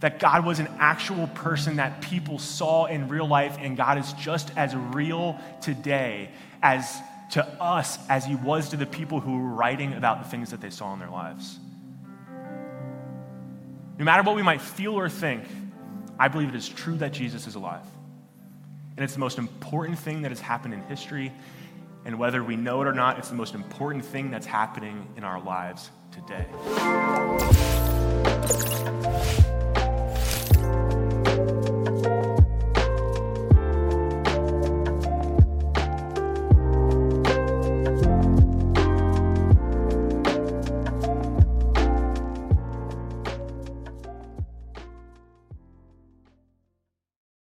that 0.00 0.18
God 0.18 0.44
was 0.44 0.58
an 0.58 0.68
actual 0.78 1.26
person 1.28 1.76
that 1.76 2.02
people 2.02 2.38
saw 2.38 2.84
in 2.86 3.08
real 3.08 3.26
life, 3.26 3.56
and 3.58 3.76
God 3.76 3.98
is 3.98 4.12
just 4.14 4.50
as 4.56 4.74
real 4.74 5.38
today 5.60 6.30
as 6.62 6.98
to 7.30 7.44
us 7.60 7.98
as 8.08 8.24
he 8.24 8.36
was 8.36 8.68
to 8.70 8.76
the 8.76 8.86
people 8.86 9.20
who 9.20 9.38
were 9.38 9.54
writing 9.54 9.94
about 9.94 10.22
the 10.22 10.28
things 10.28 10.50
that 10.50 10.60
they 10.60 10.70
saw 10.70 10.92
in 10.92 10.98
their 10.98 11.10
lives. 11.10 11.58
No 13.98 14.04
matter 14.04 14.22
what 14.22 14.36
we 14.36 14.42
might 14.42 14.60
feel 14.60 14.94
or 14.94 15.08
think, 15.08 15.44
I 16.18 16.28
believe 16.28 16.50
it 16.50 16.54
is 16.54 16.68
true 16.68 16.96
that 16.98 17.12
Jesus 17.12 17.46
is 17.46 17.54
alive. 17.54 17.86
And 18.96 19.04
it's 19.04 19.14
the 19.14 19.20
most 19.20 19.38
important 19.38 19.98
thing 19.98 20.22
that 20.22 20.30
has 20.30 20.40
happened 20.40 20.74
in 20.74 20.82
history. 20.82 21.32
And 22.04 22.18
whether 22.18 22.42
we 22.42 22.56
know 22.56 22.82
it 22.82 22.86
or 22.86 22.94
not, 22.94 23.18
it's 23.18 23.28
the 23.28 23.34
most 23.34 23.54
important 23.54 24.04
thing 24.04 24.30
that's 24.30 24.46
happening 24.46 25.06
in 25.16 25.24
our 25.24 25.40
lives 25.42 25.90
today. 26.12 26.46